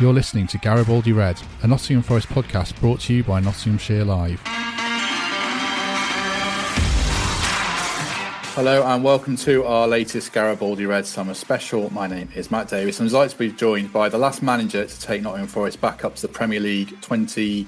You're 0.00 0.14
listening 0.14 0.46
to 0.46 0.58
Garibaldi 0.58 1.12
Red, 1.12 1.38
a 1.62 1.66
Nottingham 1.66 2.02
Forest 2.02 2.28
podcast 2.28 2.80
brought 2.80 3.00
to 3.00 3.12
you 3.12 3.22
by 3.22 3.38
Nottinghamshire 3.38 4.04
Live. 4.04 4.40
Hello 8.54 8.82
and 8.86 9.04
welcome 9.04 9.36
to 9.36 9.64
our 9.64 9.86
latest 9.86 10.32
Garibaldi 10.32 10.86
Red 10.86 11.06
Summer 11.06 11.34
Special. 11.34 11.92
My 11.92 12.06
name 12.06 12.30
is 12.34 12.50
Matt 12.50 12.68
Davis 12.68 12.98
and 12.98 13.08
I'd 13.08 13.14
like 13.14 13.30
to 13.30 13.38
be 13.38 13.52
joined 13.52 13.92
by 13.92 14.08
the 14.08 14.18
last 14.18 14.42
manager 14.42 14.86
to 14.86 15.00
take 15.00 15.22
Nottingham 15.22 15.48
Forest 15.48 15.80
back 15.80 16.04
up 16.04 16.16
to 16.16 16.22
the 16.22 16.28
Premier 16.28 16.60
League 16.60 17.00
20, 17.00 17.66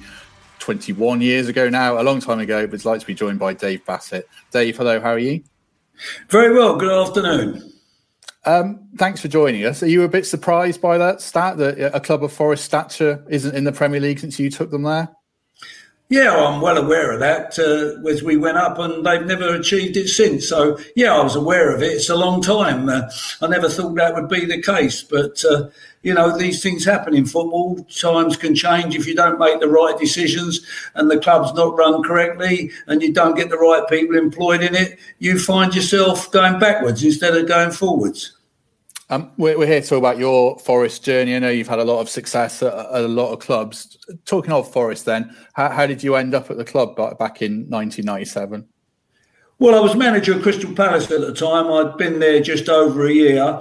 21 0.58 1.20
years 1.20 1.48
ago 1.48 1.68
now, 1.68 2.00
a 2.00 2.02
long 2.02 2.18
time 2.18 2.40
ago, 2.40 2.66
but 2.66 2.80
I'd 2.80 2.84
like 2.84 3.00
to 3.00 3.06
be 3.06 3.14
joined 3.14 3.38
by 3.38 3.52
Dave 3.52 3.84
Bassett. 3.84 4.28
Dave, 4.50 4.76
hello, 4.76 5.00
how 5.00 5.10
are 5.10 5.18
you? 5.18 5.42
Very 6.30 6.52
well, 6.52 6.76
good 6.76 6.90
afternoon. 6.90 7.72
Um, 8.44 8.88
thanks 8.96 9.20
for 9.20 9.28
joining 9.28 9.64
us. 9.64 9.82
Are 9.82 9.88
you 9.88 10.02
a 10.02 10.08
bit 10.08 10.26
surprised 10.26 10.80
by 10.80 10.98
that 10.98 11.20
stat 11.20 11.58
that 11.58 11.94
a 11.94 12.00
club 12.00 12.24
of 12.24 12.32
Forest 12.32 12.64
stature 12.64 13.24
isn't 13.28 13.54
in 13.54 13.64
the 13.64 13.72
Premier 13.72 14.00
League 14.00 14.18
since 14.18 14.38
you 14.38 14.50
took 14.50 14.70
them 14.70 14.82
there? 14.82 15.08
Yeah, 16.08 16.36
I'm 16.36 16.60
well 16.60 16.76
aware 16.76 17.12
of 17.12 17.20
that 17.20 17.58
uh, 17.58 18.06
as 18.06 18.22
we 18.22 18.36
went 18.36 18.58
up, 18.58 18.78
and 18.78 19.06
they've 19.06 19.24
never 19.24 19.54
achieved 19.54 19.96
it 19.96 20.08
since. 20.08 20.46
So, 20.46 20.78
yeah, 20.94 21.14
I 21.14 21.22
was 21.22 21.36
aware 21.36 21.74
of 21.74 21.82
it. 21.82 21.92
It's 21.92 22.10
a 22.10 22.16
long 22.16 22.42
time. 22.42 22.88
Uh, 22.90 23.08
I 23.40 23.46
never 23.46 23.70
thought 23.70 23.94
that 23.94 24.14
would 24.14 24.28
be 24.28 24.44
the 24.44 24.60
case, 24.60 25.02
but 25.02 25.42
uh, 25.50 25.70
you 26.02 26.12
know, 26.12 26.36
these 26.36 26.62
things 26.62 26.84
happen 26.84 27.14
in 27.14 27.24
football. 27.24 27.82
Times 27.84 28.36
can 28.36 28.54
change 28.54 28.94
if 28.94 29.06
you 29.06 29.14
don't 29.14 29.38
make 29.38 29.60
the 29.60 29.68
right 29.68 29.98
decisions 29.98 30.66
and 30.94 31.10
the 31.10 31.18
club's 31.18 31.54
not 31.54 31.76
run 31.76 32.02
correctly 32.02 32.70
and 32.88 33.00
you 33.00 33.12
don't 33.12 33.36
get 33.36 33.48
the 33.48 33.56
right 33.56 33.88
people 33.88 34.16
employed 34.16 34.62
in 34.62 34.74
it. 34.74 34.98
You 35.18 35.38
find 35.38 35.74
yourself 35.74 36.30
going 36.30 36.58
backwards 36.58 37.02
instead 37.02 37.36
of 37.36 37.48
going 37.48 37.70
forwards. 37.70 38.36
Um, 39.10 39.30
we're, 39.36 39.58
we're, 39.58 39.66
here 39.66 39.80
to 39.80 39.86
talk 39.86 39.98
about 39.98 40.18
your 40.18 40.58
Forest 40.60 41.04
journey. 41.04 41.36
I 41.36 41.38
know 41.38 41.50
you've 41.50 41.68
had 41.68 41.78
a 41.78 41.84
lot 41.84 42.00
of 42.00 42.08
success 42.08 42.62
at, 42.62 42.72
at 42.72 43.04
a 43.04 43.08
lot 43.08 43.32
of 43.32 43.40
clubs. 43.40 43.98
Talking 44.24 44.52
of 44.52 44.70
Forest, 44.72 45.04
then, 45.04 45.36
how, 45.52 45.68
how, 45.68 45.86
did 45.86 46.02
you 46.02 46.14
end 46.14 46.34
up 46.34 46.50
at 46.50 46.56
the 46.56 46.64
club 46.64 46.96
back 46.96 47.42
in 47.42 47.68
1997? 47.68 48.66
Well, 49.58 49.74
I 49.74 49.80
was 49.80 49.94
manager 49.94 50.34
of 50.34 50.42
Crystal 50.42 50.72
Palace 50.72 51.10
at 51.10 51.20
the 51.20 51.34
time. 51.34 51.70
I'd 51.70 51.96
been 51.98 52.20
there 52.20 52.40
just 52.40 52.68
over 52.68 53.06
a 53.06 53.12
year, 53.12 53.60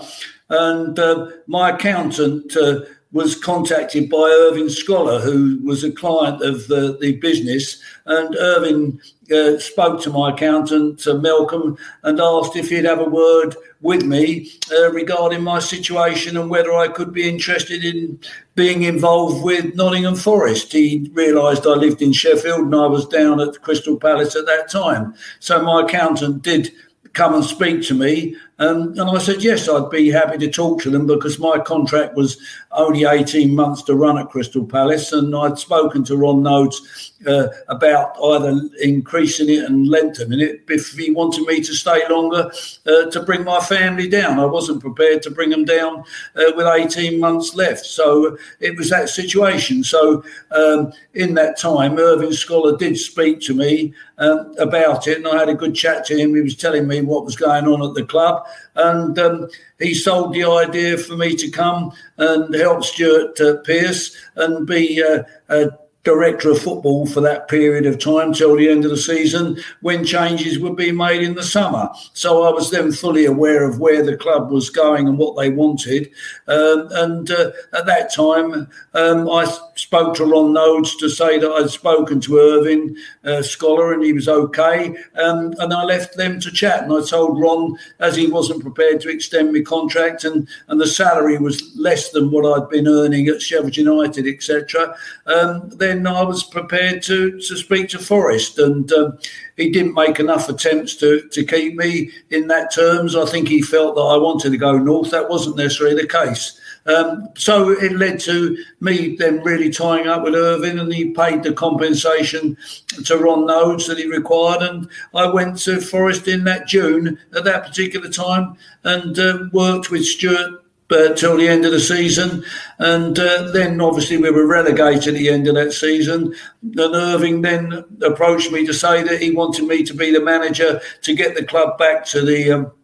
and 0.49 0.97
uh, 0.97 1.29
my 1.47 1.71
accountant 1.71 2.55
uh, 2.55 2.81
was 3.13 3.35
contacted 3.35 4.09
by 4.09 4.17
Irving 4.17 4.69
Scholar, 4.69 5.19
who 5.19 5.59
was 5.63 5.83
a 5.83 5.91
client 5.91 6.41
of 6.41 6.69
uh, 6.71 6.93
the 6.99 7.17
business. 7.21 7.81
And 8.05 8.35
Irving 8.37 9.01
uh, 9.31 9.57
spoke 9.59 10.01
to 10.01 10.09
my 10.09 10.31
accountant, 10.31 11.05
uh, 11.05 11.15
Malcolm, 11.15 11.77
and 12.03 12.21
asked 12.21 12.55
if 12.55 12.69
he'd 12.69 12.85
have 12.85 12.99
a 12.99 13.09
word 13.09 13.55
with 13.81 14.03
me 14.03 14.49
uh, 14.71 14.91
regarding 14.91 15.43
my 15.43 15.59
situation 15.59 16.37
and 16.37 16.49
whether 16.49 16.73
I 16.73 16.87
could 16.87 17.13
be 17.13 17.27
interested 17.27 17.83
in 17.83 18.19
being 18.55 18.83
involved 18.83 19.43
with 19.43 19.75
Nottingham 19.75 20.15
Forest. 20.15 20.71
He 20.71 21.09
realised 21.13 21.67
I 21.67 21.71
lived 21.71 22.01
in 22.01 22.13
Sheffield 22.13 22.61
and 22.61 22.75
I 22.75 22.87
was 22.87 23.07
down 23.07 23.41
at 23.41 23.61
Crystal 23.61 23.97
Palace 23.97 24.35
at 24.35 24.45
that 24.45 24.69
time. 24.69 25.15
So 25.39 25.61
my 25.61 25.81
accountant 25.81 26.43
did 26.43 26.71
come 27.13 27.33
and 27.33 27.43
speak 27.43 27.83
to 27.83 27.93
me. 27.93 28.35
Um, 28.61 28.89
and 28.89 29.09
I 29.09 29.17
said, 29.17 29.43
yes, 29.43 29.67
I'd 29.67 29.89
be 29.89 30.11
happy 30.11 30.37
to 30.37 30.49
talk 30.49 30.81
to 30.83 30.91
them 30.91 31.07
because 31.07 31.39
my 31.39 31.57
contract 31.57 32.15
was 32.15 32.37
only 32.71 33.05
18 33.05 33.55
months 33.55 33.81
to 33.83 33.95
run 33.95 34.19
at 34.19 34.29
Crystal 34.29 34.63
Palace. 34.63 35.11
And 35.13 35.35
I'd 35.35 35.57
spoken 35.57 36.03
to 36.03 36.15
Ron 36.15 36.43
Noades 36.43 37.11
uh, 37.25 37.47
about 37.69 38.15
either 38.23 38.61
increasing 38.81 39.49
it 39.49 39.63
and 39.63 39.87
lengthening 39.87 40.39
it 40.39 40.61
if 40.67 40.91
he 40.91 41.09
wanted 41.09 41.45
me 41.47 41.61
to 41.61 41.73
stay 41.73 42.07
longer 42.07 42.51
uh, 42.85 43.09
to 43.09 43.23
bring 43.23 43.43
my 43.43 43.59
family 43.61 44.07
down. 44.07 44.39
I 44.39 44.45
wasn't 44.45 44.81
prepared 44.81 45.23
to 45.23 45.31
bring 45.31 45.49
them 45.49 45.65
down 45.65 46.03
uh, 46.35 46.51
with 46.55 46.67
18 46.67 47.19
months 47.19 47.55
left. 47.55 47.85
So 47.85 48.37
it 48.59 48.77
was 48.77 48.91
that 48.91 49.09
situation. 49.09 49.83
So 49.83 50.23
um, 50.51 50.93
in 51.15 51.33
that 51.33 51.57
time, 51.57 51.97
Irving 51.97 52.33
Scholar 52.33 52.77
did 52.77 52.97
speak 52.97 53.41
to 53.41 53.55
me 53.55 53.93
um, 54.21 54.53
about 54.59 55.07
it, 55.07 55.17
and 55.17 55.27
I 55.27 55.37
had 55.37 55.49
a 55.49 55.55
good 55.55 55.73
chat 55.73 56.05
to 56.05 56.17
him. 56.17 56.35
He 56.35 56.41
was 56.41 56.55
telling 56.55 56.87
me 56.87 57.01
what 57.01 57.25
was 57.25 57.35
going 57.35 57.65
on 57.65 57.81
at 57.87 57.95
the 57.95 58.05
club, 58.05 58.45
and 58.75 59.17
um, 59.19 59.47
he 59.79 59.93
sold 59.93 60.33
the 60.33 60.43
idea 60.43 60.97
for 60.97 61.15
me 61.15 61.35
to 61.35 61.49
come 61.49 61.91
and 62.17 62.53
help 62.53 62.83
Stuart 62.83 63.39
uh, 63.41 63.57
Pearce 63.57 64.15
and 64.35 64.65
be 64.65 65.03
uh, 65.03 65.67
director 66.03 66.49
of 66.49 66.59
football 66.59 67.05
for 67.05 67.21
that 67.21 67.47
period 67.47 67.85
of 67.85 67.99
time 67.99 68.33
till 68.33 68.55
the 68.55 68.69
end 68.69 68.83
of 68.85 68.91
the 68.91 68.97
season 68.97 69.57
when 69.81 70.03
changes 70.03 70.57
would 70.57 70.75
be 70.75 70.91
made 70.91 71.21
in 71.21 71.35
the 71.35 71.43
summer. 71.43 71.89
So 72.13 72.43
I 72.43 72.51
was 72.51 72.71
then 72.71 72.91
fully 72.91 73.25
aware 73.25 73.63
of 73.63 73.79
where 73.79 74.03
the 74.03 74.17
club 74.17 74.51
was 74.51 74.69
going 74.69 75.07
and 75.07 75.17
what 75.17 75.37
they 75.37 75.49
wanted. 75.49 76.11
Um, 76.47 76.87
and 76.91 77.29
uh, 77.29 77.51
at 77.73 77.85
that 77.85 78.11
time, 78.13 78.67
um, 78.93 79.29
I 79.29 79.45
spoke 79.75 80.15
to 80.15 80.25
Ron 80.25 80.53
Noades 80.53 80.97
to 80.99 81.09
say 81.09 81.37
that 81.37 81.51
I'd 81.51 81.69
spoken 81.69 82.19
to 82.21 82.39
Irving 82.39 82.95
uh, 83.23 83.43
Scholar 83.43 83.93
and 83.93 84.03
he 84.03 84.13
was 84.13 84.27
okay. 84.27 84.95
Um, 85.15 85.53
and 85.59 85.73
I 85.73 85.83
left 85.83 86.17
them 86.17 86.39
to 86.39 86.51
chat. 86.51 86.83
And 86.83 86.93
I 86.93 87.01
told 87.05 87.39
Ron, 87.39 87.77
as 87.99 88.15
he 88.15 88.27
wasn't 88.27 88.63
prepared 88.63 89.01
to 89.01 89.09
extend 89.09 89.53
my 89.53 89.61
contract 89.61 90.23
and, 90.23 90.47
and 90.67 90.81
the 90.81 90.87
salary 90.87 91.37
was 91.37 91.75
less 91.75 92.09
than 92.09 92.31
what 92.31 92.45
I'd 92.45 92.69
been 92.69 92.87
earning 92.87 93.27
at 93.27 93.41
Sheffield 93.41 93.77
United, 93.77 94.25
etc., 94.27 94.95
um, 95.27 95.69
then 95.91 96.07
I 96.07 96.23
was 96.23 96.43
prepared 96.43 97.01
to 97.03 97.39
to 97.39 97.57
speak 97.57 97.89
to 97.89 97.99
Forest, 97.99 98.57
and 98.59 98.91
um, 98.93 99.19
he 99.57 99.69
didn't 99.69 99.93
make 99.93 100.19
enough 100.19 100.49
attempts 100.49 100.95
to 100.97 101.27
to 101.29 101.43
keep 101.43 101.75
me 101.75 102.11
in 102.29 102.47
that 102.47 102.73
terms. 102.73 103.15
I 103.15 103.25
think 103.25 103.47
he 103.47 103.61
felt 103.61 103.95
that 103.95 104.01
I 104.01 104.17
wanted 104.17 104.51
to 104.51 104.57
go 104.57 104.77
north. 104.77 105.11
That 105.11 105.29
wasn't 105.29 105.57
necessarily 105.57 106.01
the 106.01 106.07
case. 106.07 106.59
Um, 106.87 107.29
so 107.35 107.69
it 107.69 107.91
led 107.91 108.19
to 108.21 108.57
me 108.79 109.15
then 109.15 109.43
really 109.43 109.69
tying 109.69 110.07
up 110.07 110.23
with 110.23 110.33
Irving, 110.33 110.79
and 110.79 110.91
he 110.91 111.11
paid 111.11 111.43
the 111.43 111.53
compensation 111.53 112.57
to 113.05 113.17
Ron 113.17 113.45
Noades 113.45 113.87
that 113.87 113.99
he 113.99 114.07
required. 114.07 114.63
And 114.63 114.89
I 115.13 115.27
went 115.27 115.59
to 115.59 115.79
Forest 115.79 116.27
in 116.27 116.43
that 116.45 116.67
June 116.67 117.19
at 117.35 117.43
that 117.43 117.65
particular 117.65 118.09
time 118.09 118.55
and 118.83 119.17
uh, 119.19 119.43
worked 119.53 119.91
with 119.91 120.05
Stuart 120.05 120.60
but 120.91 121.15
till 121.15 121.37
the 121.37 121.47
end 121.47 121.63
of 121.63 121.71
the 121.71 121.79
season. 121.79 122.43
And 122.77 123.17
uh, 123.17 123.49
then 123.51 123.79
obviously 123.79 124.17
we 124.17 124.29
were 124.29 124.45
relegated 124.45 125.15
at 125.15 125.19
the 125.19 125.29
end 125.29 125.47
of 125.47 125.55
that 125.55 125.71
season. 125.71 126.35
And 126.61 126.79
Irving 126.79 127.41
then 127.41 127.85
approached 128.01 128.51
me 128.51 128.65
to 128.65 128.73
say 128.73 129.01
that 129.01 129.21
he 129.21 129.31
wanted 129.31 129.67
me 129.67 129.83
to 129.83 129.93
be 129.93 130.11
the 130.11 130.19
manager 130.19 130.81
to 131.03 131.15
get 131.15 131.35
the 131.35 131.45
club 131.45 131.77
back 131.77 132.03
to 132.07 132.25
the. 132.25 132.51
Um, 132.51 132.65
the 132.65 132.80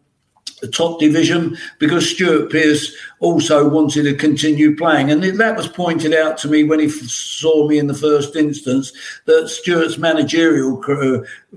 top 0.66 0.98
division 0.98 1.56
because 1.78 2.10
Stuart 2.10 2.50
Pearce 2.50 2.96
also 3.20 3.68
wanted 3.68 4.04
to 4.04 4.14
continue 4.14 4.74
playing. 4.76 5.10
And 5.10 5.22
that 5.22 5.56
was 5.56 5.68
pointed 5.68 6.14
out 6.14 6.36
to 6.38 6.48
me 6.48 6.64
when 6.64 6.80
he 6.80 6.88
saw 6.88 7.68
me 7.68 7.78
in 7.78 7.86
the 7.86 7.94
first 7.94 8.34
instance 8.34 8.92
that 9.26 9.48
Stuart's 9.48 9.98
managerial 9.98 10.76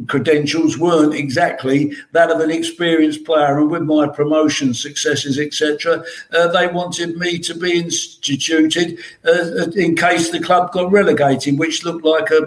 credentials 0.07 0.77
weren't 0.77 1.15
exactly 1.15 1.93
that 2.11 2.31
of 2.31 2.39
an 2.39 2.51
experienced 2.51 3.25
player. 3.25 3.59
And 3.59 3.71
with 3.71 3.83
my 3.83 4.07
promotion 4.07 4.73
successes, 4.73 5.39
etc., 5.39 6.03
uh, 6.33 6.47
they 6.47 6.67
wanted 6.67 7.17
me 7.17 7.39
to 7.39 7.55
be 7.55 7.79
instituted 7.79 8.99
uh, 9.25 9.69
in 9.75 9.95
case 9.95 10.29
the 10.29 10.39
club 10.39 10.71
got 10.71 10.91
relegated, 10.91 11.57
which 11.57 11.83
looked 11.83 12.05
like 12.05 12.29
a 12.29 12.41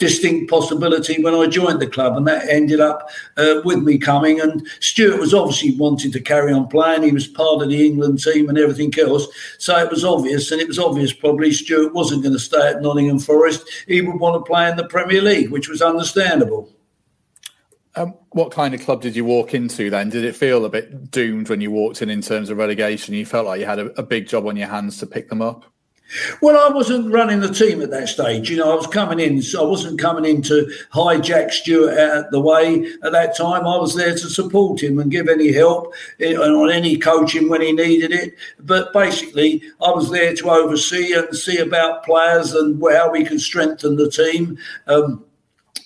distinct 0.00 0.50
possibility 0.50 1.22
when 1.22 1.34
I 1.34 1.46
joined 1.46 1.80
the 1.80 1.86
club, 1.86 2.16
and 2.16 2.26
that 2.26 2.48
ended 2.48 2.80
up 2.80 3.08
uh, 3.36 3.60
with 3.64 3.78
me 3.78 3.98
coming. 3.98 4.40
And 4.40 4.66
Stuart 4.80 5.20
was 5.20 5.32
obviously 5.32 5.76
wanting 5.76 6.10
to 6.10 6.20
carry 6.20 6.52
on 6.52 6.66
playing. 6.66 7.04
He 7.04 7.12
was 7.12 7.28
part 7.28 7.62
of 7.62 7.68
the 7.68 7.86
England 7.86 8.20
team 8.20 8.48
and 8.48 8.58
everything 8.58 8.92
else, 8.98 9.28
so 9.58 9.76
it 9.76 9.90
was 9.90 10.04
obvious. 10.04 10.50
And 10.50 10.60
it 10.60 10.66
was 10.66 10.78
obvious 10.78 11.12
probably 11.12 11.52
Stuart 11.52 11.94
wasn't 11.94 12.22
going 12.24 12.32
to 12.32 12.40
stay 12.40 12.70
at 12.70 12.82
Nottingham 12.82 13.20
Forest. 13.20 13.62
He 13.86 14.00
would 14.00 14.18
want 14.18 14.34
to 14.34 14.50
play 14.50 14.68
in 14.68 14.76
the 14.76 14.86
Premier 14.86 15.22
League, 15.22 15.50
which 15.50 15.68
was 15.68 15.82
understandable. 15.82 16.72
Um, 17.96 18.14
what 18.30 18.52
kind 18.52 18.72
of 18.72 18.80
club 18.80 19.02
did 19.02 19.16
you 19.16 19.24
walk 19.24 19.52
into 19.52 19.90
then? 19.90 20.10
Did 20.10 20.24
it 20.24 20.36
feel 20.36 20.64
a 20.64 20.70
bit 20.70 21.10
doomed 21.10 21.48
when 21.48 21.60
you 21.60 21.70
walked 21.70 22.02
in 22.02 22.08
in 22.08 22.22
terms 22.22 22.48
of 22.48 22.56
relegation? 22.56 23.14
You 23.14 23.26
felt 23.26 23.46
like 23.46 23.60
you 23.60 23.66
had 23.66 23.80
a, 23.80 23.86
a 24.00 24.02
big 24.02 24.28
job 24.28 24.46
on 24.46 24.56
your 24.56 24.68
hands 24.68 24.98
to 24.98 25.06
pick 25.06 25.28
them 25.28 25.42
up? 25.42 25.64
Well, 26.40 26.56
I 26.56 26.74
wasn't 26.74 27.12
running 27.12 27.40
the 27.40 27.52
team 27.52 27.82
at 27.82 27.90
that 27.90 28.08
stage. 28.08 28.50
You 28.50 28.56
know, 28.56 28.72
I 28.72 28.74
was 28.74 28.86
coming 28.86 29.20
in, 29.20 29.42
so 29.42 29.64
I 29.64 29.68
wasn't 29.68 30.00
coming 30.00 30.24
in 30.24 30.42
to 30.42 30.70
hijack 30.92 31.50
Stuart 31.50 31.98
out 31.98 32.30
the 32.30 32.40
way 32.40 32.84
at 33.02 33.12
that 33.12 33.36
time. 33.36 33.66
I 33.66 33.76
was 33.76 33.94
there 33.94 34.12
to 34.12 34.28
support 34.28 34.82
him 34.82 34.98
and 34.98 35.10
give 35.10 35.28
any 35.28 35.52
help 35.52 35.94
eh, 36.18 36.34
on 36.34 36.70
any 36.70 36.96
coaching 36.96 37.48
when 37.48 37.62
he 37.62 37.72
needed 37.72 38.12
it. 38.12 38.34
But 38.60 38.92
basically, 38.92 39.62
I 39.80 39.90
was 39.90 40.10
there 40.10 40.34
to 40.34 40.50
oversee 40.50 41.12
and 41.12 41.36
see 41.36 41.58
about 41.58 42.04
players 42.04 42.52
and 42.52 42.82
how 42.90 43.10
we 43.10 43.24
could 43.24 43.40
strengthen 43.40 43.96
the 43.96 44.10
team. 44.10 44.58
Um, 44.86 45.24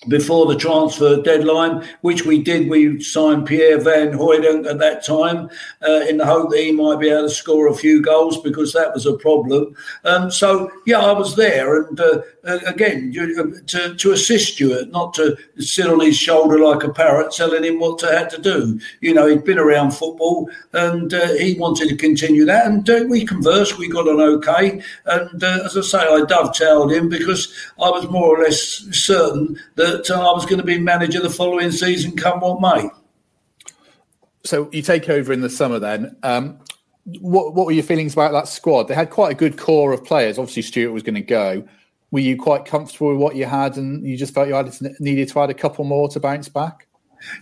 before 0.07 0.45
the 0.45 0.57
transfer 0.57 1.21
deadline, 1.21 1.85
which 2.01 2.25
we 2.25 2.41
did. 2.41 2.69
We 2.69 3.01
signed 3.01 3.45
Pierre 3.45 3.79
Van 3.79 4.13
Hooydonk 4.13 4.67
at 4.67 4.79
that 4.79 5.03
time 5.05 5.49
uh, 5.87 6.01
in 6.07 6.17
the 6.17 6.25
hope 6.25 6.51
that 6.51 6.59
he 6.59 6.71
might 6.71 6.99
be 6.99 7.09
able 7.09 7.23
to 7.23 7.29
score 7.29 7.67
a 7.67 7.73
few 7.73 8.01
goals 8.01 8.41
because 8.41 8.73
that 8.73 8.93
was 8.93 9.05
a 9.05 9.17
problem. 9.17 9.75
Um, 10.03 10.31
so, 10.31 10.71
yeah, 10.85 10.99
I 10.99 11.11
was 11.11 11.35
there. 11.35 11.83
And 11.83 11.99
uh, 11.99 12.21
again, 12.43 13.11
you, 13.11 13.35
uh, 13.39 13.65
to, 13.67 13.95
to 13.95 14.11
assist 14.11 14.53
Stuart, 14.53 14.89
not 14.91 15.13
to 15.15 15.37
sit 15.57 15.87
on 15.87 15.99
his 15.99 16.17
shoulder 16.17 16.59
like 16.59 16.83
a 16.83 16.93
parrot 16.93 17.33
telling 17.33 17.63
him 17.63 17.79
what 17.79 17.99
to 17.99 18.07
have 18.07 18.29
to 18.29 18.41
do. 18.41 18.79
You 19.01 19.13
know, 19.13 19.27
he'd 19.27 19.43
been 19.43 19.59
around 19.59 19.91
football 19.91 20.49
and 20.73 21.13
uh, 21.13 21.33
he 21.33 21.55
wanted 21.55 21.89
to 21.89 21.95
continue 21.95 22.45
that. 22.45 22.67
And 22.67 22.89
uh, 22.89 23.05
we 23.09 23.25
conversed, 23.25 23.77
we 23.77 23.89
got 23.89 24.07
on 24.07 24.21
okay. 24.21 24.81
And 25.05 25.43
uh, 25.43 25.61
as 25.65 25.77
I 25.77 25.81
say, 25.81 25.99
I 25.99 26.23
dovetailed 26.27 26.91
him 26.91 27.09
because 27.09 27.53
I 27.81 27.89
was 27.89 28.09
more 28.09 28.37
or 28.37 28.43
less 28.43 28.59
certain 28.91 29.57
that 29.75 29.84
that 29.85 30.09
uh, 30.09 30.19
I 30.19 30.33
was 30.33 30.45
going 30.45 30.57
to 30.57 30.63
be 30.65 30.79
manager 30.79 31.19
the 31.21 31.29
following 31.29 31.71
season, 31.71 32.15
come 32.15 32.39
what 32.39 32.61
may. 32.61 32.89
So 34.43 34.69
you 34.71 34.81
take 34.81 35.09
over 35.09 35.33
in 35.33 35.41
the 35.41 35.49
summer 35.49 35.79
then. 35.79 36.15
Um, 36.23 36.59
what, 37.19 37.53
what 37.53 37.65
were 37.65 37.71
your 37.71 37.83
feelings 37.83 38.13
about 38.13 38.31
that 38.31 38.47
squad? 38.47 38.83
They 38.83 38.95
had 38.95 39.09
quite 39.09 39.31
a 39.31 39.35
good 39.35 39.57
core 39.57 39.93
of 39.93 40.03
players. 40.03 40.37
Obviously, 40.39 40.63
Stuart 40.63 40.91
was 40.91 41.03
going 41.03 41.15
to 41.15 41.21
go. 41.21 41.67
Were 42.11 42.19
you 42.19 42.37
quite 42.37 42.65
comfortable 42.65 43.09
with 43.09 43.17
what 43.17 43.35
you 43.35 43.45
had, 43.45 43.77
and 43.77 44.05
you 44.05 44.17
just 44.17 44.33
felt 44.33 44.47
you 44.47 44.53
had 44.53 44.73
needed 44.99 45.29
to 45.29 45.39
add 45.39 45.49
a 45.49 45.53
couple 45.53 45.83
more 45.85 46.07
to 46.09 46.19
bounce 46.19 46.49
back? 46.49 46.87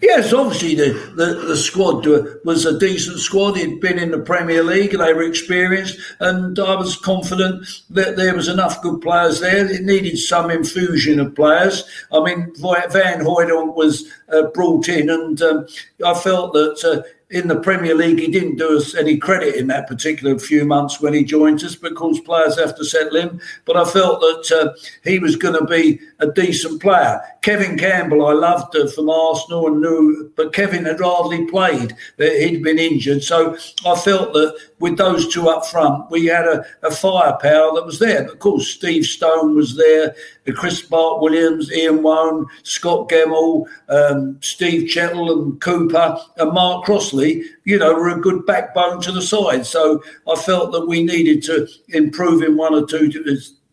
Yes, 0.02 0.34
obviously 0.34 0.76
the, 0.76 0.94
the, 1.16 1.46
the, 1.48 1.58
squad 1.58 2.06
was 2.46 2.66
a 2.66 2.78
decent 2.78 3.20
squad. 3.20 3.58
He'd 3.58 3.80
been 3.80 4.00
in 4.00 4.12
the 4.12 4.20
Premier 4.20 4.64
League, 4.64 4.92
they 4.92 5.14
were 5.14 5.24
experienced, 5.24 5.98
and 6.20 6.58
I 6.60 6.76
was 6.76 6.98
confident 6.98 7.66
that 7.90 8.16
there 8.16 8.36
was 8.36 8.48
enough 8.48 8.82
good 8.82 9.02
players 9.02 9.40
there. 9.40 9.70
It 9.70 9.84
needed 9.84 10.18
some 10.18 10.50
infusion 10.50 11.20
of 11.20 11.36
players. 11.36 11.84
I 12.12 12.24
mean, 12.24 12.54
Van 12.58 13.22
Hooydonk 13.22 13.76
was 13.76 14.06
uh, 14.30 14.44
brought 14.54 14.88
in, 14.88 15.10
and 15.10 15.42
um, 15.42 15.68
I 16.06 16.14
felt 16.14 16.54
that. 16.54 16.84
Uh, 16.84 17.08
in 17.30 17.48
the 17.48 17.60
Premier 17.60 17.96
League, 17.96 18.20
he 18.20 18.32
didn't 18.32 18.58
do 18.58 18.78
us 18.78 18.94
any 18.94 19.18
credit 19.18 19.56
in 19.56 19.68
that 19.68 19.88
particular 19.88 20.38
few 20.38 20.66
months 20.66 21.02
when 21.02 21.14
he 21.14 21.24
joined 21.24 21.64
us 21.64 21.76
because 21.76 22.20
players 22.20 22.60
have 22.60 22.76
to 22.76 22.86
settle 22.86 23.16
in. 23.16 23.42
But 23.66 23.78
I 23.78 23.86
felt 23.86 24.20
that 24.22 24.52
uh, 24.52 24.74
he 25.04 25.20
was 25.20 25.36
going 25.36 25.58
to 25.58 25.66
be 25.66 26.00
a 26.20 26.28
decent 26.28 26.82
player. 26.82 27.20
Kevin 27.42 27.78
Campbell, 27.78 28.26
I 28.26 28.34
loved 28.34 28.76
uh, 28.76 28.88
from 28.88 29.10
Arsenal 29.10 29.68
and 29.68 29.82
knew, 29.82 30.32
but 30.36 30.54
Kevin 30.54 30.86
had 30.86 31.00
hardly 31.00 31.46
played. 31.48 31.96
He'd 32.18 32.64
been 32.64 32.80
injured. 32.80 33.24
So 33.24 33.58
I 33.86 33.96
felt 33.96 34.34
that 34.34 34.56
with 34.80 34.98
those 34.98 35.28
two 35.34 35.50
up 35.50 35.66
front, 35.66 36.12
we 36.12 36.26
had 36.26 36.46
a, 36.46 36.66
a 36.84 36.92
firepower 36.92 37.74
that 37.74 37.86
was 37.86 38.00
there. 38.00 38.24
But 38.24 38.34
of 38.34 38.40
course, 38.40 38.68
Steve 38.68 39.06
Stone 39.06 39.56
was 39.56 39.76
there, 39.76 40.16
Chris 40.52 40.82
Bart 40.82 41.22
Williams, 41.22 41.72
Ian 41.72 42.04
Woan, 42.04 42.46
Scott 42.64 43.10
Gemmill, 43.10 43.66
um, 43.88 44.38
Steve 44.42 44.90
Chettle, 44.90 45.32
and 45.32 45.62
Cooper, 45.62 46.18
and 46.38 46.52
Mark 46.52 46.86
Crossley, 46.86 47.44
you 47.64 47.80
know, 47.80 47.94
were 47.94 48.10
a 48.10 48.20
good 48.20 48.46
backbone 48.46 49.02
to 49.02 49.12
the 49.12 49.22
side. 49.22 49.66
So 49.66 50.04
I 50.30 50.36
felt 50.36 50.72
that 50.74 50.88
we 50.88 51.04
needed 51.04 51.44
to 51.44 51.68
improve 51.90 52.44
in 52.44 52.58
one 52.58 52.74
or 52.74 52.86
two 52.86 53.10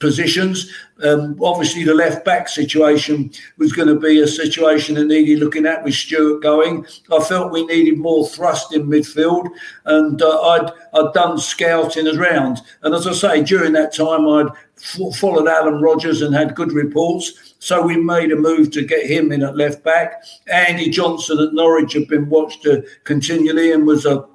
positions. 0.01 0.73
Um, 1.03 1.39
obviously, 1.41 1.85
the 1.85 1.95
left 1.95 2.25
back 2.25 2.49
situation 2.49 3.31
was 3.59 3.73
going 3.73 3.89
to 3.89 3.99
be 3.99 4.21
a 4.21 4.27
situation 4.27 4.97
that 4.97 5.07
needed 5.07 5.39
looking 5.39 5.67
at 5.67 5.85
with 5.85 5.95
Stuart 5.95 6.43
going. 6.43 6.85
I 7.13 7.23
felt 7.23 7.53
we 7.53 7.65
needed 7.67 7.99
more 7.99 8.27
thrust 8.27 8.75
in 8.75 8.87
midfield, 8.87 9.49
and 9.85 10.21
uh, 10.21 10.41
I'd 10.41 10.71
I'd 10.95 11.13
done 11.13 11.39
scouting 11.39 12.09
around. 12.09 12.61
And 12.83 12.95
as 12.95 13.07
I 13.07 13.13
say, 13.13 13.43
during 13.43 13.73
that 13.75 13.95
time, 13.95 14.29
I'd 14.29 14.49
followed 14.81 15.49
Alan 15.49 15.81
Rogers 15.81 16.23
and 16.23 16.35
had 16.35 16.55
good 16.55 16.73
reports. 16.73 17.55
So 17.59 17.83
we 17.83 17.97
made 17.97 18.33
a 18.33 18.37
move 18.37 18.71
to 18.73 18.85
get 18.85 19.07
him 19.07 19.33
in 19.33 19.43
at 19.43 19.57
left 19.57 19.85
back. 19.85 20.25
Andy 20.53 20.89
Johnson 20.89 21.39
at 21.39 21.53
Norwich 21.53 21.93
had 21.93 22.09
been 22.09 22.29
watched 22.29 22.67
uh, 22.67 22.81
continually 23.05 23.73
and 23.73 23.87
was 23.87 24.07
a 24.07 24.27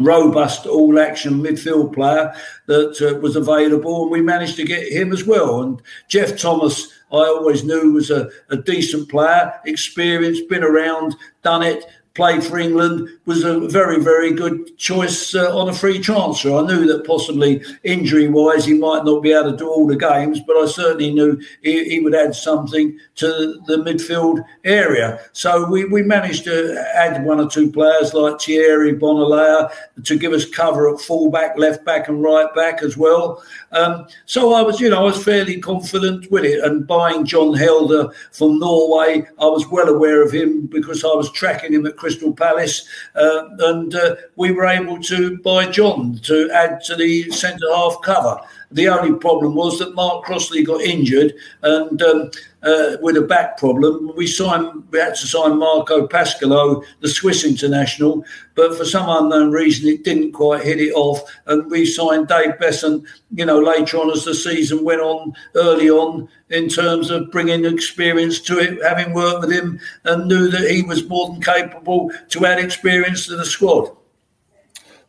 robust 0.00 0.66
all 0.66 0.98
action 0.98 1.42
midfield 1.42 1.92
player 1.92 2.32
that 2.66 3.02
uh, 3.02 3.18
was 3.20 3.36
available, 3.36 4.02
and 4.02 4.10
we 4.10 4.22
managed 4.22 4.56
to 4.56 4.64
get 4.64 4.90
him 4.90 5.12
as 5.12 5.24
well. 5.24 5.62
And 5.62 5.82
Geoff 6.08 6.38
Thomas, 6.38 6.92
I 7.10 7.16
always 7.16 7.64
knew 7.64 7.92
was 7.92 8.10
a, 8.10 8.30
a 8.50 8.56
decent 8.56 9.10
player, 9.10 9.52
experienced, 9.66 10.48
been 10.48 10.64
around, 10.64 11.14
done 11.42 11.62
it 11.62 11.84
played 12.14 12.44
for 12.44 12.58
England, 12.58 13.08
was 13.24 13.44
a 13.44 13.60
very, 13.60 14.02
very 14.02 14.32
good 14.32 14.76
choice 14.76 15.34
uh, 15.34 15.56
on 15.56 15.68
a 15.68 15.72
free 15.72 15.98
transfer. 15.98 16.54
I 16.54 16.66
knew 16.66 16.86
that 16.86 17.06
possibly 17.06 17.62
injury 17.84 18.28
wise 18.28 18.64
he 18.64 18.74
might 18.74 19.04
not 19.04 19.22
be 19.22 19.32
able 19.32 19.52
to 19.52 19.56
do 19.56 19.68
all 19.68 19.86
the 19.86 19.96
games, 19.96 20.40
but 20.46 20.56
I 20.56 20.66
certainly 20.66 21.12
knew 21.12 21.40
he, 21.62 21.84
he 21.88 22.00
would 22.00 22.14
add 22.14 22.34
something 22.34 22.98
to 23.16 23.60
the 23.66 23.78
midfield 23.78 24.44
area. 24.64 25.20
So 25.32 25.68
we, 25.70 25.84
we 25.84 26.02
managed 26.02 26.44
to 26.44 26.84
add 26.94 27.24
one 27.24 27.40
or 27.40 27.48
two 27.48 27.70
players 27.72 28.12
like 28.12 28.40
Thierry 28.40 28.94
Bonalair 28.94 29.70
to 30.04 30.18
give 30.18 30.32
us 30.32 30.48
cover 30.48 30.92
at 30.92 31.00
fullback, 31.00 31.56
left 31.56 31.84
back, 31.84 32.08
and 32.08 32.22
right 32.22 32.52
back 32.54 32.82
as 32.82 32.96
well. 32.96 33.42
Um, 33.72 34.06
so 34.26 34.52
I 34.52 34.62
was, 34.62 34.80
you 34.80 34.90
know, 34.90 35.00
I 35.00 35.04
was 35.04 35.22
fairly 35.22 35.60
confident 35.60 36.30
with 36.30 36.44
it. 36.44 36.62
And 36.62 36.86
buying 36.86 37.24
John 37.24 37.54
Helder 37.54 38.10
from 38.32 38.58
Norway, 38.58 39.26
I 39.38 39.46
was 39.46 39.68
well 39.68 39.88
aware 39.88 40.22
of 40.22 40.32
him 40.32 40.66
because 40.66 41.04
I 41.04 41.08
was 41.08 41.32
tracking 41.32 41.72
him 41.72 41.86
at 41.86 41.96
Crystal 42.02 42.32
Palace, 42.34 42.88
uh, 43.14 43.44
and 43.60 43.94
uh, 43.94 44.16
we 44.34 44.50
were 44.50 44.66
able 44.66 45.00
to 45.04 45.38
buy 45.38 45.66
John 45.70 46.18
to 46.24 46.50
add 46.50 46.82
to 46.86 46.96
the 46.96 47.30
centre 47.30 47.72
half 47.72 48.02
cover. 48.02 48.40
The 48.72 48.88
only 48.88 49.18
problem 49.18 49.54
was 49.54 49.78
that 49.78 49.94
Mark 49.94 50.24
Crossley 50.24 50.64
got 50.64 50.80
injured 50.80 51.34
and 51.62 52.00
um, 52.02 52.30
uh, 52.62 52.96
with 53.02 53.16
a 53.16 53.22
back 53.22 53.58
problem. 53.58 54.12
We 54.16 54.26
signed, 54.26 54.84
we 54.90 54.98
had 54.98 55.14
to 55.16 55.26
sign 55.26 55.58
Marco 55.58 56.06
Pascolo, 56.06 56.82
the 57.00 57.08
Swiss 57.08 57.44
international, 57.44 58.24
but 58.54 58.76
for 58.76 58.84
some 58.84 59.08
unknown 59.08 59.50
reason 59.50 59.88
it 59.88 60.04
didn't 60.04 60.32
quite 60.32 60.64
hit 60.64 60.80
it 60.80 60.92
off. 60.92 61.22
And 61.46 61.70
we 61.70 61.84
signed 61.84 62.28
Dave 62.28 62.58
Beasant, 62.58 63.04
you 63.34 63.44
know, 63.44 63.60
later 63.60 63.98
on 63.98 64.10
as 64.10 64.24
the 64.24 64.34
season 64.34 64.84
went 64.84 65.00
on, 65.00 65.34
early 65.54 65.90
on, 65.90 66.28
in 66.50 66.68
terms 66.68 67.10
of 67.10 67.30
bringing 67.30 67.64
experience 67.64 68.40
to 68.42 68.58
it, 68.58 68.82
having 68.82 69.12
worked 69.12 69.40
with 69.40 69.52
him 69.52 69.80
and 70.04 70.28
knew 70.28 70.48
that 70.48 70.70
he 70.70 70.82
was 70.82 71.08
more 71.08 71.28
than 71.28 71.42
capable 71.42 72.10
to 72.28 72.46
add 72.46 72.58
experience 72.58 73.26
to 73.26 73.36
the 73.36 73.44
squad. 73.44 73.90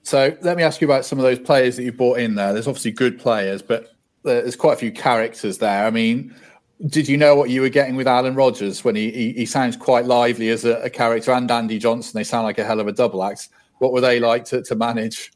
So 0.04 0.36
let 0.42 0.58
me 0.58 0.64
ask 0.64 0.82
you 0.82 0.88
about 0.88 1.06
some 1.06 1.18
of 1.18 1.24
those 1.24 1.40
players 1.40 1.78
that 1.78 1.84
you 1.84 1.92
brought 1.92 2.20
in 2.20 2.36
there. 2.36 2.54
There's 2.54 2.68
obviously 2.68 2.92
good 2.92 3.20
players, 3.20 3.62
but 3.62 3.94
there's 4.24 4.56
quite 4.56 4.74
a 4.74 4.78
few 4.78 4.92
characters 4.92 5.58
there. 5.58 5.86
I 5.86 5.90
mean, 5.92 6.36
did 6.88 7.08
you 7.08 7.18
know 7.18 7.36
what 7.36 7.50
you 7.50 7.62
were 7.62 7.70
getting 7.70 7.96
with 7.96 8.08
Alan 8.08 8.36
Rogers 8.36 8.84
when 8.84 8.96
he 8.96 9.12
he, 9.12 9.32
he 9.34 9.46
sounds 9.46 9.78
quite 9.78 10.06
lively 10.06 10.50
as 10.50 10.66
a, 10.66 10.82
a, 10.82 10.90
character, 10.90 11.32
and 11.32 11.50
Andy 11.50 11.80
Johnson? 11.80 12.12
They 12.16 12.24
sound 12.26 12.44
like 12.44 12.58
a 12.58 12.66
hell 12.66 12.80
of 12.80 12.88
a 12.88 12.92
double 12.92 13.24
act. 13.24 13.50
What 13.80 13.94
were 13.94 14.02
they 14.02 14.20
like 14.20 14.46
to, 14.46 14.62
to 14.64 14.76
manage? 14.76 15.32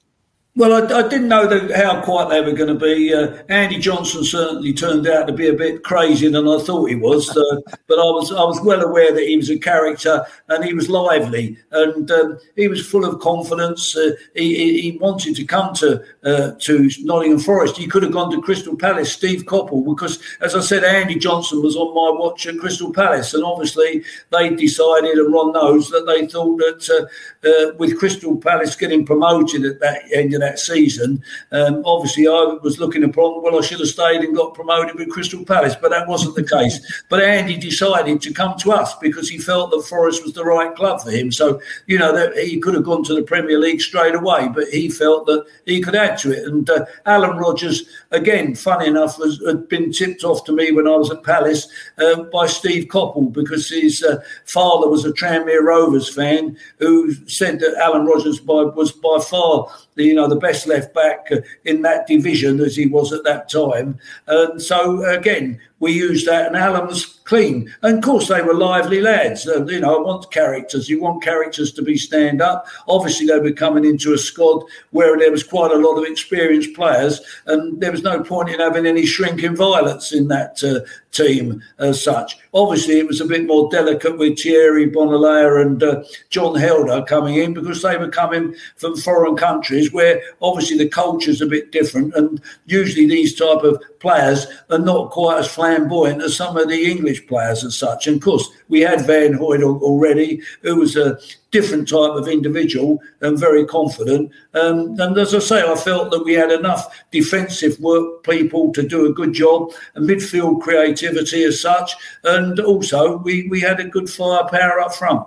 Well, 0.57 0.73
I, 0.73 1.01
I 1.01 1.07
didn't 1.07 1.27
know 1.27 1.45
the, 1.45 1.77
how 1.77 2.01
quiet 2.01 2.29
they 2.29 2.41
were 2.41 2.57
going 2.57 2.75
to 2.75 2.83
be. 2.83 3.13
Uh, 3.13 3.43
Andy 3.47 3.77
Johnson 3.77 4.23
certainly 4.23 4.73
turned 4.73 5.07
out 5.07 5.27
to 5.27 5.33
be 5.33 5.49
a 5.49 5.53
bit 5.53 5.83
crazier 5.83 6.31
than 6.31 6.47
I 6.47 6.57
thought 6.57 6.89
he 6.89 6.95
was, 6.95 7.29
uh, 7.29 7.61
but 7.87 7.99
I 7.99 8.09
was 8.09 8.31
I 8.31 8.43
was 8.43 8.59
well 8.61 8.81
aware 8.81 9.13
that 9.13 9.27
he 9.27 9.37
was 9.37 9.51
a 9.51 9.59
character 9.59 10.25
and 10.49 10.65
he 10.65 10.73
was 10.73 10.89
lively 10.89 11.59
and 11.69 12.09
um, 12.09 12.39
he 12.55 12.67
was 12.67 12.83
full 12.83 13.05
of 13.05 13.19
confidence. 13.19 13.95
Uh, 13.95 14.13
he, 14.33 14.81
he, 14.81 14.97
wanted 14.97 15.35
to 15.35 15.45
come 15.45 15.75
to 15.75 16.03
uh, 16.23 16.53
to 16.57 16.89
Nottingham 17.01 17.37
Forest. 17.37 17.77
He 17.77 17.85
could 17.85 18.01
have 18.01 18.11
gone 18.11 18.31
to 18.31 18.41
Crystal 18.41 18.75
Palace, 18.75 19.13
Steve 19.13 19.43
Coppell, 19.45 19.85
because 19.85 20.19
as 20.41 20.55
I 20.55 20.61
said, 20.61 20.83
Andy 20.83 21.19
Johnson 21.19 21.61
was 21.61 21.75
on 21.75 21.93
my 21.93 22.19
watch 22.19 22.47
at 22.47 22.57
Crystal 22.57 22.91
Palace, 22.91 23.35
and 23.35 23.43
obviously 23.43 24.03
they 24.31 24.49
decided, 24.49 25.19
and 25.19 25.31
Ron 25.31 25.53
Noades 25.53 25.91
that 25.91 26.07
they 26.07 26.25
thought 26.25 26.57
that 26.57 26.89
uh, 26.89 27.47
uh, 27.47 27.75
with 27.77 27.99
Crystal 27.99 28.35
Palace 28.35 28.75
getting 28.75 29.05
promoted 29.05 29.63
at 29.63 29.79
that 29.81 30.01
end 30.11 30.33
of 30.33 30.46
that 30.47 30.59
season. 30.59 31.21
Um, 31.51 31.83
obviously, 31.85 32.27
I 32.27 32.57
was 32.61 32.79
looking 32.79 33.03
upon, 33.03 33.43
well, 33.43 33.57
I 33.57 33.61
should 33.61 33.79
have 33.79 33.89
stayed 33.89 34.21
and 34.21 34.35
got 34.35 34.53
promoted 34.53 34.95
with 34.95 35.09
Crystal 35.09 35.43
Palace, 35.43 35.75
but 35.79 35.91
that 35.91 36.07
wasn't 36.07 36.35
the 36.35 36.43
case. 36.43 37.03
But 37.09 37.21
Andy 37.21 37.57
decided 37.57 38.21
to 38.21 38.33
come 38.33 38.57
to 38.59 38.71
us 38.71 38.95
because 38.95 39.29
he 39.29 39.37
felt 39.37 39.71
that 39.71 39.83
Forest 39.83 40.23
was 40.23 40.33
the 40.33 40.45
right 40.45 40.73
club 40.75 41.01
for 41.01 41.11
him. 41.11 41.31
So, 41.31 41.61
you 41.87 41.99
know, 41.99 42.13
that 42.13 42.37
he 42.37 42.59
could 42.59 42.75
have 42.75 42.83
gone 42.83 43.03
to 43.05 43.15
the 43.15 43.23
Premier 43.23 43.59
League 43.59 43.81
straight 43.81 44.15
away, 44.15 44.49
but 44.53 44.67
he 44.69 44.89
felt 44.89 45.25
that 45.27 45.45
he 45.65 45.81
could 45.81 45.95
add 45.95 46.17
to 46.19 46.31
it. 46.31 46.47
And 46.47 46.69
uh, 46.69 46.85
Alan 47.05 47.37
Rogers, 47.37 47.87
again, 48.11 48.55
funny 48.55 48.87
enough, 48.87 49.19
was, 49.19 49.43
had 49.45 49.67
been 49.67 49.91
tipped 49.91 50.23
off 50.23 50.43
to 50.45 50.51
me 50.53 50.71
when 50.71 50.87
I 50.87 50.95
was 50.95 51.11
at 51.11 51.23
Palace 51.23 51.67
uh, 51.97 52.23
by 52.23 52.47
Steve 52.47 52.87
Coppell 52.87 53.31
because 53.31 53.69
his 53.69 54.03
uh, 54.03 54.21
father 54.45 54.87
was 54.89 55.05
a 55.05 55.11
Tranmere 55.11 55.61
Rovers 55.61 56.13
fan 56.13 56.57
who 56.79 57.13
said 57.27 57.59
that 57.59 57.75
Alan 57.75 58.05
Rogers 58.05 58.39
by, 58.39 58.63
was 58.63 58.91
by 58.91 59.19
far 59.19 59.67
you 59.97 60.13
know, 60.13 60.27
the 60.27 60.35
best 60.35 60.67
left 60.67 60.93
back 60.93 61.27
in 61.65 61.81
that 61.81 62.07
division 62.07 62.59
as 62.59 62.75
he 62.75 62.85
was 62.85 63.11
at 63.11 63.23
that 63.23 63.49
time. 63.49 63.99
And 64.27 64.61
so 64.61 65.03
again, 65.05 65.59
we 65.79 65.91
used 65.91 66.27
that, 66.27 66.47
and 66.47 66.55
Alan 66.55 66.87
was 66.87 67.05
clean. 67.23 67.73
And 67.83 67.97
of 67.97 68.03
course, 68.03 68.29
they 68.29 68.41
were 68.41 68.53
lively 68.53 69.01
lads. 69.01 69.47
Uh, 69.47 69.65
you 69.65 69.79
know, 69.79 69.97
I 69.97 70.01
want 70.01 70.31
characters. 70.31 70.89
You 70.89 71.01
want 71.01 71.21
characters 71.21 71.71
to 71.73 71.81
be 71.81 71.97
stand 71.97 72.41
up. 72.41 72.65
Obviously, 72.87 73.27
they 73.27 73.39
were 73.39 73.51
coming 73.51 73.85
into 73.85 74.13
a 74.13 74.17
squad 74.17 74.63
where 74.91 75.17
there 75.17 75.31
was 75.31 75.43
quite 75.43 75.71
a 75.71 75.77
lot 75.77 75.97
of 75.97 76.05
experienced 76.05 76.73
players, 76.73 77.21
and 77.45 77.79
there 77.79 77.91
was 77.91 78.03
no 78.03 78.23
point 78.23 78.49
in 78.49 78.59
having 78.59 78.87
any 78.87 79.05
shrinking 79.05 79.55
violets 79.55 80.13
in 80.13 80.29
that 80.29 80.63
uh, 80.63 80.79
team 81.11 81.61
as 81.79 82.01
such. 82.01 82.37
Obviously, 82.53 82.99
it 82.99 83.07
was 83.07 83.21
a 83.21 83.25
bit 83.25 83.45
more 83.45 83.69
delicate 83.69 84.17
with 84.17 84.39
Thierry 84.39 84.89
Bonalair 84.89 85.61
and 85.61 85.83
uh, 85.83 86.03
John 86.29 86.55
Helder 86.55 87.03
coming 87.03 87.35
in 87.35 87.53
because 87.53 87.81
they 87.81 87.97
were 87.97 88.09
coming 88.09 88.55
from 88.77 88.95
foreign 88.97 89.35
countries 89.35 89.91
where 89.91 90.21
obviously 90.41 90.77
the 90.77 90.89
culture's 90.89 91.41
a 91.41 91.45
bit 91.45 91.71
different, 91.71 92.15
and 92.15 92.41
usually 92.65 93.07
these 93.07 93.35
type 93.35 93.63
of 93.63 93.81
players 93.99 94.47
are 94.69 94.79
not 94.79 95.11
quite 95.11 95.39
as 95.39 95.47
flamboyant 95.47 96.21
as 96.21 96.35
some 96.35 96.57
of 96.57 96.67
the 96.67 96.91
English 96.91 97.27
players 97.27 97.63
as 97.63 97.75
such. 97.75 98.07
And 98.07 98.17
of 98.17 98.23
course, 98.23 98.49
we 98.67 98.81
had 98.81 99.05
Van 99.05 99.33
Hooydonk 99.33 99.81
already, 99.81 100.41
who 100.61 100.77
was 100.77 100.95
a 100.95 101.17
different 101.51 101.87
type 101.87 102.11
of 102.11 102.27
individual 102.27 102.99
and 103.21 103.39
very 103.39 103.65
confident. 103.65 104.31
Um, 104.53 104.99
and 104.99 105.17
as 105.17 105.33
I 105.33 105.39
say, 105.39 105.61
I 105.61 105.75
felt 105.75 106.11
that 106.11 106.23
we 106.23 106.33
had 106.33 106.51
enough 106.51 107.03
defensive 107.11 107.79
work 107.79 108.23
people 108.23 108.71
to 108.73 108.87
do 108.87 109.05
a 109.05 109.13
good 109.13 109.33
job, 109.33 109.71
and 109.95 110.07
midfield 110.07 110.61
creativity 110.61 111.43
as 111.43 111.61
such, 111.61 111.93
and 112.23 112.59
also 112.59 113.17
we, 113.17 113.47
we 113.47 113.61
had 113.61 113.79
a 113.79 113.85
good 113.85 114.09
firepower 114.09 114.79
up 114.79 114.93
front. 114.93 115.25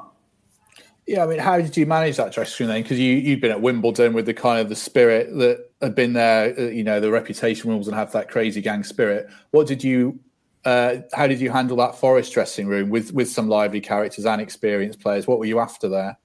Yeah, 1.11 1.25
I 1.25 1.27
mean, 1.27 1.41
how 1.41 1.57
did 1.57 1.77
you 1.77 1.87
manage 1.87 2.19
that 2.19 2.33
dressing 2.33 2.69
room 2.69 2.73
then? 2.73 2.85
Because 2.85 3.01
you 3.01 3.15
you'd 3.17 3.41
been 3.41 3.51
at 3.51 3.61
Wimbledon 3.61 4.13
with 4.13 4.27
the 4.27 4.33
kind 4.33 4.61
of 4.61 4.69
the 4.69 4.77
spirit 4.77 5.37
that 5.39 5.69
had 5.83 5.97
been 5.97 6.13
there. 6.13 6.55
Uh, 6.57 6.71
you 6.71 6.85
know, 6.85 7.01
the 7.01 7.11
reputation 7.11 7.69
rules 7.69 7.89
and 7.89 7.97
have 7.97 8.13
that 8.13 8.29
crazy 8.29 8.61
gang 8.61 8.85
spirit. 8.85 9.29
What 9.51 9.67
did 9.67 9.83
you? 9.83 10.21
Uh, 10.65 10.99
how 11.13 11.27
did 11.27 11.41
you 11.41 11.51
handle 11.51 11.77
that 11.79 11.97
Forest 11.97 12.33
dressing 12.33 12.69
room 12.69 12.91
with 12.91 13.13
with 13.13 13.29
some 13.29 13.49
lively 13.49 13.81
characters 13.81 14.25
and 14.25 14.41
experienced 14.41 15.01
players? 15.01 15.27
What 15.27 15.41
were 15.41 15.47
you 15.47 15.59
after 15.59 15.89
there? 15.89 16.17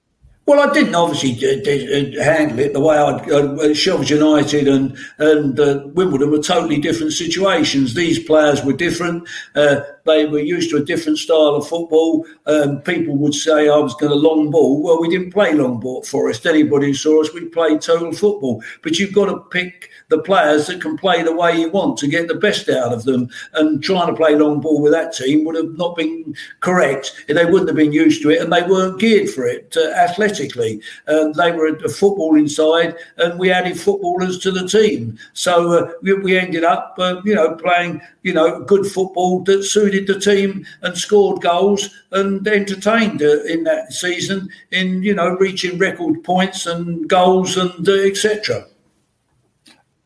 Well, 0.46 0.70
I 0.70 0.72
didn't 0.72 0.94
obviously 0.94 1.32
uh, 1.34 2.24
handle 2.24 2.60
it 2.60 2.74
the 2.74 2.80
way 2.80 2.96
I'd, 2.96 3.32
uh, 3.32 3.74
Sheffield 3.74 4.08
United 4.08 4.68
and 4.68 4.96
and 5.18 5.60
uh, 5.60 5.82
Wimbledon 5.96 6.30
were 6.30 6.44
totally 6.44 6.77
different 6.80 7.13
situations. 7.13 7.96
These 7.96 8.20
players 8.20 8.63
were 8.63 8.74
different. 8.74 9.27
Uh, 9.56 9.80
they 10.06 10.26
were 10.26 10.40
used 10.40 10.70
to 10.70 10.78
a 10.78 10.86
different 10.86 11.18
style 11.18 11.56
of 11.56 11.68
football. 11.68 12.26
Um, 12.46 12.82
people 12.82 13.18
would 13.18 13.34
say 13.34 13.68
I 13.70 13.78
was 13.78 13.96
going 13.96 14.12
to 14.12 14.18
long 14.18 14.52
ball. 14.52 14.82
Well, 14.82 15.02
we 15.02 15.10
didn't 15.10 15.34
play 15.34 15.54
long 15.54 15.80
ball 15.80 16.00
at 16.00 16.08
Forest. 16.08 16.46
Anybody 16.46 16.88
who 16.88 16.94
saw 16.94 17.22
us, 17.22 17.34
we 17.34 17.46
played 17.46 17.82
total 17.82 18.14
football. 18.14 18.64
But 18.84 19.00
you've 19.00 19.14
got 19.14 19.26
to 19.26 19.40
pick 19.50 19.90
the 20.10 20.20
players 20.20 20.68
that 20.68 20.82
can 20.82 20.98
play 20.98 21.24
the 21.24 21.36
way 21.36 21.60
you 21.60 21.70
want 21.70 21.98
to 21.98 22.08
get 22.08 22.28
the 22.28 22.36
best 22.36 22.70
out 22.70 22.94
of 22.94 23.04
them. 23.04 23.30
And 23.54 23.84
trying 23.84 24.08
to 24.08 24.16
play 24.16 24.36
long 24.36 24.62
ball 24.62 24.82
with 24.82 24.94
that 24.94 25.14
team 25.14 25.44
would 25.46 25.56
have 25.56 25.76
not 25.78 25.96
been 25.96 26.36
correct. 26.60 27.16
They 27.28 27.46
wouldn't 27.46 27.70
have 27.70 27.76
been 27.76 27.92
used 27.92 28.22
to 28.22 28.30
it, 28.30 28.42
and 28.42 28.54
they 28.54 28.62
weren't 28.62 29.00
geared 29.00 29.30
for 29.30 29.48
it 29.48 29.76
uh, 29.76 29.90
athletically. 29.92 30.82
Um, 31.08 31.34
they 31.34 31.52
were 31.52 31.68
a 31.68 31.90
football 31.90 32.36
inside, 32.36 32.96
and 33.18 33.40
we 33.40 33.52
added 33.52 33.80
footballers 33.80 34.40
to 34.40 34.52
the 34.52 34.68
team. 34.68 35.18
So 35.34 35.74
uh, 35.74 35.92
we, 36.02 36.14
we, 36.14 36.38
ended 36.38 36.64
up, 36.64 36.96
uh, 37.00 37.22
you 37.24 37.34
know, 37.34 37.56
playing, 37.56 38.02
you 38.24 38.34
know, 38.34 38.62
good 38.62 38.86
football 38.86 39.42
that 39.44 39.64
suited 39.64 39.95
the 40.00 40.20
team 40.20 40.66
and 40.82 40.98
scored 40.98 41.42
goals 41.42 41.90
and 42.12 42.48
entertained 42.48 43.22
in 43.22 43.64
that 43.64 43.94
season 43.94 44.50
in, 44.72 45.04
you 45.04 45.14
know, 45.14 45.36
reaching 45.38 45.78
record 45.78 46.24
points 46.24 46.66
and 46.66 47.08
goals 47.08 47.58
and 47.58 47.88
uh, 47.88 47.92
etc 47.92 48.66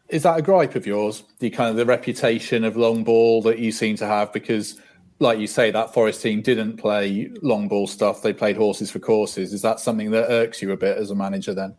is 0.09 0.23
that 0.23 0.39
a 0.39 0.41
gripe 0.41 0.75
of 0.75 0.85
yours? 0.85 1.23
The 1.39 1.49
kind 1.49 1.69
of 1.69 1.75
the 1.75 1.85
reputation 1.85 2.63
of 2.63 2.75
long 2.75 3.03
ball 3.03 3.41
that 3.43 3.59
you 3.59 3.71
seem 3.71 3.95
to 3.97 4.05
have 4.05 4.33
because, 4.33 4.79
like 5.19 5.39
you 5.39 5.47
say, 5.47 5.71
that 5.71 5.93
Forest 5.93 6.21
team 6.21 6.41
didn't 6.41 6.77
play 6.77 7.29
long 7.41 7.67
ball 7.67 7.87
stuff; 7.87 8.21
they 8.21 8.33
played 8.33 8.57
horses 8.57 8.91
for 8.91 8.99
courses. 8.99 9.53
Is 9.53 9.61
that 9.61 9.79
something 9.79 10.11
that 10.11 10.31
irks 10.31 10.61
you 10.61 10.71
a 10.71 10.77
bit 10.77 10.97
as 10.97 11.11
a 11.11 11.15
manager? 11.15 11.53
Then 11.53 11.75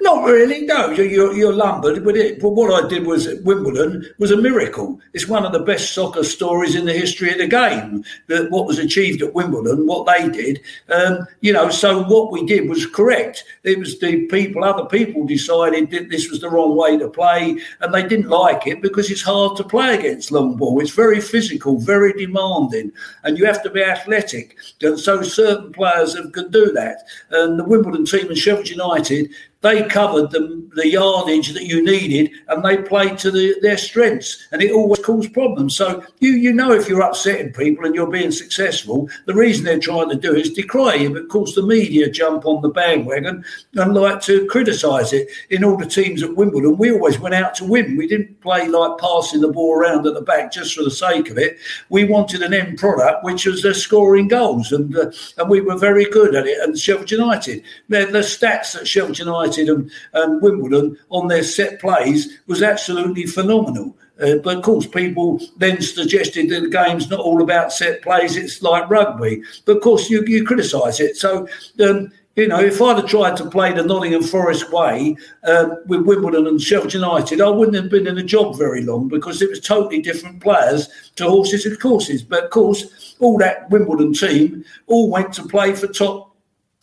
not 0.00 0.24
really, 0.24 0.62
no. 0.62 0.90
You're, 0.90 1.34
you're 1.34 1.52
lumbered, 1.52 2.04
but, 2.04 2.16
it, 2.16 2.40
but 2.40 2.50
what 2.50 2.84
I 2.84 2.88
did 2.88 3.06
was 3.06 3.28
Wimbledon 3.42 4.06
was 4.18 4.30
a 4.30 4.36
miracle. 4.36 5.00
It's 5.12 5.28
one 5.28 5.44
of 5.44 5.52
the 5.52 5.60
best 5.60 5.92
soccer 5.92 6.24
stories 6.24 6.74
in 6.74 6.84
the 6.84 6.92
history 6.92 7.32
of 7.32 7.38
the 7.38 7.46
game. 7.46 8.04
That 8.28 8.50
what 8.50 8.66
was 8.66 8.78
achieved 8.78 9.22
at 9.22 9.34
Wimbledon, 9.34 9.86
what 9.86 10.06
they 10.06 10.28
did, 10.28 10.60
um, 10.88 11.26
you 11.40 11.52
know. 11.52 11.70
So 11.70 12.02
what 12.04 12.32
we 12.32 12.46
did 12.46 12.68
was 12.68 12.86
correct. 12.86 13.44
It 13.64 13.78
was 13.78 13.98
the 13.98 14.26
people, 14.26 14.64
other 14.64 14.86
people 14.86 15.26
decided 15.26 15.90
that 15.90 16.10
this 16.10 16.30
was 16.30 16.40
the 16.40 16.50
wrong 16.50 16.76
way 16.76 16.98
to 16.98 17.08
play, 17.08 17.58
and 17.80 17.94
they 17.94 18.06
didn't 18.06 18.28
like 18.28 18.66
it 18.66 18.82
because 18.82 19.10
it's 19.10 19.22
hard 19.22 19.56
to 19.56 19.64
play 19.64 19.98
against 19.98 20.32
long 20.32 20.56
ball. 20.56 20.80
It's 20.80 20.90
very 20.90 21.20
physical, 21.20 21.78
very 21.78 22.12
demanding, 22.12 22.92
and 23.24 23.38
you 23.38 23.46
have 23.46 23.62
to 23.62 23.70
be 23.70 23.82
athletic. 23.82 24.56
And 24.82 24.98
so 24.98 25.22
certain 25.22 25.72
players 25.72 26.14
can 26.32 26.50
do 26.50 26.72
that. 26.72 27.06
And 27.30 27.58
the 27.58 27.64
Wimbledon 27.64 28.06
team 28.06 28.28
and 28.28 28.38
Sheffield 28.38 28.68
United 28.68 29.30
they 29.66 29.82
covered 29.88 30.30
the, 30.30 30.64
the 30.76 30.88
yardage 30.88 31.52
that 31.52 31.64
you 31.64 31.84
needed 31.84 32.30
and 32.48 32.64
they 32.64 32.76
played 32.76 33.18
to 33.18 33.32
the, 33.32 33.56
their 33.62 33.76
strengths 33.76 34.46
and 34.52 34.62
it 34.62 34.70
always 34.70 35.00
caused 35.00 35.32
problems. 35.32 35.76
So 35.76 36.04
you 36.20 36.30
you 36.30 36.52
know 36.52 36.70
if 36.72 36.88
you're 36.88 37.00
upsetting 37.00 37.52
people 37.52 37.84
and 37.84 37.94
you're 37.94 38.10
being 38.10 38.30
successful, 38.30 39.08
the 39.24 39.34
reason 39.34 39.64
they're 39.64 39.80
trying 39.80 40.08
to 40.10 40.14
do 40.14 40.34
is 40.34 40.52
decry 40.52 40.94
you. 40.94 41.10
But 41.10 41.22
of 41.22 41.28
course 41.28 41.54
the 41.56 41.66
media 41.66 42.08
jump 42.08 42.46
on 42.46 42.62
the 42.62 42.68
bandwagon 42.68 43.44
and 43.74 43.94
like 43.94 44.20
to 44.22 44.46
criticise 44.46 45.12
it. 45.12 45.28
In 45.50 45.64
all 45.64 45.76
the 45.76 45.86
teams 45.86 46.22
at 46.22 46.36
Wimbledon, 46.36 46.76
we 46.76 46.92
always 46.92 47.18
went 47.18 47.34
out 47.34 47.56
to 47.56 47.64
win. 47.64 47.96
We 47.96 48.06
didn't 48.06 48.40
play 48.40 48.68
like 48.68 48.98
passing 48.98 49.40
the 49.40 49.48
ball 49.48 49.74
around 49.74 50.06
at 50.06 50.14
the 50.14 50.20
back 50.20 50.52
just 50.52 50.74
for 50.76 50.84
the 50.84 50.90
sake 50.90 51.28
of 51.28 51.38
it. 51.38 51.58
We 51.88 52.04
wanted 52.04 52.42
an 52.42 52.54
end 52.54 52.78
product 52.78 53.24
which 53.24 53.46
was 53.46 53.64
uh, 53.64 53.74
scoring 53.74 54.28
goals 54.28 54.70
and 54.70 54.96
uh, 54.96 55.10
and 55.38 55.50
we 55.50 55.60
were 55.60 55.76
very 55.76 56.08
good 56.10 56.36
at 56.36 56.46
it. 56.46 56.58
And 56.60 56.78
Sheffield 56.78 57.10
United, 57.10 57.64
the, 57.88 58.06
the 58.06 58.20
stats 58.20 58.76
at 58.76 58.86
Sheffield 58.86 59.18
United 59.18 59.55
United 59.56 59.72
and, 59.72 59.90
and 60.12 60.42
Wimbledon 60.42 60.98
on 61.10 61.28
their 61.28 61.42
set 61.42 61.80
plays 61.80 62.38
was 62.46 62.62
absolutely 62.62 63.26
phenomenal. 63.26 63.96
Uh, 64.20 64.36
but 64.36 64.56
of 64.56 64.62
course, 64.62 64.86
people 64.86 65.40
then 65.58 65.80
suggested 65.82 66.48
that 66.48 66.60
the 66.62 66.70
game's 66.70 67.10
not 67.10 67.20
all 67.20 67.42
about 67.42 67.72
set 67.72 68.00
plays; 68.00 68.36
it's 68.36 68.62
like 68.62 68.88
rugby. 68.88 69.42
But 69.66 69.76
of 69.76 69.82
course, 69.82 70.08
you, 70.08 70.24
you 70.26 70.42
criticise 70.44 71.00
it. 71.00 71.18
So, 71.18 71.46
um, 71.86 72.10
you 72.34 72.48
know, 72.48 72.60
if 72.60 72.80
I'd 72.80 72.96
have 72.96 73.06
tried 73.06 73.36
to 73.38 73.50
play 73.50 73.74
the 73.74 73.82
Nottingham 73.82 74.22
Forest 74.22 74.72
way 74.72 75.16
um, 75.46 75.76
with 75.86 76.06
Wimbledon 76.06 76.46
and 76.46 76.60
Sheffield 76.60 76.94
United, 76.94 77.42
I 77.42 77.50
wouldn't 77.50 77.76
have 77.76 77.90
been 77.90 78.06
in 78.06 78.14
the 78.14 78.22
job 78.22 78.56
very 78.56 78.82
long 78.82 79.08
because 79.08 79.42
it 79.42 79.50
was 79.50 79.60
totally 79.60 80.00
different 80.00 80.42
players 80.42 80.88
to 81.16 81.24
horses 81.24 81.66
and 81.66 81.78
courses. 81.78 82.22
But 82.22 82.44
of 82.44 82.50
course, 82.50 83.16
all 83.20 83.36
that 83.38 83.68
Wimbledon 83.68 84.14
team 84.14 84.64
all 84.86 85.10
went 85.10 85.34
to 85.34 85.46
play 85.46 85.74
for 85.74 85.88
top 85.88 86.35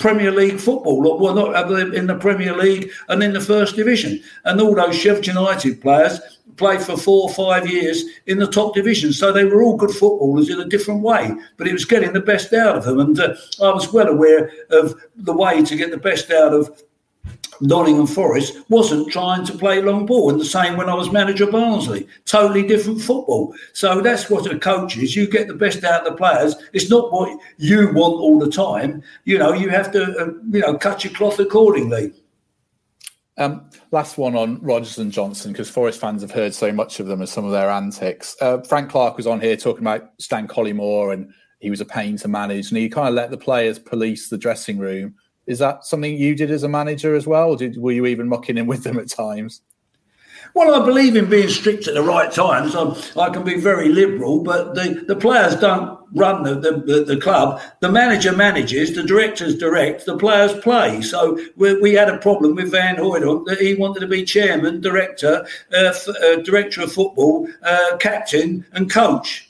Premier 0.04 0.32
League 0.32 0.60
football, 0.60 1.00
well, 1.18 1.34
not 1.34 1.72
in 1.94 2.08
the 2.08 2.16
Premier 2.16 2.54
League 2.54 2.92
and 3.08 3.24
in 3.24 3.32
the 3.32 3.40
First 3.40 3.78
Division. 3.78 4.22
And 4.44 4.60
all 4.60 4.76
those 4.76 4.98
Sheffield 4.98 5.28
United 5.28 5.80
players 5.80 6.20
played 6.58 6.82
for 6.82 6.98
four 6.98 7.30
or 7.30 7.34
five 7.34 7.70
years 7.70 8.04
in 8.28 8.38
the 8.38 8.48
top 8.48 8.76
division. 8.76 9.14
So 9.14 9.32
they 9.32 9.46
were 9.46 9.64
all 9.64 9.78
good 9.78 9.92
footballers 9.92 10.50
in 10.50 10.60
a 10.60 10.68
different 10.68 11.04
way, 11.04 11.34
but 11.56 11.68
it 11.68 11.72
was 11.72 11.86
getting 11.86 12.12
the 12.12 12.20
best 12.20 12.52
out 12.52 12.76
of 12.76 12.84
them. 12.84 13.00
And 13.00 13.18
uh, 13.18 13.34
I 13.62 13.70
was 13.70 13.94
well 13.94 14.10
aware 14.10 14.52
of 14.72 14.94
the 15.16 15.32
way 15.32 15.64
to 15.64 15.76
get 15.78 15.90
the 15.90 15.98
best 15.98 16.30
out 16.32 16.54
of 16.54 16.84
Nottingham 17.62 18.08
Forest 18.08 18.58
wasn't 18.70 19.12
trying 19.12 19.46
to 19.46 19.58
play 19.58 19.82
long 19.82 20.06
ball. 20.06 20.30
And 20.30 20.40
the 20.40 20.46
same 20.46 20.76
when 20.76 20.90
I 20.90 20.94
was 20.96 21.12
manager 21.12 21.50
Barnsley. 21.50 22.08
Totally 22.26 22.66
different 22.68 23.02
football. 23.02 23.56
So 23.74 24.02
that's 24.02 24.30
what 24.30 24.52
a 24.52 24.60
coach 24.60 24.98
is. 24.98 25.16
You 25.16 25.28
get 25.28 25.48
the 25.48 25.54
best 25.54 25.84
out 25.84 26.06
of 26.06 26.12
the 26.12 26.18
players. 26.18 26.56
It's 26.74 26.90
not 26.90 27.12
what 27.12 27.40
you 27.58 27.94
want 27.94 28.16
all 28.16 28.40
the 28.40 28.52
time. 28.52 29.02
You 29.24 29.38
know, 29.38 29.54
you 29.54 29.70
have 29.70 29.92
to, 29.94 30.04
uh, 30.18 30.26
you 30.52 30.60
know, 30.60 30.78
cut 30.78 31.04
your 31.04 31.14
cloth 31.14 31.40
accordingly. 31.40 32.14
Um, 33.38 33.70
last 33.92 34.18
one 34.18 34.36
on 34.36 34.62
Rogers 34.62 35.00
and 35.00 35.12
Johnson, 35.12 35.54
because 35.54 35.70
Forest 35.70 36.00
fans 36.00 36.22
have 36.22 36.32
heard 36.32 36.54
so 36.54 36.72
much 36.72 37.00
of 37.00 37.08
them 37.08 37.20
and 37.20 37.30
some 37.30 37.46
of 37.46 37.52
their 37.52 37.70
antics. 37.70 38.36
Uh, 38.42 38.62
Frank 38.62 38.92
Clark 38.92 39.18
was 39.18 39.26
on 39.26 39.42
here 39.42 39.58
talking 39.58 39.82
about 39.84 40.12
Stan 40.20 40.48
Collymore 40.48 41.14
and 41.14 41.34
he 41.60 41.70
was 41.70 41.82
a 41.82 41.86
pain 41.86 42.18
to 42.18 42.28
manage, 42.28 42.70
and 42.70 42.78
he 42.78 42.90
kind 42.90 43.08
of 43.08 43.14
let 43.14 43.32
the 43.32 43.38
players 43.38 43.80
police 43.80 44.28
the 44.28 44.38
dressing 44.38 44.78
room 44.78 45.16
is 45.48 45.60
that 45.60 45.86
something 45.86 46.16
you 46.16 46.36
did 46.36 46.52
as 46.52 46.64
a 46.64 46.70
manager 46.70 47.16
as 47.16 47.28
well? 47.28 47.50
Or 47.50 47.58
did, 47.58 47.78
were 47.78 47.92
you 47.92 48.06
even 48.06 48.30
mucking 48.30 48.58
in 48.58 48.68
with 48.68 48.84
them 48.84 48.98
at 48.98 49.10
times? 49.10 49.62
Well, 50.56 50.80
I 50.80 50.86
believe 50.86 51.16
in 51.16 51.30
being 51.30 51.50
strict 51.50 51.88
at 51.88 51.96
the 51.96 52.04
right 52.04 52.32
times. 52.32 52.76
I, 52.76 53.20
I 53.20 53.30
can 53.32 53.44
be 53.44 53.60
very 53.60 53.90
liberal, 53.90 54.44
but 54.44 54.76
the, 54.76 55.04
the 55.08 55.16
players 55.16 55.56
don't 55.56 56.00
run 56.14 56.44
the, 56.44 56.56
the, 56.56 57.04
the, 57.04 57.18
club. 57.20 57.60
The 57.80 57.92
manager 57.92 58.36
manages, 58.36 58.94
the 58.94 59.02
directors 59.02 59.58
direct, 59.58 60.06
the 60.06 60.16
players 60.16 60.54
play. 60.60 61.02
So 61.02 61.40
we, 61.56 61.80
we 61.82 61.94
had 61.94 62.08
a 62.08 62.20
problem 62.20 62.54
with 62.54 62.70
Van 62.70 62.98
Hooydonk 62.98 63.48
that 63.48 63.60
he 63.60 63.74
wanted 63.74 64.02
to 64.02 64.08
be 64.08 64.24
chairman, 64.24 64.80
director, 64.80 65.48
uh, 65.74 65.92
f- 65.96 66.08
uh, 66.08 66.36
director 66.42 66.84
of 66.84 66.92
football, 66.92 67.48
uh, 67.64 67.98
captain, 67.98 68.64
and 68.74 68.92
coach. 68.92 69.50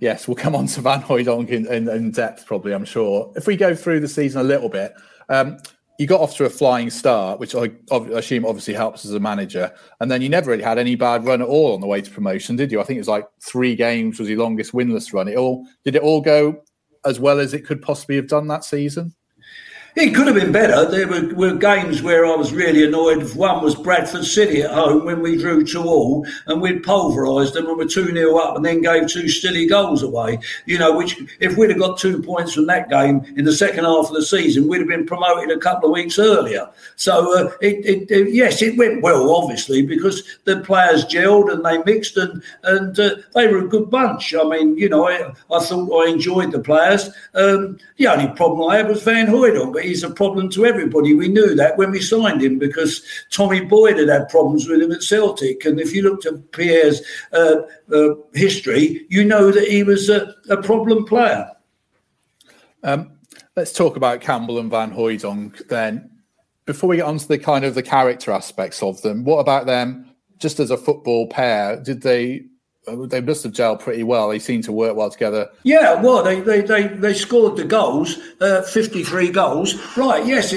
Yes, 0.00 0.26
we'll 0.26 0.36
come 0.36 0.54
on 0.54 0.66
to 0.68 0.80
Van 0.80 1.02
Hooydonk 1.02 1.48
in, 1.48 1.66
in, 1.66 1.88
in, 1.88 2.10
depth, 2.10 2.46
probably, 2.46 2.72
I'm 2.72 2.84
sure. 2.84 3.32
If 3.36 3.46
we 3.46 3.56
go 3.56 3.74
through 3.74 4.00
the 4.00 4.08
season 4.08 4.40
a 4.40 4.44
little 4.44 4.68
bit, 4.68 4.94
um, 5.28 5.58
you 5.98 6.06
got 6.06 6.20
off 6.20 6.36
to 6.36 6.44
a 6.44 6.50
flying 6.50 6.90
start, 6.90 7.40
which 7.40 7.54
I, 7.54 7.70
I, 7.90 7.96
assume 8.14 8.44
obviously 8.44 8.74
helps 8.74 9.04
as 9.04 9.12
a 9.12 9.20
manager. 9.20 9.72
And 10.00 10.10
then 10.10 10.22
you 10.22 10.28
never 10.28 10.50
really 10.50 10.62
had 10.62 10.78
any 10.78 10.94
bad 10.94 11.24
run 11.24 11.40
at 11.40 11.48
all 11.48 11.74
on 11.74 11.80
the 11.80 11.86
way 11.86 12.00
to 12.00 12.10
promotion, 12.10 12.56
did 12.56 12.70
you? 12.70 12.80
I 12.80 12.84
think 12.84 12.96
it 12.96 13.00
was 13.00 13.08
like 13.08 13.26
three 13.40 13.74
games 13.74 14.18
was 14.18 14.28
your 14.28 14.38
longest 14.38 14.72
winless 14.72 15.12
run. 15.12 15.28
It 15.28 15.36
all 15.36 15.66
did 15.84 15.96
it 15.96 16.02
all 16.02 16.20
go 16.20 16.62
as 17.06 17.20
well 17.20 17.38
as 17.38 17.54
it 17.54 17.64
could 17.64 17.80
possibly 17.80 18.16
have 18.16 18.28
done 18.28 18.48
that 18.48 18.64
season? 18.64 19.14
It 19.96 20.14
could 20.14 20.26
have 20.26 20.36
been 20.36 20.52
better. 20.52 20.84
There 20.84 21.08
were, 21.08 21.34
were, 21.34 21.54
games 21.54 22.02
where 22.02 22.26
I 22.26 22.34
was 22.34 22.52
really 22.52 22.84
annoyed. 22.84 23.34
One 23.34 23.64
was 23.64 23.74
Bradford 23.74 24.26
City 24.26 24.60
at 24.60 24.70
home 24.70 25.06
when 25.06 25.22
we 25.22 25.38
drew 25.38 25.64
two 25.64 25.84
all 25.84 26.26
and 26.46 26.60
we'd 26.60 26.82
pulverised 26.82 27.54
them 27.54 27.66
and 27.66 27.78
were 27.78 27.86
2 27.86 28.12
0 28.12 28.36
up 28.36 28.56
and 28.56 28.64
then 28.64 28.82
gave 28.82 29.08
two 29.08 29.26
silly 29.26 29.66
goals 29.66 30.02
away. 30.02 30.38
You 30.66 30.78
know, 30.78 30.94
which 30.94 31.16
if 31.40 31.56
we'd 31.56 31.70
have 31.70 31.78
got 31.78 31.98
two 31.98 32.22
points 32.22 32.52
from 32.52 32.66
that 32.66 32.90
game 32.90 33.24
in 33.38 33.46
the 33.46 33.54
second 33.54 33.84
half 33.84 34.08
of 34.08 34.12
the 34.12 34.22
season, 34.22 34.68
we'd 34.68 34.80
have 34.80 34.88
been 34.88 35.06
promoted 35.06 35.50
a 35.50 35.58
couple 35.58 35.88
of 35.88 35.94
weeks 35.94 36.18
earlier. 36.18 36.68
So, 36.96 37.34
uh, 37.34 37.52
it, 37.62 38.10
it, 38.10 38.34
yes, 38.34 38.60
it 38.60 38.76
went 38.76 39.02
well, 39.02 39.34
obviously, 39.34 39.80
because 39.80 40.36
the 40.44 40.60
players 40.60 41.06
gelled 41.06 41.50
and 41.50 41.64
they 41.64 41.78
mixed 41.90 42.18
and, 42.18 42.42
and 42.64 43.00
uh, 43.00 43.14
they 43.34 43.46
were 43.46 43.64
a 43.64 43.68
good 43.68 43.88
bunch. 43.88 44.34
I 44.34 44.44
mean, 44.44 44.76
you 44.76 44.90
know, 44.90 45.08
I, 45.08 45.32
I 45.50 45.64
thought 45.64 46.06
I 46.06 46.10
enjoyed 46.10 46.52
the 46.52 46.60
players. 46.60 47.08
Um, 47.32 47.78
the 47.96 48.08
only 48.08 48.28
problem 48.36 48.68
I 48.68 48.76
had 48.76 48.88
was 48.88 49.02
Van 49.02 49.26
Hooydonk, 49.26 49.72
but 49.72 49.85
he's 49.86 50.02
a 50.02 50.10
problem 50.10 50.50
to 50.50 50.66
everybody. 50.66 51.14
We 51.14 51.28
knew 51.28 51.54
that 51.54 51.76
when 51.76 51.90
we 51.90 52.00
signed 52.00 52.42
him 52.42 52.58
because 52.58 53.04
Tommy 53.30 53.60
Boyd 53.60 53.98
had 53.98 54.08
had 54.08 54.28
problems 54.28 54.68
with 54.68 54.82
him 54.82 54.92
at 54.92 55.02
Celtic. 55.02 55.64
And 55.64 55.80
if 55.80 55.94
you 55.94 56.02
looked 56.02 56.26
at 56.26 56.52
Pierre's 56.52 57.02
uh, 57.32 57.62
uh, 57.92 58.14
history, 58.34 59.06
you 59.08 59.24
know 59.24 59.50
that 59.50 59.68
he 59.68 59.82
was 59.82 60.08
a, 60.08 60.34
a 60.50 60.62
problem 60.62 61.04
player. 61.04 61.50
Um, 62.82 63.12
let's 63.56 63.72
talk 63.72 63.96
about 63.96 64.20
Campbell 64.20 64.58
and 64.58 64.70
Van 64.70 64.92
Hooydonk 64.92 65.68
then. 65.68 66.10
Before 66.66 66.88
we 66.88 66.96
get 66.96 67.06
on 67.06 67.18
to 67.18 67.28
the 67.28 67.38
kind 67.38 67.64
of 67.64 67.74
the 67.74 67.82
character 67.82 68.32
aspects 68.32 68.82
of 68.82 69.00
them, 69.02 69.24
what 69.24 69.38
about 69.38 69.66
them 69.66 70.10
just 70.38 70.60
as 70.60 70.70
a 70.70 70.76
football 70.76 71.28
pair? 71.28 71.80
Did 71.80 72.02
they 72.02 72.46
they 72.86 73.20
must 73.20 73.42
have 73.42 73.52
gelled 73.52 73.80
pretty 73.80 74.04
well. 74.04 74.28
They 74.28 74.38
seem 74.38 74.62
to 74.62 74.72
work 74.72 74.96
well 74.96 75.10
together. 75.10 75.50
Yeah, 75.64 76.00
well, 76.00 76.22
they 76.22 76.40
they, 76.40 76.60
they, 76.60 76.86
they 76.86 77.14
scored 77.14 77.56
the 77.56 77.64
goals, 77.64 78.18
uh, 78.40 78.62
53 78.62 79.30
goals. 79.30 79.74
Right, 79.96 80.24
yes. 80.24 80.50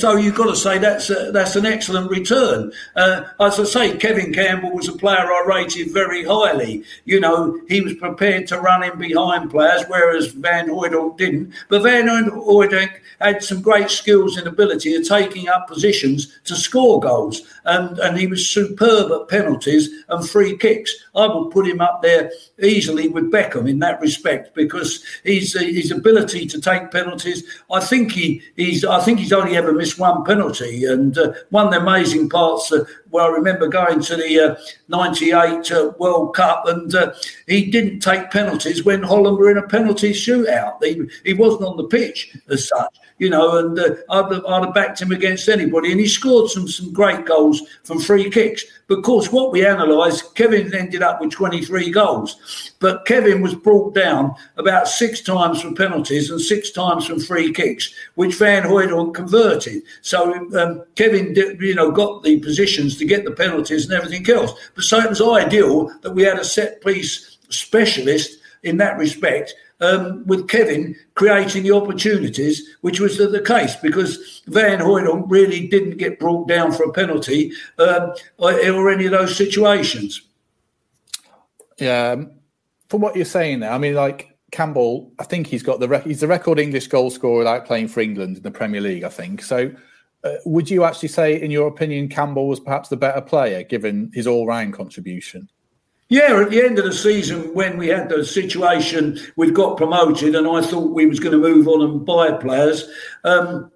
So 0.00 0.16
you've 0.16 0.34
got 0.34 0.46
to 0.46 0.56
say 0.56 0.78
that's 0.78 1.10
a, 1.10 1.30
that's 1.32 1.56
an 1.56 1.66
excellent 1.66 2.10
return. 2.10 2.72
Uh, 2.96 3.24
as 3.40 3.60
I 3.60 3.64
say, 3.64 3.96
Kevin 3.96 4.32
Campbell 4.32 4.72
was 4.72 4.88
a 4.88 4.92
player 4.92 5.18
I 5.18 5.44
rated 5.46 5.92
very 5.92 6.24
highly. 6.24 6.84
You 7.04 7.20
know, 7.20 7.60
he 7.68 7.82
was 7.82 7.94
prepared 7.94 8.46
to 8.48 8.60
run 8.60 8.82
in 8.82 8.98
behind 8.98 9.50
players, 9.50 9.84
whereas 9.88 10.28
Van 10.28 10.68
Hooydonk 10.68 11.18
didn't. 11.18 11.52
But 11.68 11.82
Van 11.82 12.06
Hooydonk 12.06 12.92
had 13.20 13.42
some 13.42 13.60
great 13.60 13.90
skills 13.90 14.36
and 14.36 14.46
ability 14.46 14.94
of 14.94 15.06
taking 15.06 15.48
up 15.48 15.68
positions 15.68 16.38
to 16.44 16.56
score 16.56 17.00
goals. 17.00 17.42
And, 17.64 17.98
and 17.98 18.18
he 18.18 18.26
was 18.26 18.48
superb 18.48 19.12
at 19.12 19.28
penalties 19.28 19.88
and 20.08 20.28
free 20.28 20.56
kicks. 20.56 20.94
I 21.14 21.26
would 21.26 21.50
put 21.50 21.66
him 21.66 21.73
up 21.80 22.02
there 22.02 22.30
easily 22.62 23.08
with 23.08 23.30
Beckham 23.30 23.68
in 23.68 23.78
that 23.80 24.00
respect 24.00 24.54
because 24.54 25.04
his 25.24 25.54
his 25.54 25.90
ability 25.90 26.46
to 26.46 26.60
take 26.60 26.90
penalties. 26.90 27.44
I 27.70 27.80
think 27.80 28.12
he 28.12 28.42
he's 28.56 28.84
I 28.84 29.00
think 29.00 29.18
he's 29.18 29.32
only 29.32 29.56
ever 29.56 29.72
missed 29.72 29.98
one 29.98 30.24
penalty, 30.24 30.84
and 30.84 31.16
uh, 31.16 31.32
one 31.50 31.66
of 31.66 31.72
the 31.72 31.80
amazing 31.80 32.28
parts. 32.28 32.72
Uh, 32.72 32.84
well, 33.10 33.26
I 33.26 33.30
remember 33.30 33.68
going 33.68 34.00
to 34.02 34.16
the 34.16 34.58
'98 34.88 35.72
uh, 35.72 35.74
uh, 35.74 35.92
World 35.98 36.34
Cup, 36.34 36.66
and 36.66 36.94
uh, 36.94 37.14
he 37.46 37.70
didn't 37.70 38.00
take 38.00 38.30
penalties 38.30 38.84
when 38.84 39.02
Holland 39.02 39.38
were 39.38 39.50
in 39.50 39.58
a 39.58 39.68
penalty 39.68 40.12
shootout. 40.12 40.82
He 40.82 41.02
he 41.24 41.34
wasn't 41.34 41.64
on 41.64 41.76
the 41.76 41.84
pitch 41.84 42.36
as 42.48 42.68
such 42.68 42.96
you 43.18 43.30
know, 43.30 43.58
and 43.58 43.78
uh, 43.78 43.94
I'd, 44.10 44.44
I'd, 44.44 44.64
have 44.64 44.74
backed 44.74 45.00
him 45.00 45.12
against 45.12 45.48
anybody. 45.48 45.92
And 45.92 46.00
he 46.00 46.08
scored 46.08 46.50
some 46.50 46.66
some 46.66 46.92
great 46.92 47.24
goals 47.24 47.62
from 47.84 48.00
free 48.00 48.28
kicks. 48.28 48.64
But 48.86 48.98
of 48.98 49.04
course, 49.04 49.30
what 49.30 49.52
we 49.52 49.64
analysed, 49.64 50.34
Kevin 50.34 50.74
ended 50.74 51.02
up 51.02 51.20
with 51.20 51.30
23 51.30 51.90
goals. 51.90 52.72
But 52.80 53.06
Kevin 53.06 53.40
was 53.40 53.54
brought 53.54 53.94
down 53.94 54.34
about 54.56 54.88
six 54.88 55.20
times 55.20 55.62
from 55.62 55.74
penalties 55.74 56.30
and 56.30 56.40
six 56.40 56.70
times 56.70 57.06
from 57.06 57.20
free 57.20 57.52
kicks, 57.52 57.94
which 58.16 58.34
Van 58.34 58.64
Hooydonk 58.64 59.14
converted. 59.14 59.82
So 60.02 60.34
um, 60.58 60.82
Kevin, 60.96 61.34
you 61.60 61.74
know, 61.74 61.90
got 61.90 62.24
the 62.24 62.40
positions 62.40 62.96
to 62.98 63.06
get 63.06 63.24
the 63.24 63.30
penalties 63.30 63.84
and 63.84 63.94
everything 63.94 64.28
else. 64.28 64.52
But 64.74 64.84
so 64.84 64.98
it 64.98 65.08
was 65.08 65.22
ideal 65.22 65.90
that 66.02 66.12
we 66.12 66.24
had 66.24 66.38
a 66.38 66.44
set 66.44 66.82
piece 66.84 67.38
specialist 67.48 68.38
in 68.64 68.78
that 68.78 68.98
respect 68.98 69.54
um, 69.84 70.26
with 70.26 70.48
Kevin 70.48 70.96
creating 71.14 71.62
the 71.62 71.72
opportunities, 71.72 72.76
which 72.80 73.00
was 73.00 73.18
the, 73.18 73.26
the 73.26 73.40
case 73.40 73.76
because 73.76 74.42
Van 74.46 74.78
Hooydonk 74.78 75.24
really 75.28 75.66
didn't 75.68 75.98
get 75.98 76.18
brought 76.18 76.48
down 76.48 76.72
for 76.72 76.84
a 76.84 76.92
penalty 76.92 77.52
um, 77.78 78.12
or 78.38 78.90
any 78.90 79.06
of 79.06 79.12
those 79.12 79.36
situations. 79.36 80.22
Yeah, 81.78 82.10
um, 82.12 82.30
from 82.88 83.00
what 83.00 83.16
you're 83.16 83.24
saying 83.24 83.60
there, 83.60 83.72
I 83.72 83.78
mean, 83.78 83.94
like 83.94 84.36
Campbell, 84.52 85.12
I 85.18 85.24
think 85.24 85.48
he's 85.48 85.62
got 85.62 85.80
the 85.80 85.88
rec- 85.88 86.04
he's 86.04 86.20
the 86.20 86.28
record 86.28 86.58
English 86.58 86.86
goal 86.86 87.10
scorer 87.10 87.38
without 87.38 87.66
playing 87.66 87.88
for 87.88 88.00
England 88.00 88.36
in 88.36 88.42
the 88.42 88.50
Premier 88.50 88.80
League. 88.80 89.04
I 89.04 89.08
think 89.08 89.42
so. 89.42 89.74
Uh, 90.22 90.36
would 90.46 90.70
you 90.70 90.84
actually 90.84 91.08
say, 91.08 91.40
in 91.40 91.50
your 91.50 91.68
opinion, 91.68 92.08
Campbell 92.08 92.48
was 92.48 92.60
perhaps 92.60 92.88
the 92.88 92.96
better 92.96 93.20
player 93.20 93.62
given 93.62 94.10
his 94.14 94.26
all-round 94.26 94.72
contribution? 94.72 95.50
Yeah, 96.08 96.40
at 96.40 96.50
the 96.50 96.62
end 96.62 96.78
of 96.78 96.84
the 96.84 96.92
season, 96.92 97.54
when 97.54 97.78
we 97.78 97.88
had 97.88 98.08
the 98.08 98.24
situation, 98.24 99.18
we'd 99.36 99.54
got 99.54 99.78
promoted, 99.78 100.34
and 100.34 100.46
I 100.46 100.60
thought 100.60 100.92
we 100.92 101.06
was 101.06 101.18
going 101.18 101.32
to 101.32 101.38
move 101.38 101.66
on 101.66 101.82
and 101.82 102.04
buy 102.04 102.32
players. 102.32 102.84
Um, 103.24 103.70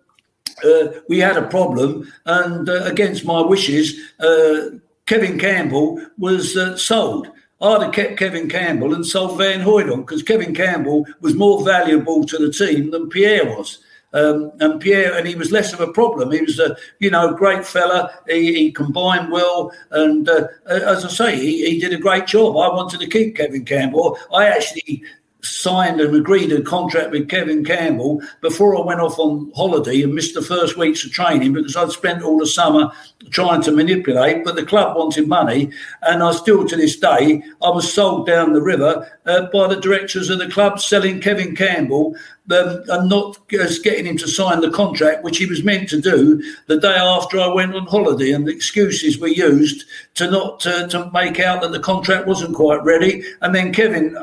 uh, 0.65 0.89
we 1.09 1.19
had 1.19 1.37
a 1.37 1.47
problem, 1.47 2.13
and 2.27 2.69
uh, 2.69 2.85
against 2.85 3.25
my 3.25 3.41
wishes, 3.41 3.99
uh, 4.21 4.71
Kevin 5.07 5.39
Campbell 5.39 6.05
was 6.19 6.57
uh, 6.57 6.77
sold. 6.77 7.29
I'd 7.61 7.83
have 7.83 7.93
kept 7.93 8.19
Kevin 8.19 8.49
Campbell 8.49 8.95
and 8.95 9.05
sold 9.05 9.39
Van 9.39 9.61
Hooydonk 9.61 10.07
because 10.07 10.23
Kevin 10.23 10.55
Campbell 10.55 11.07
was 11.21 11.35
more 11.35 11.65
valuable 11.65 12.25
to 12.25 12.39
the 12.39 12.53
team 12.53 12.91
than 12.91 13.09
Pierre 13.09 13.47
was. 13.47 13.79
Um, 14.15 14.53
and 14.61 14.81
Pierre, 14.81 15.19
and 15.19 15.29
he 15.29 15.35
was 15.35 15.53
less 15.53 15.73
of 15.73 15.81
a 15.81 15.93
problem. 15.93 16.31
He 16.31 16.41
was 16.41 16.59
a, 16.59 16.77
you 16.99 17.11
know, 17.11 17.35
great 17.35 17.67
fella. 17.67 18.11
He, 18.27 18.55
he 18.55 18.73
combined 18.73 19.31
well, 19.31 19.71
and 19.91 20.29
uh, 20.29 20.49
as 20.67 21.05
I 21.05 21.09
say, 21.09 21.37
he, 21.37 21.69
he, 21.71 21.79
did 21.79 21.93
a 21.93 21.99
great 21.99 22.27
job. 22.27 22.57
I 22.57 22.69
wanted 22.69 23.01
to 23.01 23.07
keep 23.07 23.37
Kevin 23.37 23.67
Campbell. 23.67 24.19
I 24.33 24.47
actually 24.47 25.03
signed 25.43 26.01
and 26.01 26.15
agreed 26.17 26.53
a 26.53 26.63
contract 26.63 27.11
with 27.11 27.29
Kevin 27.29 27.65
Campbell 27.65 28.21
before 28.41 28.77
I 28.77 28.85
went 28.85 29.01
off 29.01 29.19
on 29.19 29.53
holiday 29.55 30.03
and 30.03 30.15
missed 30.15 30.35
the 30.35 30.43
first 30.43 30.77
weeks 30.77 31.05
of 31.05 31.13
training 31.13 31.53
because 31.53 31.77
I'd 31.77 31.91
spent 31.91 32.23
all 32.23 32.39
the 32.39 32.47
summer 32.47 32.91
trying 33.31 33.63
to 33.63 33.73
manipulate, 33.73 34.45
but 34.45 34.57
the 34.57 34.67
club 34.67 34.97
wanted 34.97 35.29
money. 35.29 35.71
And 36.03 36.23
I 36.23 36.33
still, 36.33 36.67
to 36.67 36.77
this 36.77 36.97
day, 36.97 37.43
I 37.63 37.71
was 37.71 37.93
sold 37.93 38.27
down 38.27 38.53
the 38.53 38.63
river 38.63 39.09
uh, 39.27 39.47
by 39.53 39.69
the 39.69 39.81
directors 39.81 40.29
of 40.29 40.39
the 40.39 40.51
club 40.51 40.81
selling 40.81 41.21
Kevin 41.21 41.55
Campbell 41.55 42.17
um, 42.51 42.83
and 42.89 43.09
not 43.09 43.39
just 43.49 43.85
getting 43.85 44.07
him 44.07 44.17
to 44.17 44.27
sign 44.27 44.61
the 44.61 44.71
contract, 44.71 45.23
which 45.23 45.39
he 45.39 45.47
was 45.47 45.63
meant 45.63 45.89
to 45.91 46.01
do 46.01 46.43
the 46.67 46.81
day 46.81 46.97
after 46.97 47.39
I 47.39 47.49
went 47.49 47.75
on 47.75 47.87
holiday. 47.87 48.33
And 48.33 48.47
the 48.47 48.53
excuses 48.53 49.19
were 49.19 49.29
used 49.29 49.85
to 50.15 50.31
not 50.31 50.67
uh, 50.67 50.89
to 50.89 51.11
make 51.13 51.39
out 51.39 51.63
that 51.63 51.73
the 51.73 51.81
contract 51.81 52.27
wasn't 52.27 52.57
quite 52.57 52.83
ready. 52.83 53.23
And 53.43 53.55
then 53.55 53.73
Kevin 53.73 54.17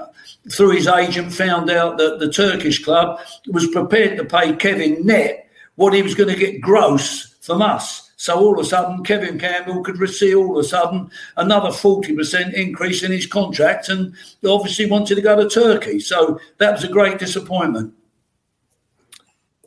through 0.52 0.72
his 0.72 0.88
agent, 0.88 1.34
found 1.34 1.70
out 1.70 1.98
that 1.98 2.20
the 2.20 2.32
Turkish 2.32 2.84
club 2.84 3.20
was 3.48 3.68
prepared 3.68 4.18
to 4.18 4.26
pay 4.26 4.56
Kevin 4.56 5.06
net 5.06 5.50
what 5.76 5.94
he 5.94 6.02
was 6.02 6.16
going 6.16 6.30
to 6.30 6.40
get 6.40 6.62
gross 6.62 7.36
from 7.42 7.62
us. 7.62 8.12
So 8.18 8.36
all 8.40 8.54
of 8.54 8.66
a 8.66 8.68
sudden, 8.68 9.04
Kevin 9.04 9.38
Campbell 9.38 9.84
could 9.84 10.00
receive 10.00 10.38
all 10.38 10.58
of 10.58 10.66
a 10.66 10.68
sudden 10.68 11.12
another 11.38 11.70
40% 11.70 12.54
increase 12.54 13.04
in 13.04 13.12
his 13.12 13.26
contract 13.26 13.90
and 13.90 14.16
obviously 14.48 14.90
wanted 14.90 15.16
to 15.16 15.22
go 15.22 15.36
to 15.36 15.50
Turkey. 15.50 16.00
So 16.00 16.40
that 16.58 16.72
was 16.72 16.84
a 16.84 16.88
great 16.88 17.20
disappointment. 17.20 17.94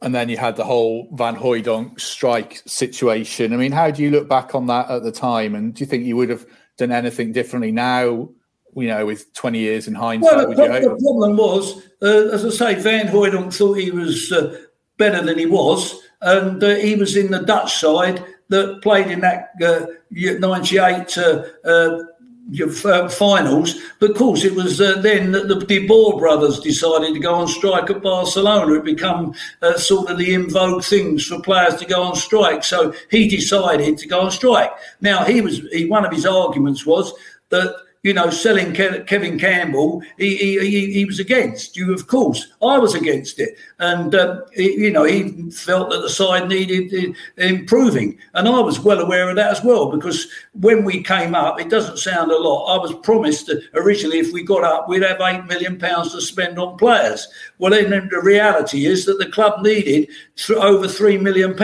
And 0.01 0.15
then 0.15 0.29
you 0.29 0.37
had 0.37 0.57
the 0.57 0.65
whole 0.65 1.09
Van 1.13 1.37
Hooydonk 1.37 2.01
strike 2.01 2.63
situation. 2.67 3.53
I 3.53 3.57
mean, 3.57 3.73
how 3.73 3.91
do 3.91 4.03
you 4.03 4.11
look 4.11 4.29
back 4.29 4.55
on 4.55 4.67
that 4.67 4.91
at 4.91 5.03
the 5.03 5.13
time? 5.13 5.55
And 5.55 5.75
do 5.75 5.81
you 5.81 5.87
think 5.87 6.05
you 6.05 6.17
would 6.17 6.31
have 6.31 6.47
done 6.77 6.93
anything 6.93 7.33
differently 7.33 7.73
now 7.73 8.29
you 8.75 8.89
know, 8.89 9.07
with 9.07 9.33
20 9.35 9.59
years 9.59 9.89
in 9.89 9.95
hindsight? 9.95 10.49
Well, 10.49 10.49
the, 10.49 10.89
the 10.89 10.97
problem 11.03 11.37
was, 11.37 11.83
uh, 12.03 12.29
as 12.33 12.45
I 12.45 12.51
say, 12.51 12.81
Van 12.81 13.09
Hooydonk 13.09 13.55
thought 13.55 13.75
he 13.75 13.91
was 13.91 14.31
uh, 14.33 14.59
better 14.97 15.25
than 15.25 15.39
he 15.39 15.47
was, 15.47 16.01
and 16.21 16.63
uh, 16.63 16.75
he 16.77 16.97
was 16.97 17.17
in 17.17 17.31
the 17.31 17.41
Dutch 17.41 17.77
side 17.77 18.25
that 18.49 18.81
played 18.83 19.09
in 19.09 19.21
that 19.21 19.51
uh, 19.63 19.87
98 20.11 21.19
uh, 21.19 21.43
uh, 21.65 23.09
finals. 23.11 23.75
But 24.01 24.13
of 24.13 24.17
course, 24.17 24.45
it 24.45 24.55
was 24.55 24.79
then 24.79 25.33
that 25.33 25.49
the 25.49 25.57
De 25.57 25.87
Boer 25.87 26.19
brothers 26.19 26.61
decided 26.61 27.13
to 27.15 27.21
go 27.21 27.35
on 27.35 27.49
strike 27.49 27.91
at 27.91 28.03
Barcelona. 28.03 28.75
It 28.75 28.85
became 28.85 29.35
sort 29.77 30.11
of 30.11 30.19
the 30.19 30.33
in 30.33 30.49
vogue 30.49 30.83
things 30.83 31.27
for 31.27 31.41
players 31.43 31.77
to 31.77 31.85
go 31.85 32.03
on 32.03 32.17
strike. 32.17 32.65
So 32.65 32.95
he 33.11 33.29
decided 33.29 33.99
to 33.99 34.09
go 34.09 34.21
on 34.21 34.31
strike. 34.31 34.71
Now, 35.01 35.25
he 35.25 35.41
was 35.43 35.61
he, 35.73 35.85
one 35.87 36.07
of 36.07 36.13
his 36.13 36.25
arguments 36.25 36.87
was 36.87 37.13
that 37.51 37.77
you 38.03 38.15
know, 38.15 38.31
selling 38.31 38.73
Ke- 38.73 39.07
Kevin 39.07 39.39
Campbell, 39.39 40.03
he, 40.19 40.37
he, 40.37 40.93
he, 40.93 41.05
was 41.05 41.19
against 41.19 41.77
you, 41.77 41.93
of 41.93 42.07
course. 42.07 42.47
I 42.63 42.79
was 42.79 42.95
against 42.95 43.41
it. 43.41 43.57
And, 43.81 44.15
um, 44.15 44.45
he, 44.55 44.75
you 44.75 44.91
know, 44.91 45.05
he 45.05 45.51
felt 45.51 45.91
that 45.91 46.03
the 46.03 46.09
side 46.09 46.49
needed 46.49 47.17
improving. 47.37 48.19
And 48.35 48.47
I 48.47 48.61
was 48.61 48.79
well 48.81 49.01
aware 49.01 49.29
of 49.29 49.37
that 49.37 49.51
as 49.51 49.65
well, 49.65 49.91
because 49.91 50.29
when 50.53 50.85
we 50.85 51.03
came 51.03 51.35
up, 51.35 51.61
it 51.61 51.71
doesn't 51.71 51.99
sound 51.99 52.31
a 52.31 52.39
lot. 52.39 52.77
I 52.77 52.81
was 52.81 52.95
promised 53.03 53.47
that 53.47 53.63
originally 53.75 54.19
if 54.19 54.33
we 54.33 54.45
got 54.45 54.65
up, 54.65 54.89
we'd 54.89 55.03
have 55.03 55.19
£8 55.19 55.49
million 55.49 55.79
to 55.79 56.21
spend 56.21 56.59
on 56.59 56.77
players. 56.79 57.27
Well, 57.59 57.73
then 57.73 57.91
the 57.91 58.23
reality 58.23 58.87
is 58.87 59.07
that 59.07 59.19
the 59.19 59.31
club 59.31 59.63
needed 59.63 60.09
over 60.51 60.87
£3 60.87 61.21
million 61.21 61.57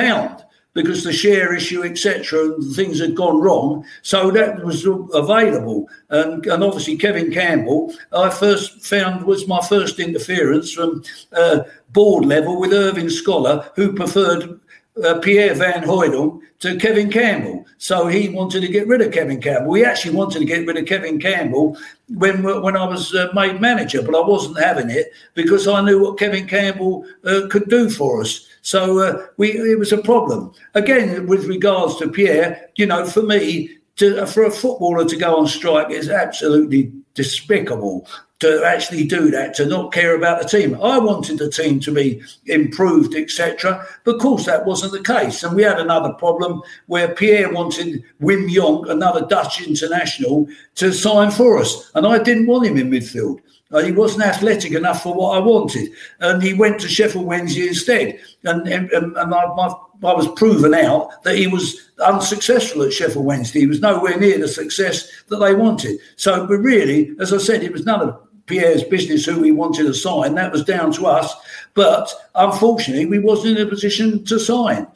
because 0.74 1.04
the 1.04 1.12
share 1.12 1.54
issue, 1.54 1.82
etc., 1.84 2.50
things 2.74 3.00
had 3.00 3.14
gone 3.14 3.40
wrong. 3.40 3.84
So 4.02 4.30
that 4.32 4.62
was 4.62 4.84
available. 5.14 5.88
And, 6.10 6.44
and 6.46 6.62
obviously, 6.62 6.96
Kevin 6.96 7.32
Campbell, 7.32 7.94
I 8.12 8.28
first 8.28 8.84
found 8.84 9.24
was 9.24 9.48
my 9.48 9.60
first 9.62 9.98
interference 9.98 10.72
from 10.72 11.02
uh, 11.32 11.60
board 11.90 12.26
level 12.26 12.60
with 12.60 12.72
Irving 12.72 13.08
Scholar, 13.08 13.70
who 13.76 13.92
preferred 13.92 14.60
uh, 15.02 15.18
Pierre 15.18 15.54
Van 15.54 15.82
Hooydonk 15.82 16.40
to 16.60 16.76
Kevin 16.78 17.10
Campbell. 17.10 17.64
So 17.78 18.06
he 18.06 18.28
wanted 18.28 18.60
to 18.60 18.68
get 18.68 18.86
rid 18.86 19.00
of 19.00 19.12
Kevin 19.12 19.40
Campbell. 19.40 19.70
We 19.70 19.84
actually 19.84 20.14
wanted 20.14 20.38
to 20.38 20.44
get 20.44 20.66
rid 20.66 20.76
of 20.76 20.86
Kevin 20.86 21.20
Campbell 21.20 21.76
when 22.08 22.42
when 22.42 22.76
I 22.76 22.86
was 22.86 23.14
uh, 23.14 23.28
made 23.34 23.60
manager, 23.60 24.02
but 24.02 24.14
I 24.14 24.26
wasn't 24.26 24.58
having 24.58 24.90
it 24.90 25.12
because 25.34 25.66
I 25.66 25.80
knew 25.80 26.00
what 26.02 26.18
Kevin 26.18 26.46
Campbell 26.46 27.04
uh, 27.24 27.42
could 27.50 27.68
do 27.68 27.90
for 27.90 28.20
us. 28.20 28.46
So 28.62 29.00
uh, 29.00 29.26
we 29.36 29.52
it 29.52 29.78
was 29.78 29.92
a 29.92 29.98
problem. 29.98 30.52
Again, 30.74 31.26
with 31.26 31.46
regards 31.46 31.96
to 31.96 32.08
Pierre, 32.08 32.68
you 32.76 32.86
know, 32.86 33.04
for 33.04 33.22
me, 33.22 33.78
to, 33.96 34.26
for 34.26 34.44
a 34.44 34.50
footballer 34.50 35.04
to 35.04 35.16
go 35.16 35.36
on 35.36 35.46
strike 35.46 35.90
is 35.90 36.08
absolutely 36.08 36.92
despicable 37.14 38.08
to 38.44 38.62
actually 38.62 39.04
do 39.06 39.30
that, 39.30 39.54
to 39.54 39.64
not 39.64 39.90
care 39.90 40.14
about 40.14 40.42
the 40.42 40.46
team. 40.46 40.74
I 40.82 40.98
wanted 40.98 41.38
the 41.38 41.50
team 41.50 41.80
to 41.80 41.92
be 41.92 42.22
improved, 42.44 43.14
etc. 43.14 43.86
But 44.04 44.16
of 44.16 44.20
course, 44.20 44.44
that 44.44 44.66
wasn't 44.66 44.92
the 44.92 45.02
case. 45.02 45.42
And 45.42 45.56
we 45.56 45.62
had 45.62 45.80
another 45.80 46.12
problem 46.12 46.60
where 46.86 47.14
Pierre 47.14 47.50
wanted 47.50 48.04
Wim 48.20 48.50
Jonk, 48.50 48.90
another 48.90 49.26
Dutch 49.26 49.66
international, 49.66 50.46
to 50.74 50.92
sign 50.92 51.30
for 51.30 51.58
us. 51.58 51.90
And 51.94 52.06
I 52.06 52.22
didn't 52.22 52.46
want 52.46 52.66
him 52.66 52.76
in 52.76 52.90
midfield. 52.90 53.40
Uh, 53.72 53.82
he 53.82 53.92
wasn't 53.92 54.22
athletic 54.22 54.72
enough 54.72 55.02
for 55.02 55.14
what 55.14 55.36
I 55.36 55.40
wanted, 55.40 55.90
and 56.20 56.40
he 56.40 56.54
went 56.54 56.80
to 56.80 56.88
Sheffield 56.88 57.24
Wednesday 57.24 57.66
instead. 57.66 58.20
And, 58.44 58.68
and, 58.68 58.90
and 58.92 59.16
I, 59.16 59.46
my, 59.54 59.74
I 60.04 60.12
was 60.14 60.28
proven 60.36 60.74
out 60.74 61.24
that 61.24 61.36
he 61.36 61.46
was 61.46 61.90
unsuccessful 61.98 62.82
at 62.82 62.92
Sheffield 62.92 63.24
Wednesday. 63.24 63.60
He 63.60 63.66
was 63.66 63.80
nowhere 63.80 64.18
near 64.18 64.38
the 64.38 64.48
success 64.48 65.10
that 65.28 65.38
they 65.38 65.54
wanted. 65.54 65.98
So, 66.16 66.46
but 66.46 66.58
really, 66.58 67.16
as 67.18 67.32
I 67.32 67.38
said, 67.38 67.64
it 67.64 67.72
was 67.72 67.86
none 67.86 68.00
of 68.00 68.20
Pierre's 68.46 68.84
business 68.84 69.24
who 69.24 69.40
we 69.40 69.50
wanted 69.50 69.84
to 69.84 69.94
sign. 69.94 70.34
That 70.34 70.52
was 70.52 70.64
down 70.64 70.92
to 70.92 71.06
us. 71.06 71.34
But 71.74 72.12
unfortunately, 72.34 73.06
we 73.06 73.18
wasn't 73.18 73.58
in 73.58 73.66
a 73.66 73.70
position 73.70 74.24
to 74.24 74.38
sign 74.38 74.86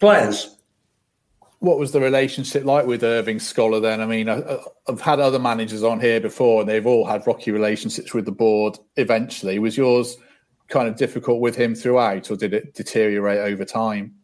players 0.00 0.54
what 1.64 1.78
was 1.78 1.92
the 1.92 2.00
relationship 2.00 2.64
like 2.64 2.86
with 2.86 3.02
Irving 3.02 3.40
Scholar 3.40 3.80
then? 3.80 4.02
I 4.02 4.06
mean, 4.06 4.28
I, 4.28 4.58
have 4.86 5.00
had 5.00 5.18
other 5.18 5.38
managers 5.38 5.82
on 5.82 5.98
here 5.98 6.20
before, 6.20 6.60
and 6.60 6.68
they've 6.68 6.86
all 6.86 7.06
had 7.06 7.26
rocky 7.26 7.52
relationships 7.52 8.12
with 8.12 8.26
the 8.26 8.32
board. 8.32 8.78
Eventually, 8.96 9.58
was 9.58 9.76
yours 9.76 10.18
kind 10.68 10.88
of 10.88 10.96
difficult 10.96 11.40
with 11.40 11.56
him 11.56 11.74
throughout, 11.74 12.30
or 12.30 12.36
did 12.36 12.52
it 12.52 12.74
deteriorate 12.74 13.38
over 13.38 13.64
time? 13.64 14.14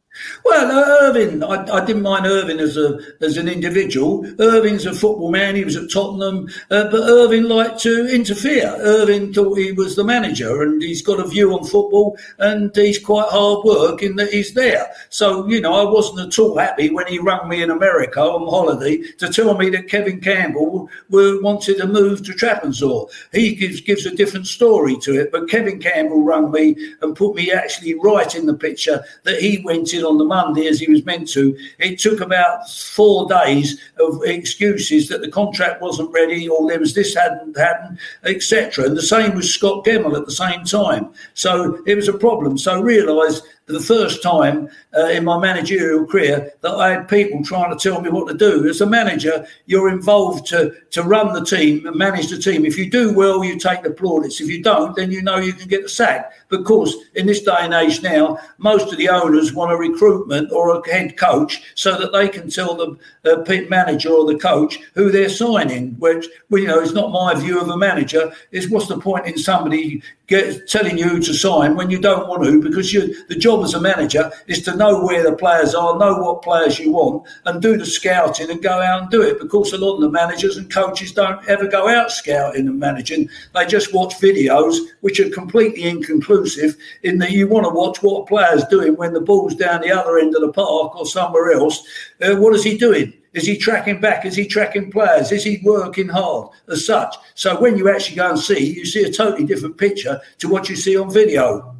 Well, 0.44 0.70
Irving, 1.02 1.44
I, 1.44 1.64
I, 1.72 1.84
didn't 1.84 2.02
mind 2.02 2.26
Irving 2.26 2.58
as 2.58 2.76
a 2.76 2.98
as 3.20 3.36
an 3.36 3.48
individual. 3.48 4.26
Irving's 4.40 4.84
a 4.84 4.92
football 4.92 5.30
man. 5.30 5.54
He 5.54 5.64
was 5.64 5.76
at 5.76 5.90
Tottenham, 5.90 6.48
uh, 6.70 6.90
but 6.90 7.08
Irving 7.08 7.44
liked 7.44 7.78
to 7.82 8.12
interfere. 8.12 8.74
Irving 8.80 9.32
thought 9.32 9.56
he 9.56 9.70
was 9.70 9.94
the 9.94 10.02
manager, 10.02 10.62
and 10.62 10.82
he's 10.82 11.02
got 11.02 11.20
a 11.20 11.28
view 11.28 11.54
on 11.54 11.64
football, 11.64 12.18
and 12.38 12.74
he's 12.74 12.98
quite 12.98 13.28
hard 13.28 13.64
work 13.64 14.02
in 14.02 14.16
that 14.16 14.32
he's 14.32 14.52
there. 14.52 14.90
So 15.10 15.46
you 15.46 15.60
know, 15.60 15.74
I 15.74 15.88
wasn't 15.88 16.26
at 16.26 16.38
all 16.40 16.58
happy 16.58 16.90
when 16.90 17.06
he 17.06 17.20
rang 17.20 17.48
me 17.48 17.62
in 17.62 17.70
America 17.70 18.20
on 18.20 18.48
holiday 18.48 18.98
to 19.18 19.28
tell 19.28 19.56
me 19.56 19.70
that 19.70 19.88
Kevin 19.88 20.20
Campbell 20.20 20.88
were, 21.08 21.40
wanted 21.40 21.76
to 21.78 21.86
move 21.86 22.24
to 22.24 22.32
Trabzonspor. 22.32 23.10
He 23.32 23.54
gives 23.54 23.80
gives 23.80 24.06
a 24.06 24.16
different 24.16 24.48
story 24.48 24.96
to 25.02 25.20
it, 25.20 25.30
but 25.30 25.48
Kevin 25.48 25.78
Campbell 25.78 26.22
rang 26.22 26.50
me 26.50 26.74
and 27.00 27.16
put 27.16 27.36
me 27.36 27.52
actually 27.52 27.94
right 27.94 28.34
in 28.34 28.46
the 28.46 28.54
picture 28.54 29.04
that 29.22 29.40
he 29.40 29.62
went 29.64 29.94
in 29.94 29.99
on 30.02 30.18
the 30.18 30.24
Monday 30.24 30.66
as 30.66 30.80
he 30.80 30.90
was 30.90 31.04
meant 31.04 31.28
to. 31.30 31.56
It 31.78 31.98
took 31.98 32.20
about 32.20 32.68
four 32.68 33.28
days 33.28 33.80
of 33.98 34.22
excuses 34.24 35.08
that 35.08 35.20
the 35.20 35.30
contract 35.30 35.82
wasn't 35.82 36.12
ready 36.12 36.48
or 36.48 36.68
there 36.68 36.80
was 36.80 36.94
this 36.94 37.14
hadn't 37.14 37.56
happened, 37.56 37.98
etc. 38.24 38.84
And 38.86 38.96
the 38.96 39.02
same 39.02 39.34
with 39.34 39.46
Scott 39.46 39.84
Gemmill 39.84 40.16
at 40.16 40.26
the 40.26 40.32
same 40.32 40.64
time. 40.64 41.12
So 41.34 41.82
it 41.86 41.94
was 41.94 42.08
a 42.08 42.18
problem. 42.18 42.58
So 42.58 42.78
I 42.78 42.80
realised 42.80 43.44
for 43.70 43.78
the 43.78 43.84
first 43.84 44.22
time 44.22 44.68
uh, 44.96 45.06
in 45.06 45.24
my 45.24 45.38
managerial 45.38 46.04
career 46.04 46.52
that 46.60 46.74
I 46.74 46.90
had 46.90 47.08
people 47.08 47.44
trying 47.44 47.76
to 47.76 47.80
tell 47.80 48.00
me 48.00 48.10
what 48.10 48.26
to 48.28 48.34
do. 48.34 48.68
As 48.68 48.80
a 48.80 48.86
manager, 48.86 49.46
you're 49.66 49.88
involved 49.88 50.46
to, 50.48 50.74
to 50.90 51.02
run 51.02 51.32
the 51.32 51.44
team 51.44 51.86
and 51.86 51.96
manage 51.96 52.30
the 52.30 52.38
team. 52.38 52.64
If 52.64 52.76
you 52.76 52.90
do 52.90 53.14
well, 53.14 53.44
you 53.44 53.58
take 53.58 53.82
the 53.82 53.90
plaudits. 53.90 54.40
If 54.40 54.48
you 54.48 54.62
don't, 54.62 54.96
then 54.96 55.12
you 55.12 55.22
know 55.22 55.36
you 55.36 55.52
can 55.52 55.68
get 55.68 55.84
the 55.84 55.88
sack. 55.88 56.32
But 56.48 56.60
of 56.60 56.66
course, 56.66 56.96
in 57.14 57.26
this 57.26 57.42
day 57.42 57.56
and 57.60 57.72
age 57.72 58.02
now, 58.02 58.38
most 58.58 58.90
of 58.90 58.98
the 58.98 59.08
owners 59.08 59.54
want 59.54 59.72
a 59.72 59.76
recruitment 59.76 60.50
or 60.50 60.76
a 60.76 60.90
head 60.90 61.16
coach 61.16 61.62
so 61.76 61.96
that 61.96 62.12
they 62.12 62.28
can 62.28 62.50
tell 62.50 62.74
the 62.74 62.96
uh, 63.24 63.68
manager 63.68 64.10
or 64.10 64.26
the 64.26 64.38
coach 64.38 64.80
who 64.94 65.12
they're 65.12 65.28
signing, 65.28 65.92
which, 66.00 66.26
well, 66.48 66.60
you 66.60 66.66
know, 66.66 66.80
is 66.80 66.92
not 66.92 67.12
my 67.12 67.34
view 67.34 67.60
of 67.60 67.68
a 67.68 67.76
manager. 67.76 68.32
Is 68.50 68.68
what's 68.68 68.88
the 68.88 68.98
point 68.98 69.26
in 69.26 69.38
somebody 69.38 70.02
get, 70.30 70.68
telling 70.68 70.96
you 70.96 71.20
to 71.20 71.34
sign 71.34 71.74
when 71.74 71.90
you 71.90 71.98
don't 71.98 72.28
want 72.28 72.44
to 72.44 72.62
because 72.62 72.92
you, 72.92 73.26
the 73.26 73.34
job 73.34 73.64
as 73.64 73.74
a 73.74 73.80
manager 73.80 74.30
is 74.46 74.62
to 74.62 74.76
know 74.76 75.04
where 75.04 75.22
the 75.22 75.36
players 75.36 75.74
are, 75.74 75.98
know 75.98 76.16
what 76.18 76.42
players 76.42 76.78
you 76.78 76.92
want, 76.92 77.26
and 77.44 77.60
do 77.60 77.76
the 77.76 77.84
scouting 77.84 78.48
and 78.48 78.62
go 78.62 78.80
out 78.80 79.02
and 79.02 79.10
do 79.10 79.22
it. 79.22 79.40
Because 79.40 79.72
a 79.72 79.78
lot 79.78 79.96
of 79.96 80.02
the 80.02 80.10
managers 80.10 80.56
and 80.56 80.72
coaches 80.72 81.12
don't 81.12 81.46
ever 81.48 81.66
go 81.66 81.88
out 81.88 82.10
scouting 82.12 82.68
and 82.68 82.78
managing; 82.78 83.28
they 83.54 83.66
just 83.66 83.92
watch 83.92 84.14
videos 84.14 84.78
which 85.00 85.20
are 85.20 85.28
completely 85.30 85.82
inconclusive. 85.82 86.76
In 87.02 87.18
that 87.18 87.32
you 87.32 87.48
want 87.48 87.66
to 87.66 87.74
watch 87.74 88.02
what 88.02 88.22
a 88.22 88.26
player's 88.26 88.64
doing 88.66 88.96
when 88.96 89.12
the 89.12 89.20
ball's 89.20 89.56
down 89.56 89.82
the 89.82 89.90
other 89.90 90.18
end 90.18 90.34
of 90.34 90.42
the 90.42 90.52
park 90.52 90.96
or 90.96 91.04
somewhere 91.04 91.52
else. 91.52 91.84
Uh, 92.22 92.36
what 92.36 92.54
is 92.54 92.62
he 92.62 92.78
doing? 92.78 93.19
Is 93.32 93.46
he 93.46 93.56
tracking 93.56 94.00
back? 94.00 94.24
Is 94.24 94.34
he 94.34 94.46
tracking 94.46 94.90
players? 94.90 95.30
Is 95.30 95.44
he 95.44 95.60
working 95.62 96.08
hard 96.08 96.48
as 96.68 96.84
such? 96.84 97.14
So 97.34 97.60
when 97.60 97.76
you 97.76 97.88
actually 97.88 98.16
go 98.16 98.30
and 98.30 98.38
see, 98.38 98.74
you 98.74 98.84
see 98.84 99.04
a 99.04 99.12
totally 99.12 99.44
different 99.44 99.78
picture 99.78 100.20
to 100.38 100.48
what 100.48 100.68
you 100.68 100.76
see 100.76 100.96
on 100.96 101.12
video. 101.12 101.76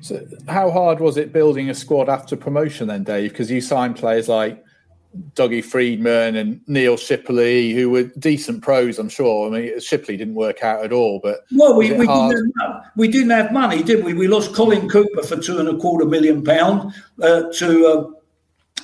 So 0.00 0.24
how 0.48 0.70
hard 0.70 1.00
was 1.00 1.16
it 1.16 1.32
building 1.32 1.68
a 1.68 1.74
squad 1.74 2.08
after 2.08 2.36
promotion 2.36 2.88
then, 2.88 3.04
Dave? 3.04 3.30
Because 3.30 3.50
you 3.50 3.60
signed 3.60 3.96
players 3.96 4.28
like 4.28 4.64
Dougie 5.34 5.64
Freedman 5.64 6.36
and 6.36 6.60
Neil 6.68 6.96
Shipley, 6.96 7.72
who 7.72 7.90
were 7.90 8.04
decent 8.18 8.62
pros, 8.62 8.98
I'm 8.98 9.08
sure. 9.08 9.48
I 9.48 9.50
mean, 9.50 9.80
Shipley 9.80 10.16
didn't 10.16 10.36
work 10.36 10.62
out 10.62 10.84
at 10.84 10.92
all, 10.92 11.18
but 11.22 11.40
well, 11.52 11.76
we, 11.76 11.90
we 11.92 12.06
didn't, 12.06 12.54
have, 12.60 12.90
we 12.96 13.08
didn't 13.08 13.30
have 13.30 13.52
money, 13.52 13.82
did 13.82 14.04
we? 14.04 14.14
We 14.14 14.28
lost 14.28 14.54
Colin 14.54 14.88
Cooper 14.88 15.22
for 15.22 15.36
two 15.36 15.58
and 15.58 15.68
a 15.68 15.76
quarter 15.76 16.06
million 16.06 16.44
pound 16.44 16.94
uh, 17.20 17.50
to 17.54 17.86
uh, 17.86 18.19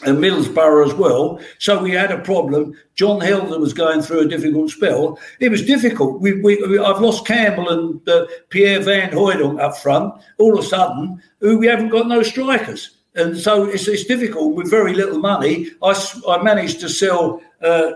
and 0.04 0.18
Middlesbrough 0.18 0.87
as 0.87 0.94
well. 0.94 1.40
So 1.59 1.82
we 1.82 1.92
had 1.92 2.12
a 2.12 2.18
problem. 2.18 2.76
John 2.94 3.20
Helder 3.20 3.59
was 3.59 3.72
going 3.72 4.02
through 4.02 4.20
a 4.20 4.28
difficult 4.28 4.70
spell. 4.70 5.18
It 5.40 5.50
was 5.50 5.64
difficult. 5.64 6.20
We, 6.20 6.40
we, 6.40 6.56
we 6.66 6.78
I've 6.78 7.00
lost 7.00 7.26
Campbell 7.26 7.68
and 7.68 8.09
uh, 8.09 8.26
Pierre 8.50 8.80
Van 8.80 9.11
Hooydonk 9.11 9.61
up 9.61 9.76
front. 9.78 10.14
All 10.38 10.59
of 10.59 10.64
a 10.64 10.68
sudden, 10.68 11.22
we 11.40 11.66
haven't 11.66 11.90
got 11.90 12.09
no 12.09 12.22
strikers. 12.22 12.90
And 13.14 13.37
so 13.37 13.64
it's, 13.64 13.88
it's 13.88 14.04
difficult 14.04 14.54
with 14.54 14.70
very 14.70 14.92
little 14.92 15.18
money. 15.18 15.70
I, 15.82 16.09
I 16.28 16.42
managed 16.42 16.80
to 16.80 16.88
sell 16.88 17.40
uh, 17.62 17.92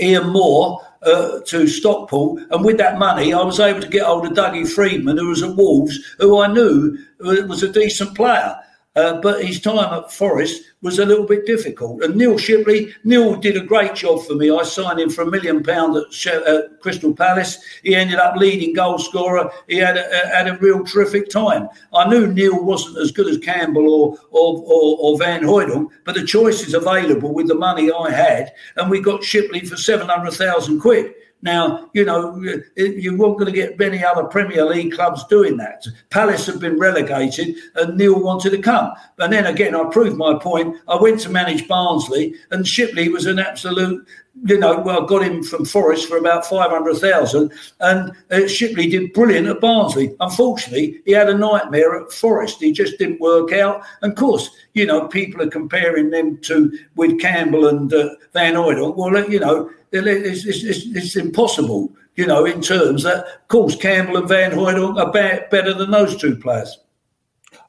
Ian 0.00 0.30
Moore 0.30 0.80
uh, 1.02 1.40
to 1.46 1.68
Stockport, 1.68 2.42
and 2.50 2.64
with 2.64 2.78
that 2.78 2.98
money, 2.98 3.32
I 3.32 3.42
was 3.42 3.60
able 3.60 3.80
to 3.80 3.88
get 3.88 4.04
hold 4.04 4.26
of 4.26 4.32
Dougie 4.32 4.68
Freedman, 4.68 5.18
who 5.18 5.28
was 5.28 5.42
at 5.42 5.54
Wolves, 5.54 5.98
who 6.18 6.40
I 6.40 6.52
knew 6.52 6.98
was 7.20 7.62
a 7.62 7.68
decent 7.68 8.16
player. 8.16 8.56
Uh, 8.96 9.20
but 9.20 9.44
his 9.44 9.60
time 9.60 9.92
at 9.92 10.10
Forest 10.10 10.62
was 10.80 10.98
a 10.98 11.04
little 11.04 11.26
bit 11.26 11.44
difficult. 11.44 12.02
And 12.02 12.16
Neil 12.16 12.38
Shipley, 12.38 12.94
Neil 13.04 13.36
did 13.36 13.56
a 13.56 13.60
great 13.60 13.94
job 13.94 14.24
for 14.24 14.34
me. 14.34 14.50
I 14.50 14.62
signed 14.62 14.98
him 14.98 15.10
for 15.10 15.22
a 15.22 15.30
million 15.30 15.62
pound 15.62 15.96
at, 15.96 16.26
at, 16.26 16.80
Crystal 16.80 17.12
Palace. 17.12 17.58
He 17.82 17.94
ended 17.94 18.16
up 18.16 18.36
leading 18.36 18.72
goal 18.72 18.98
scorer. 18.98 19.50
He 19.68 19.76
had 19.76 19.98
a, 19.98 20.28
had 20.28 20.48
a 20.48 20.56
real 20.58 20.82
terrific 20.82 21.28
time. 21.28 21.68
I 21.92 22.08
knew 22.08 22.26
Neil 22.26 22.64
wasn't 22.64 22.98
as 22.98 23.12
good 23.12 23.28
as 23.28 23.38
Campbell 23.38 23.88
or 23.90 24.18
or, 24.30 24.62
or, 24.64 24.96
or 25.00 25.18
Van 25.18 25.42
Hooydonk, 25.42 25.90
but 26.04 26.14
the 26.14 26.24
choices 26.24 26.74
available 26.74 27.34
with 27.34 27.48
the 27.48 27.54
money 27.54 27.90
I 27.90 28.10
had, 28.10 28.52
and 28.76 28.90
we 28.90 29.00
got 29.00 29.24
Shipley 29.24 29.60
for 29.60 29.76
seven 29.76 30.08
hundred 30.08 30.32
thousand 30.32 30.80
quid 30.80 31.12
Now, 31.42 31.90
you 31.92 32.04
know, 32.04 32.36
you 32.76 33.16
weren't 33.16 33.38
going 33.38 33.46
to 33.46 33.52
get 33.52 33.78
many 33.78 34.04
other 34.04 34.24
Premier 34.24 34.64
League 34.64 34.94
clubs 34.94 35.24
doing 35.26 35.56
that. 35.58 35.86
Palace 36.10 36.46
had 36.46 36.58
been 36.58 36.78
relegated 36.78 37.56
and 37.74 37.96
Neil 37.96 38.20
wanted 38.20 38.50
to 38.50 38.58
come. 38.58 38.92
And 39.18 39.32
then 39.32 39.46
again, 39.46 39.74
I 39.74 39.84
proved 39.84 40.16
my 40.16 40.38
point. 40.38 40.76
I 40.88 40.96
went 40.96 41.20
to 41.20 41.28
manage 41.28 41.68
Barnsley 41.68 42.34
and 42.50 42.66
Shipley 42.66 43.08
was 43.10 43.26
an 43.26 43.38
absolute 43.38 44.06
you 44.44 44.58
know, 44.58 44.78
well, 44.80 45.06
got 45.06 45.22
him 45.22 45.42
from 45.42 45.64
Forest 45.64 46.08
for 46.08 46.18
about 46.18 46.44
500,000. 46.44 47.52
And 47.80 48.12
uh, 48.30 48.46
Shipley 48.46 48.88
did 48.88 49.12
brilliant 49.12 49.46
at 49.46 49.60
Barnsley. 49.60 50.14
Unfortunately, 50.20 51.00
he 51.04 51.12
had 51.12 51.30
a 51.30 51.36
nightmare 51.36 52.00
at 52.00 52.12
Forest. 52.12 52.60
He 52.60 52.72
just 52.72 52.98
didn't 52.98 53.20
work 53.20 53.52
out. 53.52 53.82
And 54.02 54.12
of 54.12 54.18
course, 54.18 54.50
you 54.74 54.86
know, 54.86 55.08
people 55.08 55.42
are 55.42 55.48
comparing 55.48 56.10
them 56.10 56.38
to 56.42 56.78
with 56.96 57.18
Campbell 57.18 57.66
and 57.68 57.92
uh, 57.92 58.10
Van 58.32 58.54
Hooydonk. 58.54 58.96
Well, 58.96 59.30
you 59.30 59.40
know, 59.40 59.70
it's, 60.04 60.44
it's, 60.44 60.86
it's, 60.86 61.16
impossible, 61.16 61.92
you 62.16 62.26
know, 62.26 62.44
in 62.44 62.60
terms 62.60 63.02
that, 63.04 63.18
of 63.18 63.48
course, 63.48 63.76
Campbell 63.76 64.16
and 64.16 64.28
Van 64.28 64.52
Hooydonk 64.52 64.98
are 64.98 65.12
better 65.50 65.72
than 65.72 65.90
those 65.90 66.16
two 66.16 66.36
players. 66.36 66.78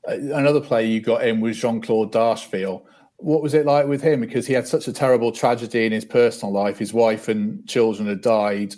Uh, 0.08 0.14
another 0.34 0.62
player 0.62 0.86
you 0.86 1.02
got 1.02 1.26
in 1.26 1.42
was 1.42 1.58
Jean 1.58 1.82
Claude 1.82 2.12
Darcheville 2.12 2.84
what 3.18 3.42
was 3.42 3.54
it 3.54 3.66
like 3.66 3.88
with 3.88 4.02
him? 4.02 4.22
Because 4.22 4.48
he 4.48 4.54
had 4.54 4.68
such 4.68 4.88
a 4.88 4.94
terrible 4.94 5.32
tragedy 5.32 5.86
in 5.86 5.92
his 5.92 6.06
personal 6.06 6.54
life. 6.54 6.78
His 6.78 6.94
wife 6.94 7.28
and 7.28 7.68
children 7.68 8.08
had 8.08 8.22
died. 8.22 8.76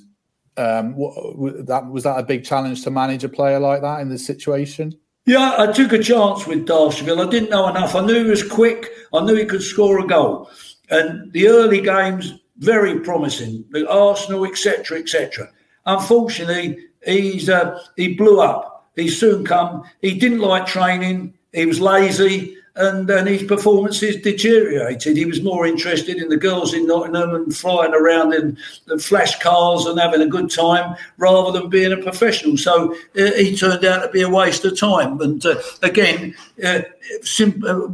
Um, 0.57 0.95
what, 0.95 1.67
that 1.67 1.87
was 1.87 2.03
that 2.03 2.19
a 2.19 2.23
big 2.23 2.43
challenge 2.43 2.83
to 2.83 2.91
manage 2.91 3.23
a 3.23 3.29
player 3.29 3.59
like 3.59 3.81
that 3.81 4.01
in 4.01 4.09
this 4.09 4.25
situation? 4.25 4.97
Yeah, 5.25 5.55
I 5.57 5.71
took 5.71 5.93
a 5.93 5.99
chance 5.99 6.47
with 6.47 6.65
Darcheville. 6.65 7.25
I 7.25 7.29
didn't 7.29 7.49
know 7.49 7.67
enough. 7.67 7.95
I 7.95 8.05
knew 8.05 8.23
he 8.23 8.29
was 8.29 8.47
quick. 8.47 8.89
I 9.13 9.23
knew 9.23 9.35
he 9.35 9.45
could 9.45 9.61
score 9.61 9.99
a 9.99 10.07
goal. 10.07 10.49
And 10.89 11.31
the 11.33 11.49
early 11.49 11.81
games, 11.81 12.38
very 12.59 12.99
promising. 12.99 13.65
The 13.71 13.89
Arsenal, 13.89 14.45
etc., 14.45 14.99
etc. 14.99 15.49
Unfortunately, 15.85 16.77
he's 17.05 17.49
uh, 17.49 17.81
he 17.95 18.15
blew 18.15 18.39
up. 18.39 18.91
He 18.95 19.09
soon 19.09 19.45
come. 19.45 19.83
He 20.01 20.19
didn't 20.19 20.39
like 20.39 20.65
training. 20.65 21.33
He 21.53 21.65
was 21.65 21.79
lazy 21.79 22.57
and, 22.79 23.09
and 23.09 23.27
his 23.27 23.43
performances 23.43 24.15
deteriorated. 24.15 25.17
He 25.17 25.25
was 25.25 25.43
more 25.43 25.67
interested 25.67 26.17
in 26.17 26.29
the 26.29 26.37
girls 26.37 26.73
in 26.73 26.87
Nottingham 26.87 27.35
and 27.35 27.55
flying 27.55 27.93
around 27.93 28.33
in, 28.33 28.57
flash 28.99 29.37
cars 29.39 29.85
and 29.85 29.99
having 29.99 30.21
a 30.21 30.27
good 30.27 30.49
time 30.49 30.95
rather 31.17 31.59
than 31.59 31.69
being 31.69 31.91
a 31.91 31.97
professional. 31.97 32.55
So 32.55 32.95
uh, 33.19 33.31
he 33.33 33.55
turned 33.55 33.83
out 33.83 34.03
to 34.03 34.09
be 34.09 34.21
a 34.21 34.29
waste 34.29 34.63
of 34.63 34.79
time. 34.79 35.19
And 35.19 35.45
uh, 35.45 35.61
again, 35.83 36.33
uh, 36.63 36.81
sim- 37.21 37.61
uh, 37.67 37.87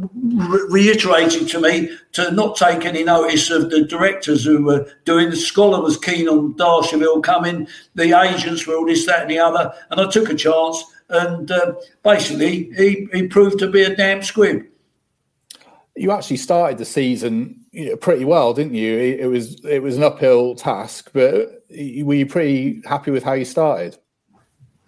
to 1.48 1.60
me 1.60 1.98
to 2.12 2.30
not 2.30 2.56
take 2.56 2.84
any 2.84 3.02
notice 3.02 3.50
of 3.50 3.70
the 3.70 3.84
directors 3.84 4.44
who 4.44 4.62
were 4.64 4.88
doing. 5.04 5.30
The 5.30 5.36
scholar 5.36 5.82
was 5.82 5.96
keen 5.96 6.28
on 6.28 6.54
Darcheville 6.54 7.24
coming. 7.24 7.66
The 7.96 8.16
agents 8.16 8.66
were 8.66 8.76
all 8.76 8.86
this, 8.86 9.04
that, 9.06 9.22
and 9.22 9.30
the 9.30 9.40
other. 9.40 9.74
And 9.90 10.00
I 10.00 10.08
took 10.08 10.30
a 10.30 10.34
chance. 10.34 10.82
And 11.08 11.50
uh, 11.50 11.74
basically, 12.04 12.70
he, 12.76 13.08
he 13.12 13.26
proved 13.26 13.58
to 13.60 13.70
be 13.70 13.82
a 13.82 13.94
damn 13.94 14.22
squib 14.22 14.64
you 15.96 16.12
actually 16.12 16.36
started 16.36 16.78
the 16.78 16.84
season 16.84 17.64
pretty 18.00 18.24
well, 18.24 18.52
didn't 18.52 18.74
you? 18.74 18.98
It 18.98 19.26
was 19.26 19.64
it 19.64 19.82
was 19.82 19.96
an 19.96 20.02
uphill 20.02 20.54
task, 20.54 21.10
but 21.12 21.64
were 21.70 22.14
you 22.14 22.26
pretty 22.26 22.82
happy 22.84 23.10
with 23.10 23.24
how 23.24 23.32
you 23.32 23.44
started? 23.44 23.98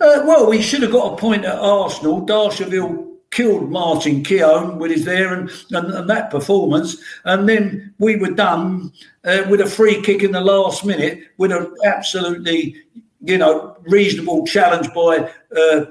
Uh, 0.01 0.23
well, 0.25 0.49
we 0.49 0.63
should 0.63 0.83
have 0.83 0.93
got 0.93 1.15
a 1.15 1.17
point 1.17 1.45
at 1.45 1.59
Arsenal. 1.59 2.25
Darcheville 2.25 3.07
killed 3.31 3.71
Martin 3.71 4.23
Keown 4.23 4.79
with 4.79 4.91
his 4.91 5.05
there 5.05 5.35
and, 5.35 5.51
and, 5.73 5.93
and, 5.93 6.09
that 6.09 6.31
performance, 6.31 6.97
and 7.25 7.49
then 7.49 7.93
we 7.99 8.17
were 8.17 8.31
done 8.31 8.93
uh, 9.25 9.45
with 9.51 9.61
a 9.61 9.67
free 9.67 10.01
kick 10.03 10.23
in 10.23 10.33
the 10.33 10.41
last 10.41 10.85
minute 10.85 11.21
with 11.37 11.53
an 11.53 11.75
absolutely 11.85 12.77
you 13.23 13.39
know 13.39 13.77
reasonable 13.83 14.47
challenge 14.47 14.93
by. 14.95 15.31
Uh, 15.57 15.87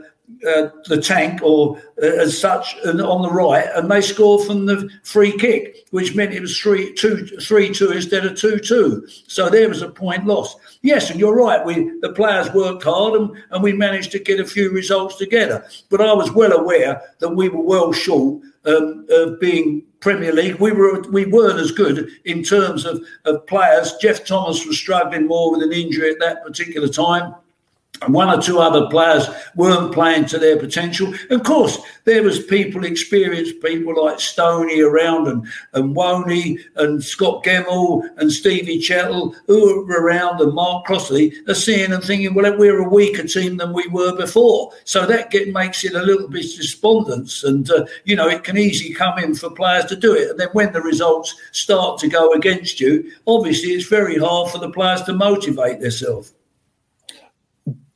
uh, 0.45 0.67
the 0.87 1.01
tank 1.01 1.41
or 1.41 1.77
uh, 2.03 2.05
as 2.05 2.37
such 2.37 2.75
and 2.83 3.01
on 3.01 3.21
the 3.21 3.31
right, 3.31 3.67
and 3.75 3.89
they 3.89 4.01
score 4.01 4.43
from 4.43 4.65
the 4.65 4.89
free 5.03 5.31
kick, 5.37 5.87
which 5.91 6.15
meant 6.15 6.33
it 6.33 6.41
was 6.41 6.57
three 6.57 6.93
two 6.93 7.25
three 7.41 7.73
two 7.73 7.91
instead 7.91 8.25
of 8.25 8.37
two 8.37 8.59
two. 8.59 9.07
So 9.27 9.49
there 9.49 9.69
was 9.69 9.81
a 9.81 9.89
point 9.89 10.25
lost. 10.25 10.57
Yes, 10.81 11.09
and 11.09 11.19
you're 11.19 11.35
right. 11.35 11.65
We 11.65 11.97
the 12.01 12.11
players 12.13 12.53
worked 12.53 12.83
hard 12.83 13.19
and, 13.19 13.31
and 13.51 13.63
we 13.63 13.71
managed 13.71 14.11
to 14.11 14.19
get 14.19 14.39
a 14.39 14.45
few 14.45 14.69
results 14.69 15.15
together. 15.15 15.65
But 15.89 16.01
I 16.01 16.13
was 16.13 16.31
well 16.31 16.51
aware 16.51 17.01
that 17.19 17.29
we 17.29 17.47
were 17.47 17.63
well 17.63 17.93
short 17.93 18.43
um, 18.65 19.05
of 19.09 19.39
being 19.39 19.81
Premier 20.01 20.33
League. 20.33 20.55
We 20.55 20.73
were 20.73 21.01
we 21.09 21.25
weren't 21.25 21.59
as 21.59 21.71
good 21.71 22.09
in 22.25 22.43
terms 22.43 22.85
of, 22.85 23.01
of 23.23 23.47
players. 23.47 23.95
Geoff 24.01 24.25
Thomas 24.25 24.65
was 24.65 24.77
struggling 24.77 25.25
more 25.25 25.51
with 25.51 25.63
an 25.63 25.71
injury 25.71 26.11
at 26.11 26.19
that 26.19 26.43
particular 26.43 26.89
time 26.89 27.33
one 28.05 28.29
or 28.29 28.41
two 28.41 28.59
other 28.59 28.87
players 28.87 29.27
weren't 29.55 29.93
playing 29.93 30.25
to 30.25 30.37
their 30.37 30.57
potential. 30.57 31.13
Of 31.29 31.43
course, 31.43 31.77
there 32.05 32.23
was 32.23 32.43
people, 32.43 32.85
experienced 32.85 33.61
people 33.61 34.05
like 34.05 34.19
Stoney 34.19 34.81
around 34.81 35.27
and, 35.27 35.45
and 35.73 35.95
Woney 35.95 36.59
and 36.75 37.03
Scott 37.03 37.43
Gemmill 37.43 38.07
and 38.17 38.31
Stevie 38.31 38.79
Chettle 38.79 39.35
who 39.47 39.85
were 39.85 40.01
around 40.01 40.39
and 40.41 40.53
Mark 40.53 40.85
Crossley 40.85 41.33
are 41.47 41.53
seeing 41.53 41.91
and 41.91 42.03
thinking, 42.03 42.33
well, 42.33 42.57
we're 42.57 42.79
a 42.79 42.89
weaker 42.89 43.23
team 43.23 43.57
than 43.57 43.73
we 43.73 43.87
were 43.87 44.15
before. 44.15 44.71
So 44.83 45.05
that 45.05 45.31
get, 45.31 45.51
makes 45.51 45.83
it 45.83 45.95
a 45.95 46.01
little 46.01 46.29
bit 46.29 46.43
despondent. 46.55 47.43
And, 47.43 47.69
uh, 47.69 47.85
you 48.05 48.15
know, 48.15 48.29
it 48.29 48.43
can 48.43 48.57
easily 48.57 48.93
come 48.93 49.17
in 49.19 49.35
for 49.35 49.49
players 49.49 49.85
to 49.85 49.95
do 49.95 50.13
it. 50.13 50.29
And 50.29 50.39
then 50.39 50.49
when 50.53 50.71
the 50.71 50.81
results 50.81 51.35
start 51.51 51.99
to 51.99 52.07
go 52.07 52.31
against 52.33 52.79
you, 52.79 53.11
obviously 53.25 53.71
it's 53.71 53.87
very 53.87 54.17
hard 54.17 54.51
for 54.51 54.59
the 54.59 54.71
players 54.71 55.01
to 55.03 55.13
motivate 55.13 55.81
themselves 55.81 56.33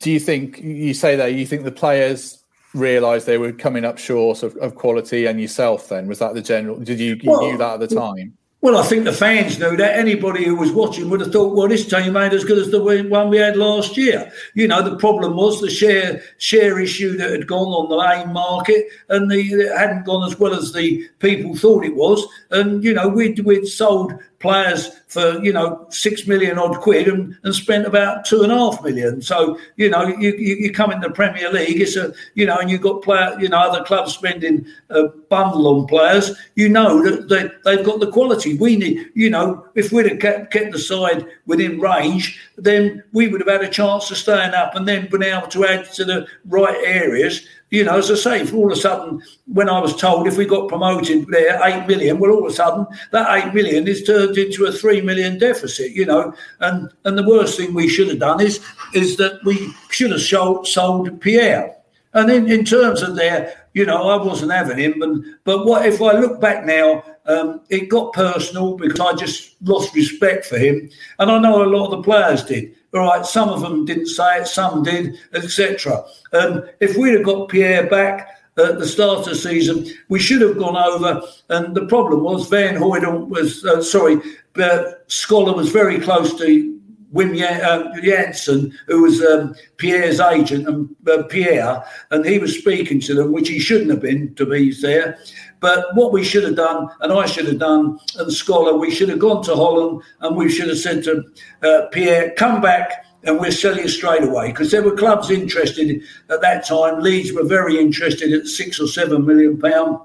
do 0.02 0.10
you 0.10 0.20
think 0.20 0.60
you 0.60 0.92
say 0.92 1.16
that 1.16 1.34
you 1.34 1.46
think 1.46 1.64
the 1.64 1.72
players 1.72 2.42
realised 2.74 3.26
they 3.26 3.38
were 3.38 3.52
coming 3.52 3.84
up 3.84 3.98
short 3.98 4.42
of, 4.42 4.56
of, 4.56 4.74
quality 4.74 5.26
and 5.26 5.40
yourself 5.40 5.88
then? 5.88 6.08
Was 6.08 6.18
that 6.18 6.34
the 6.34 6.42
general 6.42 6.76
did 6.78 6.98
you, 6.98 7.16
you 7.22 7.30
well, 7.30 7.40
knew 7.40 7.56
that 7.56 7.80
at 7.80 7.88
the 7.88 7.94
time? 7.94 8.36
well 8.60 8.76
i 8.76 8.82
think 8.84 9.04
the 9.04 9.12
fans 9.12 9.58
knew 9.58 9.76
that. 9.76 9.98
Anybody 9.98 10.44
who 10.44 10.56
was 10.56 10.70
watching 10.72 11.10
would 11.10 11.20
have 11.20 11.32
thought 11.32 11.54
well 11.54 11.68
this 11.68 11.88
team 11.88 12.16
ain't 12.16 12.34
as 12.34 12.44
good 12.44 12.58
as 12.58 12.70
the 12.70 12.82
one 12.82 13.28
we 13.28 13.36
had 13.38 13.56
last 13.56 13.96
year. 13.96 14.32
You 14.54 14.66
know 14.66 14.82
the 14.82 14.96
problem 14.96 15.36
was 15.36 15.60
the 15.60 15.70
share 15.70 16.22
share 16.38 16.80
issue 16.80 17.16
that 17.18 17.30
had 17.30 17.46
gone 17.46 17.68
on 17.68 17.88
the 17.88 17.96
lane 17.96 18.32
market 18.32 18.86
and 19.08 19.30
the 19.30 19.40
it 19.40 19.78
hadn't 19.78 20.04
gone 20.04 20.26
as 20.28 20.38
well 20.38 20.54
as 20.54 20.72
the 20.72 21.08
people 21.20 21.54
thought 21.54 21.84
it 21.84 21.94
was. 21.94 22.26
And 22.50 22.82
you 22.82 22.92
know 22.92 23.08
we'd, 23.08 23.38
we'd 23.40 23.66
sold 23.66 24.14
players 24.42 24.90
for 25.08 25.42
you 25.42 25.52
know 25.52 25.86
six 25.90 26.26
million 26.26 26.58
odd 26.58 26.80
quid 26.80 27.08
and, 27.08 27.36
and 27.44 27.54
spent 27.54 27.86
about 27.86 28.24
two 28.24 28.42
and 28.42 28.52
a 28.52 28.56
half 28.56 28.82
million. 28.82 29.22
So 29.22 29.58
you 29.76 29.88
know 29.88 30.06
you, 30.06 30.32
you, 30.32 30.56
you 30.56 30.72
come 30.72 30.90
in 30.90 31.00
the 31.00 31.10
Premier 31.10 31.50
League, 31.50 31.80
it's 31.80 31.96
a 31.96 32.12
you 32.34 32.44
know, 32.44 32.58
and 32.58 32.70
you've 32.70 32.82
got 32.82 33.02
player 33.02 33.36
you 33.40 33.48
know 33.48 33.58
other 33.58 33.84
clubs 33.84 34.12
spending 34.12 34.66
a 34.90 35.08
bundle 35.08 35.68
on 35.68 35.86
players. 35.86 36.36
You 36.56 36.68
know 36.68 37.02
that 37.02 37.28
they, 37.28 37.50
they've 37.64 37.86
got 37.86 38.00
the 38.00 38.10
quality. 38.10 38.56
We 38.58 38.76
need 38.76 39.10
you 39.14 39.30
know 39.30 39.66
if 39.74 39.92
we'd 39.92 40.10
have 40.10 40.18
kept, 40.18 40.52
kept 40.52 40.72
the 40.72 40.78
side 40.78 41.26
within 41.46 41.80
range, 41.80 42.40
then 42.56 43.02
we 43.12 43.28
would 43.28 43.40
have 43.40 43.48
had 43.48 43.62
a 43.62 43.70
chance 43.70 44.08
to 44.08 44.14
stand 44.16 44.54
up 44.54 44.74
and 44.74 44.86
then 44.86 45.08
been 45.08 45.22
able 45.22 45.48
to 45.48 45.64
add 45.66 45.92
to 45.92 46.04
the 46.04 46.26
right 46.44 46.76
areas 46.84 47.46
you 47.72 47.84
know, 47.84 47.96
as 47.96 48.10
I 48.10 48.16
say, 48.16 48.40
if 48.42 48.52
all 48.52 48.70
of 48.70 48.76
a 48.76 48.80
sudden, 48.80 49.22
when 49.46 49.70
I 49.70 49.80
was 49.80 49.96
told 49.96 50.28
if 50.28 50.36
we 50.36 50.44
got 50.44 50.68
promoted 50.68 51.26
there, 51.28 51.58
eight 51.64 51.86
million, 51.86 52.18
well, 52.18 52.32
all 52.32 52.44
of 52.44 52.52
a 52.52 52.54
sudden 52.54 52.86
that 53.12 53.34
eight 53.34 53.54
million 53.54 53.88
is 53.88 54.04
turned 54.04 54.36
into 54.36 54.66
a 54.66 54.72
three 54.72 55.00
million 55.00 55.38
deficit. 55.38 55.92
You 55.92 56.04
know, 56.04 56.34
and 56.60 56.92
and 57.06 57.16
the 57.16 57.26
worst 57.26 57.56
thing 57.56 57.72
we 57.72 57.88
should 57.88 58.08
have 58.08 58.18
done 58.18 58.42
is 58.42 58.60
is 58.92 59.16
that 59.16 59.42
we 59.44 59.72
should 59.88 60.10
have 60.10 60.20
sold, 60.20 60.68
sold 60.68 61.18
Pierre. 61.22 61.74
And 62.12 62.30
in, 62.30 62.46
in 62.52 62.66
terms 62.66 63.00
of 63.00 63.16
their, 63.16 63.66
you 63.72 63.86
know, 63.86 64.10
I 64.10 64.22
wasn't 64.22 64.52
having 64.52 64.76
him, 64.76 65.00
and 65.00 65.24
but 65.44 65.64
what 65.64 65.86
if 65.86 66.02
I 66.02 66.12
look 66.12 66.42
back 66.42 66.66
now? 66.66 67.02
Um, 67.24 67.62
it 67.70 67.88
got 67.88 68.12
personal 68.12 68.76
because 68.76 69.00
I 69.00 69.14
just 69.14 69.56
lost 69.62 69.94
respect 69.94 70.44
for 70.44 70.58
him, 70.58 70.90
and 71.18 71.30
I 71.30 71.38
know 71.38 71.62
a 71.62 71.64
lot 71.64 71.86
of 71.86 71.90
the 71.92 72.02
players 72.02 72.44
did. 72.44 72.74
All 72.94 73.00
right, 73.00 73.24
some 73.24 73.48
of 73.48 73.62
them 73.62 73.84
didn't 73.84 74.06
say 74.06 74.40
it, 74.40 74.46
some 74.46 74.82
did, 74.82 75.18
etc. 75.32 76.04
Um, 76.32 76.64
if 76.80 76.96
we'd 76.96 77.14
have 77.14 77.24
got 77.24 77.48
Pierre 77.48 77.88
back 77.88 78.28
at 78.58 78.78
the 78.78 78.86
start 78.86 79.20
of 79.20 79.24
the 79.24 79.34
season, 79.34 79.86
we 80.10 80.18
should 80.18 80.42
have 80.42 80.58
gone 80.58 80.76
over. 80.76 81.22
And 81.48 81.74
the 81.74 81.86
problem 81.86 82.22
was 82.22 82.48
Van 82.48 82.74
Hooydonk 82.74 83.28
was 83.28 83.64
uh, 83.64 83.82
sorry, 83.82 84.20
uh, 84.56 84.92
Scholar 85.06 85.54
was 85.54 85.70
very 85.70 86.00
close 86.00 86.36
to 86.38 86.78
Wim 87.12 87.40
uh, 87.42 88.00
Jansen, 88.00 88.72
who 88.86 89.02
was 89.02 89.22
um, 89.22 89.54
Pierre's 89.76 90.20
agent, 90.20 90.66
and 90.66 90.94
uh, 91.08 91.24
Pierre, 91.24 91.84
and 92.10 92.24
he 92.24 92.38
was 92.38 92.58
speaking 92.58 93.00
to 93.00 93.14
them, 93.14 93.32
which 93.32 93.48
he 93.48 93.58
shouldn't 93.58 93.90
have 93.90 94.00
been 94.00 94.34
to 94.36 94.46
be 94.46 94.72
there. 94.80 95.18
But 95.60 95.94
what 95.94 96.12
we 96.12 96.24
should 96.24 96.42
have 96.42 96.56
done, 96.56 96.88
and 97.00 97.12
I 97.12 97.26
should 97.26 97.46
have 97.46 97.60
done, 97.60 97.98
and 98.18 98.32
Scholar, 98.32 98.76
we 98.76 98.90
should 98.90 99.08
have 99.10 99.20
gone 99.20 99.44
to 99.44 99.54
Holland 99.54 100.02
and 100.20 100.36
we 100.36 100.50
should 100.50 100.68
have 100.68 100.78
said 100.78 101.04
to 101.04 101.24
uh, 101.62 101.86
Pierre, 101.92 102.32
come 102.32 102.60
back 102.60 103.06
and 103.22 103.38
we'll 103.38 103.52
sell 103.52 103.76
you 103.76 103.88
straight 103.88 104.24
away. 104.24 104.48
Because 104.48 104.72
there 104.72 104.82
were 104.82 104.96
clubs 104.96 105.30
interested 105.30 106.02
at 106.30 106.40
that 106.40 106.66
time. 106.66 107.00
Leeds 107.00 107.32
were 107.32 107.44
very 107.44 107.78
interested 107.78 108.32
at 108.32 108.46
six 108.46 108.80
or 108.80 108.88
seven 108.88 109.24
million 109.24 109.56
pounds. 109.60 110.00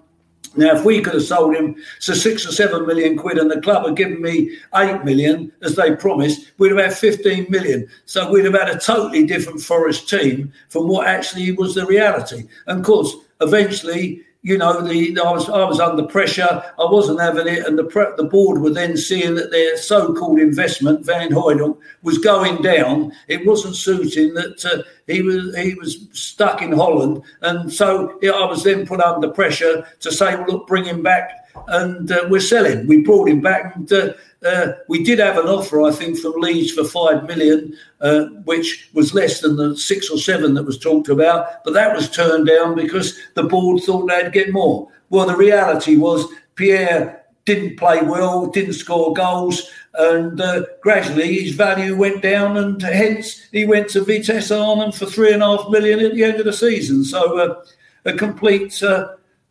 Now, 0.58 0.76
if 0.76 0.84
we 0.84 1.02
could 1.02 1.13
have 1.13 1.24
sold 1.24 1.56
him 1.56 1.76
for 2.02 2.15
six 2.15 2.46
or 2.46 2.52
seven 2.52 2.86
million 2.86 3.17
quid 3.17 3.38
and 3.38 3.50
the 3.50 3.62
club 3.62 3.86
had 3.86 3.96
given 3.96 4.22
me 4.22 4.58
eight 4.76 5.04
million, 5.04 5.52
as 5.62 5.76
they 5.76 5.96
promised, 5.96 6.52
we'd 6.58 6.72
have 6.76 6.84
had 6.84 6.93
15 6.93 7.46
million. 7.50 7.88
So 8.06 8.32
we'd 8.32 8.46
have 8.46 8.54
had 8.54 8.70
a 8.70 8.80
totally 8.80 9.26
different 9.26 9.62
Forest 9.62 10.10
team 10.10 10.52
from 10.70 10.88
what 10.88 11.08
actually 11.08 11.52
was 11.52 11.76
the 11.76 11.86
reality. 11.86 12.43
And 12.65 12.80
of 12.80 12.86
course, 12.86 13.15
eventually 13.39 14.24
you 14.47 14.57
know, 14.57 14.81
the 14.81 15.19
I 15.19 15.29
was 15.29 15.49
I 15.49 15.65
was 15.65 15.81
under 15.81 16.03
pressure. 16.03 16.63
I 16.79 16.86
wasn't 16.86 17.19
having 17.19 17.47
it, 17.47 17.67
and 17.67 17.77
the 17.77 17.83
pre- 17.83 18.15
the 18.15 18.23
board 18.23 18.62
were 18.62 18.69
then 18.69 18.95
seeing 18.95 19.36
that 19.36 19.51
their 19.51 19.75
so-called 19.75 20.39
investment, 20.39 21.05
Van 21.05 21.31
Hooydonk, 21.31 21.77
was 22.01 22.17
going 22.17 22.62
down. 22.62 23.12
It 23.27 23.45
wasn't 23.45 23.75
suiting 23.75 24.36
that 24.36 24.63
uh, 24.63 24.83
he 25.05 25.21
was 25.21 25.53
he 25.57 25.73
was 25.73 26.07
stuck 26.13 26.62
in 26.62 26.71
Holland, 26.71 27.23
and 27.41 27.73
so 27.73 28.17
I 28.23 28.45
was 28.45 28.63
then 28.63 28.88
put 28.88 29.01
under 29.01 29.27
pressure 29.27 29.86
to 29.99 30.12
say, 30.13 30.36
well, 30.36 30.45
look, 30.47 30.67
bring 30.67 30.86
him 30.86 31.03
back 31.03 31.46
and 31.67 32.12
uh, 32.12 32.26
we're 32.30 32.39
selling. 32.39 32.88
We 32.88 33.02
brought 33.02 33.30
him 33.30 33.41
back, 33.41 33.76
and 33.76 33.91
uh, 33.91 34.13
uh, 34.46 34.74
we 34.88 35.04
did 35.04 35.20
have 35.20 35.38
an 35.38 35.48
offer, 35.48 35.82
I 35.82 35.91
think, 35.91 36.17
from 36.17 36.39
Leeds 36.39 36.72
for 36.72 36.84
five 36.84 37.28
million, 37.28 37.76
uh, 38.02 38.26
which 38.46 38.89
was 38.93 39.13
less 39.13 39.41
than 39.41 39.56
the 39.56 39.76
six 39.78 40.10
or 40.10 40.17
seven 40.17 40.54
that 40.54 40.63
was 40.63 40.80
talked 40.80 41.10
about. 41.10 41.63
But 41.63 41.74
that 41.74 41.96
was 41.96 42.10
turned 42.10 42.48
down 42.48 42.76
because 42.76 43.17
the 43.36 43.43
board 43.43 43.84
thought 43.84 44.08
they'd 44.08 44.34
get 44.34 44.54
more. 44.54 44.89
Well, 45.10 45.26
the 45.26 45.36
reality 45.36 45.96
was 45.96 46.26
Pierre 46.56 47.24
didn't 47.46 47.78
play 47.78 48.02
well, 48.02 48.48
didn't 48.48 48.74
score 48.74 49.13
goals, 49.13 49.70
and 49.93 50.39
uh, 50.41 50.63
gradually 50.82 51.39
his 51.39 51.56
value 51.56 51.96
went 51.96 52.22
down, 52.22 52.58
and 52.58 52.82
hence 52.82 53.48
he 53.52 53.65
went 53.65 53.89
to 53.89 54.04
Vitesse 54.04 54.52
Arnhem 54.52 54.91
for 54.91 55.06
three 55.06 55.34
and 55.34 55.41
a 55.41 55.58
half 55.58 55.70
million 55.70 56.00
at 56.02 56.13
the 56.13 56.24
end 56.24 56.39
of 56.39 56.46
the 56.46 56.54
season. 56.54 57.04
So 57.04 57.38
uh, 57.39 57.63
a 58.06 58.13
complete 58.13 58.82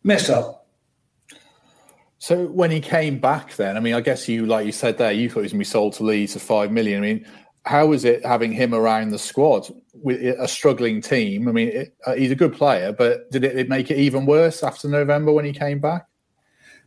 mess 0.03 0.29
up. 0.29 0.66
So 2.27 2.45
when 2.47 2.71
he 2.71 2.81
came 2.81 3.19
back, 3.19 3.55
then 3.55 3.77
I 3.77 3.79
mean, 3.79 3.93
I 3.93 4.01
guess 4.01 4.27
you, 4.27 4.47
like 4.47 4.65
you 4.65 4.73
said 4.73 4.97
there, 4.97 5.13
you 5.13 5.29
thought 5.29 5.39
he 5.39 5.43
was 5.43 5.53
going 5.53 5.59
to 5.59 5.69
be 5.69 5.71
sold 5.71 5.93
to 5.93 6.03
Leeds 6.03 6.33
for 6.33 6.39
five 6.39 6.73
million. 6.73 7.01
I 7.01 7.01
mean, 7.01 7.25
how 7.63 7.85
was 7.85 8.03
it 8.03 8.25
having 8.25 8.51
him 8.51 8.73
around 8.73 9.11
the 9.11 9.17
squad 9.17 9.69
with 9.93 10.19
a 10.19 10.45
struggling 10.45 10.99
team? 10.99 11.47
I 11.47 11.53
mean, 11.53 11.69
it, 11.69 11.95
uh, 12.05 12.15
he's 12.15 12.31
a 12.31 12.35
good 12.35 12.51
player, 12.51 12.91
but 12.91 13.31
did 13.31 13.45
it, 13.45 13.57
it, 13.57 13.69
make 13.69 13.89
it 13.89 13.97
even 13.97 14.25
worse 14.25 14.61
after 14.61 14.89
November 14.89 15.31
when 15.31 15.45
he 15.45 15.53
came 15.53 15.79
back? 15.79 16.05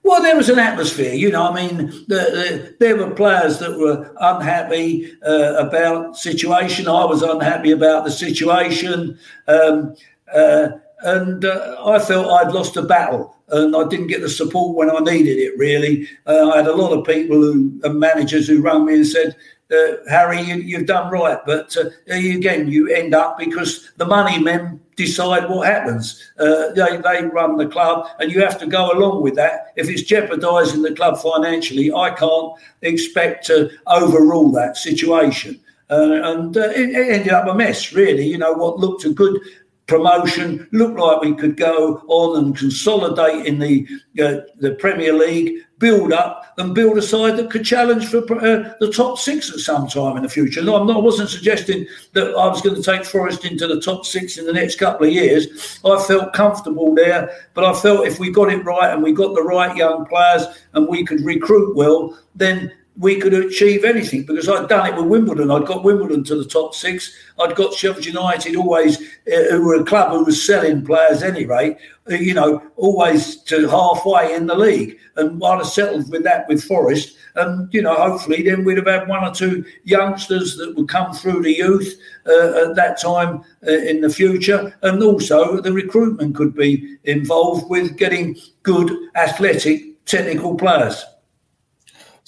Well, 0.02 0.20
there 0.20 0.36
was 0.36 0.50
an 0.50 0.58
atmosphere, 0.58 1.14
you 1.14 1.30
know. 1.30 1.44
I 1.44 1.54
mean, 1.54 1.86
the, 1.86 2.04
the, 2.08 2.76
there 2.78 2.96
were 2.96 3.10
players 3.14 3.60
that 3.60 3.78
were 3.78 4.14
unhappy 4.20 5.10
uh, 5.26 5.54
about 5.54 6.18
situation. 6.18 6.86
I 6.86 7.06
was 7.06 7.22
unhappy 7.22 7.70
about 7.70 8.04
the 8.04 8.10
situation, 8.10 9.18
um, 9.48 9.94
uh, 10.34 10.68
and 11.00 11.46
uh, 11.46 11.82
I 11.82 11.98
felt 11.98 12.30
I'd 12.30 12.52
lost 12.52 12.76
a 12.76 12.82
battle 12.82 13.39
and 13.50 13.76
I 13.76 13.86
didn't 13.88 14.08
get 14.08 14.20
the 14.20 14.28
support 14.28 14.76
when 14.76 14.90
I 14.90 14.98
needed 15.00 15.38
it. 15.38 15.56
Really, 15.58 16.08
uh, 16.26 16.50
I 16.50 16.58
had 16.58 16.66
a 16.66 16.74
lot 16.74 16.92
of 16.92 17.06
people 17.06 17.36
who 17.36 17.80
and 17.82 17.98
managers 17.98 18.48
who 18.48 18.62
rang 18.62 18.84
me 18.84 18.94
and 18.94 19.06
said, 19.06 19.36
uh, 19.70 19.96
"Harry, 20.08 20.40
you, 20.40 20.76
have 20.78 20.86
done 20.86 21.10
right," 21.10 21.38
but 21.46 21.76
uh, 21.76 21.90
again, 22.08 22.70
you 22.70 22.88
end 22.88 23.14
up 23.14 23.38
because 23.38 23.90
the 23.96 24.06
money 24.06 24.38
men 24.38 24.80
decide 24.96 25.48
what 25.48 25.66
happens. 25.66 26.22
Uh, 26.38 26.72
they, 26.72 26.98
they 26.98 27.24
run 27.24 27.56
the 27.56 27.66
club, 27.66 28.06
and 28.18 28.30
you 28.30 28.40
have 28.40 28.58
to 28.58 28.66
go 28.66 28.90
along 28.92 29.22
with 29.22 29.34
that. 29.36 29.72
If 29.76 29.88
it's 29.88 30.02
jeopardising 30.02 30.82
the 30.82 30.94
club 30.94 31.18
financially, 31.18 31.92
I 31.92 32.10
can't 32.10 32.52
expect 32.82 33.46
to 33.46 33.70
overrule 33.86 34.52
that 34.52 34.76
situation. 34.76 35.60
Uh, 35.90 36.20
and 36.22 36.56
uh, 36.56 36.70
it, 36.70 36.90
it, 36.90 37.08
ended 37.10 37.32
up 37.32 37.48
a 37.48 37.54
mess, 37.54 37.92
really. 37.92 38.24
You 38.24 38.38
know, 38.38 38.52
what 38.52 38.78
looked 38.78 39.04
a 39.04 39.10
good 39.10 39.40
promotion. 39.90 40.68
Looked 40.70 40.98
like 40.98 41.20
we 41.20 41.34
could 41.34 41.56
go 41.56 42.02
on 42.06 42.42
and 42.42 42.56
consolidate 42.56 43.44
in 43.44 43.58
the 43.58 43.86
uh, 44.22 44.46
the 44.58 44.76
Premier 44.78 45.12
League, 45.12 45.64
build 45.78 46.12
up 46.12 46.54
and 46.58 46.74
build 46.74 46.96
a 46.96 47.02
side 47.02 47.36
that 47.36 47.50
could 47.50 47.64
challenge 47.64 48.06
for 48.06 48.18
uh, 48.18 48.72
the 48.78 48.92
top 48.94 49.18
six 49.18 49.50
at 49.50 49.58
some 49.58 49.88
time 49.88 50.16
in 50.16 50.22
the 50.22 50.28
future. 50.28 50.62
No, 50.62 50.76
I'm 50.76 50.86
not, 50.86 50.98
I 50.98 51.00
wasn't 51.00 51.28
suggesting 51.28 51.86
that 52.12 52.28
I 52.28 52.46
was 52.46 52.62
going 52.62 52.76
to 52.76 52.82
take 52.82 53.04
Forest 53.04 53.44
into 53.44 53.66
the 53.66 53.80
top 53.80 54.06
six 54.06 54.38
in 54.38 54.46
the 54.46 54.52
next 54.52 54.78
couple 54.78 55.06
of 55.06 55.12
years. 55.12 55.80
I 55.84 56.00
felt 56.04 56.32
comfortable 56.34 56.94
there, 56.94 57.30
but 57.54 57.64
I 57.64 57.72
felt 57.74 58.06
if 58.06 58.20
we 58.20 58.30
got 58.30 58.52
it 58.52 58.64
right 58.64 58.92
and 58.92 59.02
we 59.02 59.12
got 59.12 59.34
the 59.34 59.42
right 59.42 59.76
young 59.76 60.06
players 60.06 60.46
and 60.74 60.86
we 60.86 61.04
could 61.04 61.22
recruit 61.22 61.74
well, 61.74 62.16
then 62.36 62.72
we 63.00 63.18
could 63.18 63.32
achieve 63.32 63.82
anything 63.82 64.24
because 64.24 64.46
I'd 64.46 64.68
done 64.68 64.86
it 64.86 64.94
with 64.94 65.06
Wimbledon. 65.06 65.50
I'd 65.50 65.64
got 65.64 65.84
Wimbledon 65.84 66.22
to 66.24 66.36
the 66.36 66.44
top 66.44 66.74
six. 66.74 67.10
I'd 67.38 67.56
got 67.56 67.72
Sheffield 67.72 68.04
United 68.04 68.56
always, 68.56 69.00
uh, 69.00 69.50
who 69.50 69.64
were 69.64 69.80
a 69.80 69.84
club 69.84 70.10
who 70.10 70.24
was 70.24 70.44
selling 70.46 70.84
players 70.84 71.22
anyway, 71.22 71.78
uh, 72.10 72.16
you 72.16 72.34
know, 72.34 72.62
always 72.76 73.36
to 73.44 73.66
halfway 73.68 74.34
in 74.34 74.46
the 74.46 74.54
league. 74.54 74.98
And 75.16 75.42
I'd 75.42 75.58
have 75.58 75.66
settled 75.66 76.10
with 76.10 76.24
that 76.24 76.46
with 76.46 76.62
Forest. 76.62 77.16
And, 77.36 77.72
you 77.72 77.80
know, 77.80 77.94
hopefully 77.94 78.42
then 78.42 78.64
we'd 78.64 78.76
have 78.76 78.86
had 78.86 79.08
one 79.08 79.24
or 79.24 79.32
two 79.32 79.64
youngsters 79.84 80.58
that 80.58 80.76
would 80.76 80.88
come 80.88 81.14
through 81.14 81.42
the 81.42 81.56
youth 81.56 81.98
uh, 82.26 82.68
at 82.68 82.76
that 82.76 83.00
time 83.00 83.42
uh, 83.66 83.70
in 83.70 84.02
the 84.02 84.10
future. 84.10 84.76
And 84.82 85.02
also 85.02 85.62
the 85.62 85.72
recruitment 85.72 86.36
could 86.36 86.54
be 86.54 86.98
involved 87.04 87.70
with 87.70 87.96
getting 87.96 88.36
good 88.62 88.92
athletic 89.14 90.04
technical 90.04 90.54
players. 90.54 91.02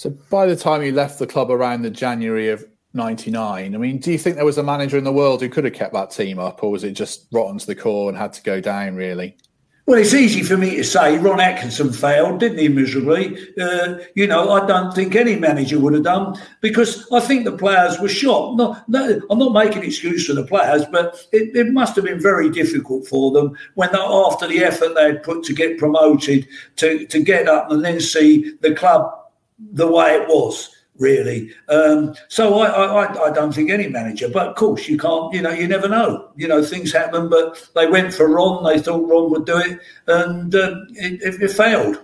So 0.02 0.10
by 0.30 0.46
the 0.46 0.56
time 0.56 0.82
you 0.82 0.90
left 0.90 1.20
the 1.20 1.28
club 1.28 1.48
around 1.48 1.82
the 1.82 1.90
January 1.90 2.48
of 2.48 2.64
99, 2.92 3.72
I 3.72 3.78
mean, 3.78 3.98
do 3.98 4.10
you 4.10 4.18
think 4.18 4.34
there 4.34 4.44
was 4.44 4.58
a 4.58 4.62
manager 4.64 4.98
in 4.98 5.04
the 5.04 5.12
world 5.12 5.40
who 5.40 5.48
could 5.48 5.62
have 5.62 5.74
kept 5.74 5.92
that 5.92 6.10
team 6.10 6.40
up, 6.40 6.64
or 6.64 6.72
was 6.72 6.82
it 6.82 6.94
just 6.94 7.28
rotten 7.30 7.56
to 7.58 7.66
the 7.68 7.76
core 7.76 8.08
and 8.08 8.18
had 8.18 8.32
to 8.32 8.42
go 8.42 8.60
down, 8.60 8.96
really? 8.96 9.36
Well, 9.86 10.00
it's 10.00 10.12
easy 10.12 10.42
for 10.42 10.56
me 10.56 10.74
to 10.74 10.82
say 10.82 11.18
Ron 11.18 11.38
Atkinson 11.38 11.92
failed, 11.92 12.40
didn't 12.40 12.58
he, 12.58 12.66
miserably? 12.66 13.38
Uh, 13.60 13.98
you 14.16 14.26
know, 14.26 14.50
I 14.50 14.66
don't 14.66 14.92
think 14.92 15.14
any 15.14 15.36
manager 15.36 15.78
would 15.78 15.94
have 15.94 16.02
done 16.02 16.36
because 16.62 17.06
I 17.12 17.20
think 17.20 17.44
the 17.44 17.56
players 17.56 18.00
were 18.00 18.08
shocked. 18.08 18.56
No, 18.56 18.76
no, 18.88 19.20
I'm 19.30 19.38
not 19.38 19.52
making 19.52 19.84
excuse 19.84 20.26
for 20.26 20.32
the 20.32 20.44
players, 20.44 20.82
but 20.90 21.24
it, 21.30 21.54
it 21.54 21.72
must 21.72 21.94
have 21.94 22.06
been 22.06 22.20
very 22.20 22.50
difficult 22.50 23.06
for 23.06 23.30
them 23.30 23.56
when 23.74 23.92
they, 23.92 23.98
after 23.98 24.48
the 24.48 24.64
effort 24.64 24.96
they 24.96 25.04
had 25.04 25.22
put 25.22 25.44
to 25.44 25.54
get 25.54 25.78
promoted, 25.78 26.48
to, 26.76 27.06
to 27.06 27.22
get 27.22 27.46
up 27.46 27.70
and 27.70 27.84
then 27.84 28.00
see 28.00 28.56
the 28.62 28.74
club 28.74 29.12
the 29.72 29.90
way 29.90 30.14
it 30.14 30.28
was 30.28 30.70
really. 30.98 31.52
Um, 31.68 32.14
so 32.28 32.60
I, 32.60 32.68
I, 32.68 33.28
I, 33.28 33.32
don't 33.32 33.52
think 33.52 33.70
any 33.70 33.88
manager, 33.88 34.28
but 34.28 34.48
of 34.48 34.56
course 34.56 34.88
you 34.88 34.98
can't, 34.98 35.32
you 35.34 35.42
know, 35.42 35.50
you 35.50 35.66
never 35.66 35.88
know. 35.88 36.30
You 36.36 36.48
know, 36.48 36.62
things 36.62 36.92
happen, 36.92 37.28
but 37.28 37.68
they 37.74 37.86
went 37.88 38.14
for 38.14 38.28
Ron. 38.28 38.64
They 38.64 38.80
thought 38.80 39.08
Ron 39.08 39.30
would 39.30 39.46
do 39.46 39.58
it, 39.58 39.80
and 40.06 40.54
uh, 40.54 40.76
it, 40.90 41.42
it, 41.42 41.50
failed. 41.50 41.98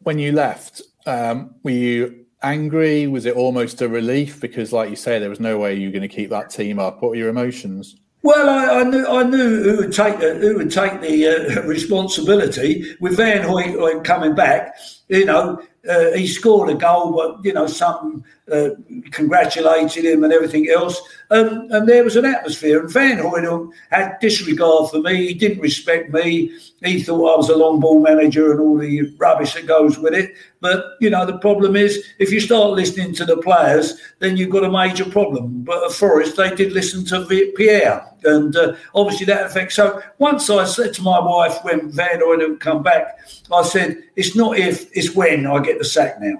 When 0.00 0.18
you 0.18 0.32
left, 0.32 0.82
um, 1.06 1.54
were 1.62 1.70
you 1.70 2.26
angry? 2.42 3.06
Was 3.06 3.24
it 3.24 3.36
almost 3.36 3.80
a 3.80 3.88
relief 3.88 4.40
because, 4.40 4.72
like 4.72 4.90
you 4.90 4.96
say, 4.96 5.18
there 5.18 5.30
was 5.30 5.40
no 5.40 5.58
way 5.58 5.74
you 5.74 5.88
were 5.88 5.92
going 5.92 6.08
to 6.08 6.14
keep 6.14 6.30
that 6.30 6.50
team 6.50 6.78
up? 6.78 7.00
What 7.00 7.10
were 7.10 7.16
your 7.16 7.30
emotions? 7.30 7.96
Well, 8.24 8.48
I, 8.48 8.80
I, 8.80 8.84
knew 8.84 9.06
I 9.06 9.22
knew 9.24 9.62
who 9.62 9.76
would 9.76 9.92
take 9.92 10.18
the, 10.18 10.32
who 10.36 10.56
would 10.56 10.70
take 10.70 11.02
the 11.02 11.26
uh, 11.26 11.62
responsibility 11.66 12.96
with 12.98 13.18
Van 13.18 13.42
Hooijdonk 13.42 14.02
coming 14.02 14.34
back. 14.34 14.78
You 15.08 15.26
know, 15.26 15.62
uh, 15.86 16.12
he 16.12 16.26
scored 16.26 16.70
a 16.70 16.74
goal, 16.74 17.12
but 17.12 17.44
you 17.44 17.52
know, 17.52 17.66
some 17.66 18.24
uh, 18.50 18.70
congratulated 19.10 20.06
him 20.06 20.24
and 20.24 20.32
everything 20.32 20.70
else. 20.70 21.00
Um, 21.30 21.68
and 21.70 21.86
there 21.86 22.04
was 22.04 22.16
an 22.16 22.24
atmosphere. 22.24 22.80
And 22.80 22.90
Van 22.90 23.18
Hooijdonk 23.18 23.70
had 23.90 24.18
disregard 24.20 24.90
for 24.90 25.00
me. 25.00 25.26
He 25.26 25.34
didn't 25.34 25.60
respect 25.60 26.10
me. 26.10 26.50
He 26.82 27.02
thought 27.02 27.34
I 27.34 27.36
was 27.36 27.50
a 27.50 27.56
long 27.56 27.80
ball 27.80 28.00
manager 28.00 28.52
and 28.52 28.60
all 28.60 28.78
the 28.78 29.14
rubbish 29.18 29.52
that 29.52 29.66
goes 29.66 29.98
with 29.98 30.14
it. 30.14 30.32
But 30.60 30.82
you 31.00 31.10
know, 31.10 31.26
the 31.26 31.38
problem 31.38 31.76
is 31.76 32.02
if 32.18 32.32
you 32.32 32.40
start 32.40 32.70
listening 32.70 33.14
to 33.16 33.26
the 33.26 33.36
players, 33.36 34.00
then 34.20 34.38
you've 34.38 34.50
got 34.50 34.64
a 34.64 34.70
major 34.70 35.04
problem. 35.04 35.62
But 35.64 35.84
at 35.84 35.92
Forest, 35.92 36.36
they 36.36 36.54
did 36.54 36.72
listen 36.72 37.04
to 37.06 37.52
Pierre, 37.56 38.06
and 38.24 38.56
uh, 38.56 38.74
obviously 38.94 39.26
that 39.26 39.46
affects. 39.46 39.76
So 39.76 40.02
once 40.18 40.50
I 40.50 40.64
said 40.64 40.94
to 40.94 41.02
my 41.02 41.18
wife 41.18 41.58
when 41.62 41.90
Van 41.90 42.20
Hooijdonk 42.20 42.60
come 42.60 42.82
back, 42.82 43.18
I 43.52 43.62
said, 43.62 44.02
"It's 44.16 44.34
not 44.34 44.58
if, 44.58 44.88
it's 44.96 45.14
when 45.14 45.46
I 45.46 45.60
get 45.60 45.78
the 45.78 45.84
sack 45.84 46.20
now." 46.20 46.38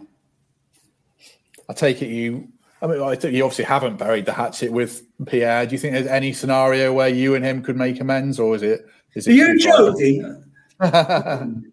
I 1.68 1.72
take 1.72 2.02
it 2.02 2.08
you. 2.08 2.48
I 2.82 2.86
mean, 2.86 3.00
I 3.00 3.14
think 3.14 3.34
you 3.34 3.44
obviously 3.44 3.64
haven't 3.64 3.96
buried 3.96 4.26
the 4.26 4.32
hatchet 4.32 4.70
with 4.70 5.02
Pierre. 5.26 5.64
Do 5.66 5.72
you 5.72 5.78
think 5.78 5.94
there's 5.94 6.06
any 6.06 6.32
scenario 6.32 6.92
where 6.92 7.08
you 7.08 7.34
and 7.34 7.44
him 7.44 7.62
could 7.62 7.76
make 7.76 8.00
amends, 8.00 8.38
or 8.38 8.54
is 8.54 8.62
it? 8.62 8.86
Is 9.14 9.26
it 9.26 9.30
Are 9.30 9.34
you 9.34 9.58
joking? 9.58 10.44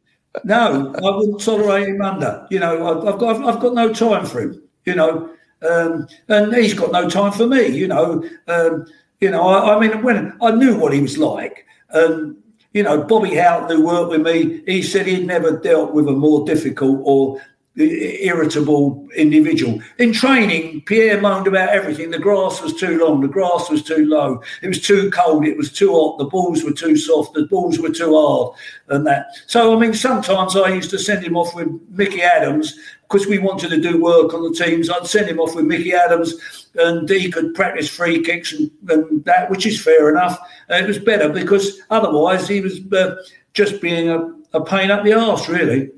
no, 0.43 0.95
I 0.95 1.15
wouldn't 1.15 1.41
tolerate 1.41 1.89
him 1.89 2.01
under. 2.01 2.47
You 2.49 2.59
know, 2.59 3.05
I've 3.07 3.19
got 3.19 3.43
I've 3.43 3.59
got 3.59 3.73
no 3.73 3.91
time 3.91 4.25
for 4.25 4.41
him. 4.41 4.61
You 4.85 4.95
know, 4.95 5.29
um, 5.69 6.07
and 6.27 6.53
he's 6.55 6.73
got 6.73 6.91
no 6.91 7.09
time 7.09 7.31
for 7.31 7.47
me. 7.47 7.67
You 7.67 7.87
know, 7.87 8.23
um, 8.47 8.85
you 9.21 9.31
know. 9.31 9.47
I, 9.47 9.75
I, 9.75 9.79
mean, 9.79 10.03
when 10.03 10.35
I 10.41 10.51
knew 10.51 10.77
what 10.77 10.93
he 10.93 11.01
was 11.01 11.17
like, 11.17 11.65
um, 11.93 12.37
you 12.73 12.83
know, 12.83 13.03
Bobby 13.03 13.35
Houghton, 13.35 13.77
who 13.77 13.85
worked 13.85 14.11
with 14.11 14.21
me, 14.21 14.63
he 14.65 14.81
said 14.81 15.05
he'd 15.05 15.27
never 15.27 15.59
dealt 15.59 15.93
with 15.93 16.07
a 16.07 16.11
more 16.11 16.45
difficult 16.45 17.01
or 17.03 17.41
irritable 17.77 19.07
individual. 19.15 19.81
In 19.97 20.11
training, 20.11 20.81
Pierre 20.81 21.21
moaned 21.21 21.47
about 21.47 21.69
everything. 21.69 22.11
The 22.11 22.19
grass 22.19 22.61
was 22.61 22.73
too 22.73 22.99
long, 23.03 23.21
the 23.21 23.27
grass 23.27 23.69
was 23.69 23.81
too 23.81 24.05
low, 24.05 24.41
it 24.61 24.67
was 24.67 24.81
too 24.81 25.09
cold, 25.11 25.45
it 25.45 25.57
was 25.57 25.71
too 25.71 25.93
hot, 25.93 26.17
the 26.17 26.25
balls 26.25 26.63
were 26.63 26.73
too 26.73 26.97
soft, 26.97 27.33
the 27.33 27.45
balls 27.45 27.79
were 27.79 27.89
too 27.89 28.13
hard, 28.13 28.55
and 28.89 29.07
that. 29.07 29.27
So, 29.47 29.75
I 29.75 29.79
mean, 29.79 29.93
sometimes 29.93 30.55
I 30.55 30.69
used 30.69 30.89
to 30.89 30.99
send 30.99 31.23
him 31.23 31.37
off 31.37 31.55
with 31.55 31.69
Mickey 31.89 32.21
Adams 32.21 32.77
because 33.09 33.27
we 33.27 33.37
wanted 33.37 33.69
to 33.69 33.81
do 33.81 34.01
work 34.01 34.33
on 34.33 34.43
the 34.43 34.57
teams. 34.57 34.89
I'd 34.89 35.07
send 35.07 35.29
him 35.29 35.39
off 35.39 35.55
with 35.55 35.65
Mickey 35.65 35.93
Adams 35.93 36.67
and 36.75 37.07
he 37.09 37.31
could 37.31 37.53
practice 37.53 37.89
free 37.89 38.21
kicks 38.21 38.53
and, 38.53 38.71
and 38.89 39.23
that, 39.25 39.49
which 39.49 39.65
is 39.65 39.81
fair 39.81 40.09
enough. 40.09 40.39
Uh, 40.69 40.75
it 40.75 40.87
was 40.87 40.99
better 40.99 41.29
because 41.29 41.81
otherwise 41.89 42.47
he 42.47 42.61
was 42.61 42.79
uh, 42.93 43.15
just 43.53 43.81
being 43.81 44.09
a, 44.09 44.33
a 44.53 44.63
pain 44.63 44.91
up 44.91 45.03
the 45.03 45.13
arse, 45.13 45.49
really. 45.49 45.89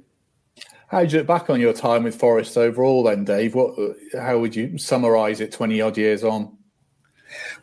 How 0.93 1.03
do 1.03 1.11
you 1.11 1.17
look 1.17 1.27
back 1.27 1.49
on 1.49 1.59
your 1.59 1.73
time 1.73 2.03
with 2.03 2.13
Forest 2.13 2.55
overall, 2.55 3.01
then, 3.01 3.25
Dave? 3.25 3.55
What, 3.55 3.75
how 4.13 4.37
would 4.37 4.55
you 4.55 4.77
summarise 4.77 5.41
it 5.41 5.51
twenty 5.51 5.81
odd 5.81 5.97
years 5.97 6.23
on? 6.23 6.55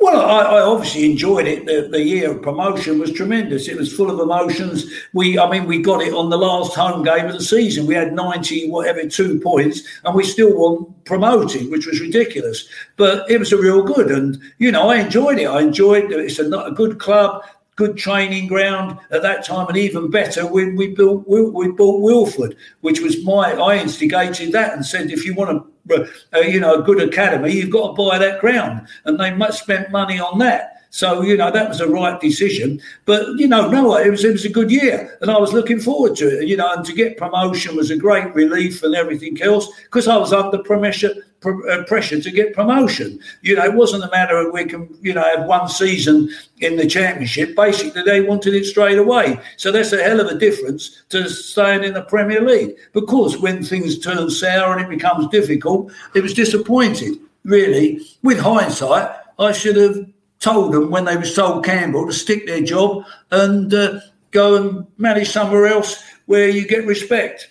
Well, 0.00 0.20
I, 0.20 0.56
I, 0.56 0.60
obviously 0.62 1.08
enjoyed 1.08 1.46
it. 1.46 1.64
The, 1.64 1.86
the, 1.92 2.02
year 2.02 2.32
of 2.32 2.42
promotion 2.42 2.98
was 2.98 3.12
tremendous. 3.12 3.68
It 3.68 3.76
was 3.76 3.92
full 3.92 4.10
of 4.10 4.18
emotions. 4.18 4.84
We, 5.12 5.38
I 5.38 5.48
mean, 5.48 5.66
we 5.66 5.80
got 5.80 6.02
it 6.02 6.12
on 6.12 6.28
the 6.28 6.38
last 6.38 6.74
home 6.74 7.04
game 7.04 7.26
of 7.26 7.34
the 7.34 7.44
season. 7.44 7.86
We 7.86 7.94
had 7.94 8.14
ninety 8.14 8.68
whatever 8.68 9.06
two 9.06 9.38
points, 9.38 9.82
and 10.04 10.12
we 10.12 10.24
still 10.24 10.52
won 10.58 10.92
promoted, 11.04 11.70
which 11.70 11.86
was 11.86 12.00
ridiculous. 12.00 12.68
But 12.96 13.30
it 13.30 13.38
was 13.38 13.52
a 13.52 13.62
real 13.62 13.84
good, 13.84 14.10
and 14.10 14.42
you 14.58 14.72
know, 14.72 14.88
I 14.88 14.96
enjoyed 14.96 15.38
it. 15.38 15.46
I 15.46 15.60
enjoyed 15.60 16.10
it. 16.10 16.18
It's 16.18 16.40
a, 16.40 16.50
a 16.50 16.72
good 16.72 16.98
club 16.98 17.44
good 17.80 17.96
training 17.96 18.46
ground 18.46 18.98
at 19.10 19.22
that 19.22 19.42
time, 19.42 19.66
and 19.68 19.76
even 19.76 20.10
better 20.10 20.46
when 20.46 20.76
we 20.76 20.88
built 20.88 21.26
we 21.26 21.72
built 21.72 22.02
Wilford, 22.02 22.54
which 22.82 23.00
was 23.00 23.24
my 23.24 23.52
I 23.52 23.78
instigated 23.78 24.52
that 24.52 24.74
and 24.74 24.84
said 24.84 25.10
if 25.10 25.24
you 25.24 25.32
want 25.34 25.66
a, 25.90 26.06
a 26.34 26.46
you 26.46 26.60
know 26.60 26.74
a 26.78 26.82
good 26.82 27.00
academy, 27.02 27.52
you've 27.52 27.70
got 27.70 27.88
to 27.88 28.02
buy 28.02 28.18
that 28.18 28.40
ground, 28.40 28.86
and 29.06 29.18
they 29.18 29.32
must 29.32 29.62
spent 29.62 29.90
money 29.90 30.20
on 30.20 30.38
that. 30.40 30.76
So 30.90 31.22
you 31.22 31.38
know 31.38 31.50
that 31.50 31.70
was 31.70 31.78
the 31.78 31.88
right 31.88 32.20
decision. 32.20 32.82
But 33.06 33.38
you 33.38 33.48
know, 33.48 33.70
no, 33.70 33.96
it 33.96 34.10
was 34.10 34.24
it 34.24 34.32
was 34.32 34.44
a 34.44 34.50
good 34.50 34.70
year, 34.70 35.16
and 35.22 35.30
I 35.30 35.38
was 35.38 35.54
looking 35.54 35.80
forward 35.80 36.16
to 36.16 36.26
it. 36.38 36.46
You 36.46 36.58
know, 36.58 36.70
and 36.72 36.84
to 36.84 36.92
get 36.92 37.16
promotion 37.16 37.76
was 37.76 37.90
a 37.90 37.96
great 37.96 38.34
relief 38.34 38.82
and 38.82 38.94
everything 38.94 39.40
else 39.40 39.66
because 39.84 40.06
I 40.06 40.18
was 40.18 40.34
under 40.34 40.58
pressure 40.58 41.14
uh, 41.44 41.84
pressure 41.84 42.20
to 42.20 42.30
get 42.30 42.54
promotion. 42.54 43.18
You 43.42 43.56
know, 43.56 43.64
it 43.64 43.74
wasn't 43.74 44.04
a 44.04 44.10
matter 44.10 44.36
of 44.36 44.52
we 44.52 44.64
can 44.64 44.88
you 45.00 45.14
know 45.14 45.22
have 45.22 45.46
one 45.46 45.68
season 45.68 46.30
in 46.58 46.76
the 46.76 46.86
championship. 46.86 47.56
Basically, 47.56 48.02
they 48.02 48.20
wanted 48.20 48.54
it 48.54 48.66
straight 48.66 48.98
away. 48.98 49.40
So 49.56 49.72
that's 49.72 49.92
a 49.92 50.02
hell 50.02 50.20
of 50.20 50.26
a 50.26 50.38
difference 50.38 51.02
to 51.10 51.28
staying 51.28 51.84
in 51.84 51.94
the 51.94 52.02
Premier 52.02 52.40
League. 52.40 52.76
Of 52.94 53.06
course, 53.06 53.38
when 53.38 53.62
things 53.62 53.98
turn 53.98 54.30
sour 54.30 54.76
and 54.76 54.82
it 54.82 54.88
becomes 54.88 55.28
difficult, 55.28 55.92
it 56.14 56.22
was 56.22 56.34
disappointing. 56.34 57.20
Really, 57.44 58.06
with 58.22 58.38
hindsight, 58.38 59.16
I 59.38 59.52
should 59.52 59.76
have 59.76 60.06
told 60.40 60.72
them 60.72 60.90
when 60.90 61.04
they 61.04 61.16
were 61.16 61.24
sold 61.24 61.64
Campbell 61.64 62.06
to 62.06 62.12
stick 62.12 62.46
their 62.46 62.60
job 62.60 63.04
and 63.30 63.72
uh, 63.72 64.00
go 64.30 64.56
and 64.56 64.86
manage 64.98 65.30
somewhere 65.30 65.66
else 65.66 66.02
where 66.26 66.48
you 66.48 66.66
get 66.66 66.86
respect. 66.86 67.49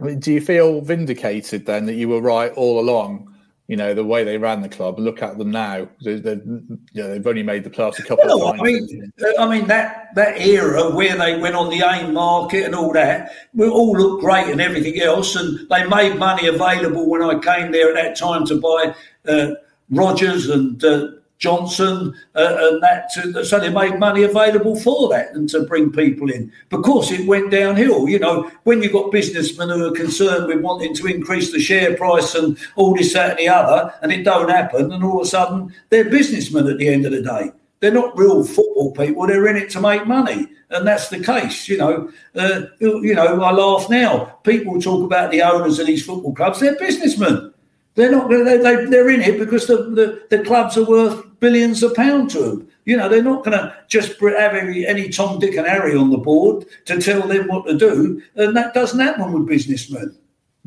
I 0.00 0.04
mean, 0.04 0.20
do 0.20 0.32
you 0.32 0.40
feel 0.40 0.80
vindicated 0.80 1.66
then 1.66 1.86
that 1.86 1.94
you 1.94 2.08
were 2.08 2.20
right 2.20 2.52
all 2.52 2.80
along? 2.80 3.32
You 3.68 3.76
know 3.76 3.94
the 3.94 4.04
way 4.04 4.22
they 4.22 4.38
ran 4.38 4.60
the 4.60 4.68
club. 4.68 4.96
Look 5.00 5.22
at 5.22 5.38
them 5.38 5.50
now; 5.50 5.88
they've, 6.04 6.24
you 6.24 6.78
know, 6.94 7.10
they've 7.10 7.26
only 7.26 7.42
made 7.42 7.64
the 7.64 7.70
playoffs 7.70 7.98
a 7.98 8.04
couple 8.04 8.30
of 8.30 8.56
times. 8.56 8.60
I 8.60 8.64
mean, 8.64 9.12
I 9.40 9.48
mean 9.48 9.66
that 9.66 10.14
that 10.14 10.40
era 10.40 10.94
where 10.94 11.16
they 11.16 11.40
went 11.40 11.56
on 11.56 11.70
the 11.70 11.82
AIM 11.84 12.14
market 12.14 12.64
and 12.64 12.76
all 12.76 12.92
that, 12.92 13.32
we 13.54 13.68
all 13.68 13.92
looked 13.92 14.22
great 14.22 14.46
and 14.46 14.60
everything 14.60 15.00
else, 15.00 15.34
and 15.34 15.68
they 15.68 15.84
made 15.88 16.16
money 16.16 16.46
available 16.46 17.10
when 17.10 17.22
I 17.22 17.40
came 17.40 17.72
there 17.72 17.88
at 17.88 17.96
that 17.96 18.16
time 18.16 18.46
to 18.46 18.60
buy 18.60 18.94
uh, 19.28 19.54
Rogers 19.90 20.48
and 20.48 20.84
uh, 20.84 21.08
Johnson 21.38 22.14
uh, 22.34 22.56
and 22.58 22.82
that. 22.82 23.10
To, 23.14 23.44
so 23.44 23.60
they 23.60 23.68
made 23.68 23.98
money 23.98 24.22
available 24.22 24.76
for 24.76 25.08
that 25.10 25.32
and 25.32 25.48
to 25.50 25.64
bring 25.64 25.92
people 25.92 26.30
in. 26.30 26.52
Of 26.72 26.82
course, 26.82 27.10
it 27.10 27.26
went 27.26 27.50
downhill. 27.50 28.08
You 28.08 28.18
know, 28.18 28.50
when 28.64 28.82
you've 28.82 28.92
got 28.92 29.12
businessmen 29.12 29.68
who 29.68 29.86
are 29.86 29.96
concerned 29.96 30.46
with 30.46 30.60
wanting 30.60 30.94
to 30.94 31.06
increase 31.06 31.52
the 31.52 31.60
share 31.60 31.96
price 31.96 32.34
and 32.34 32.58
all 32.76 32.94
this, 32.94 33.12
that, 33.12 33.30
and 33.30 33.38
the 33.38 33.48
other, 33.48 33.92
and 34.02 34.12
it 34.12 34.24
don't 34.24 34.48
happen, 34.48 34.92
and 34.92 35.04
all 35.04 35.20
of 35.20 35.26
a 35.26 35.28
sudden 35.28 35.74
they're 35.90 36.08
businessmen 36.08 36.66
at 36.66 36.78
the 36.78 36.88
end 36.88 37.04
of 37.06 37.12
the 37.12 37.22
day. 37.22 37.52
They're 37.80 37.92
not 37.92 38.16
real 38.16 38.42
football 38.44 38.92
people. 38.92 39.26
They're 39.26 39.48
in 39.48 39.56
it 39.56 39.70
to 39.70 39.80
make 39.80 40.06
money, 40.06 40.46
and 40.70 40.86
that's 40.86 41.08
the 41.08 41.22
case. 41.22 41.68
You 41.68 41.76
know, 41.76 42.12
uh, 42.34 42.62
you 42.80 43.14
know. 43.14 43.42
I 43.42 43.52
laugh 43.52 43.90
now. 43.90 44.38
People 44.44 44.80
talk 44.80 45.04
about 45.04 45.30
the 45.30 45.42
owners 45.42 45.78
of 45.78 45.86
these 45.86 46.04
football 46.04 46.34
clubs. 46.34 46.60
They're 46.60 46.78
businessmen. 46.78 47.52
They're 47.96 48.10
not. 48.10 48.28
They, 48.28 48.58
they, 48.58 48.84
they're 48.84 49.08
in 49.08 49.22
it 49.22 49.38
because 49.38 49.66
the, 49.66 49.76
the, 49.76 50.26
the 50.30 50.44
clubs 50.44 50.76
are 50.76 50.84
worth 50.84 51.24
billions 51.40 51.82
of 51.82 51.94
pounds 51.94 52.34
to 52.34 52.40
them. 52.40 52.68
You 52.84 52.96
know, 52.96 53.08
they're 53.08 53.22
not 53.22 53.42
going 53.44 53.58
to 53.58 53.76
just 53.88 54.20
have 54.20 54.54
any, 54.54 54.86
any 54.86 55.08
Tom, 55.08 55.40
Dick, 55.40 55.56
and 55.56 55.66
Harry 55.66 55.96
on 55.96 56.10
the 56.10 56.18
board 56.18 56.66
to 56.84 57.00
tell 57.00 57.26
them 57.26 57.48
what 57.48 57.66
to 57.66 57.76
do, 57.76 58.22
and 58.36 58.56
that 58.56 58.74
doesn't 58.74 59.00
happen 59.00 59.32
with 59.32 59.48
businessmen. 59.48 60.16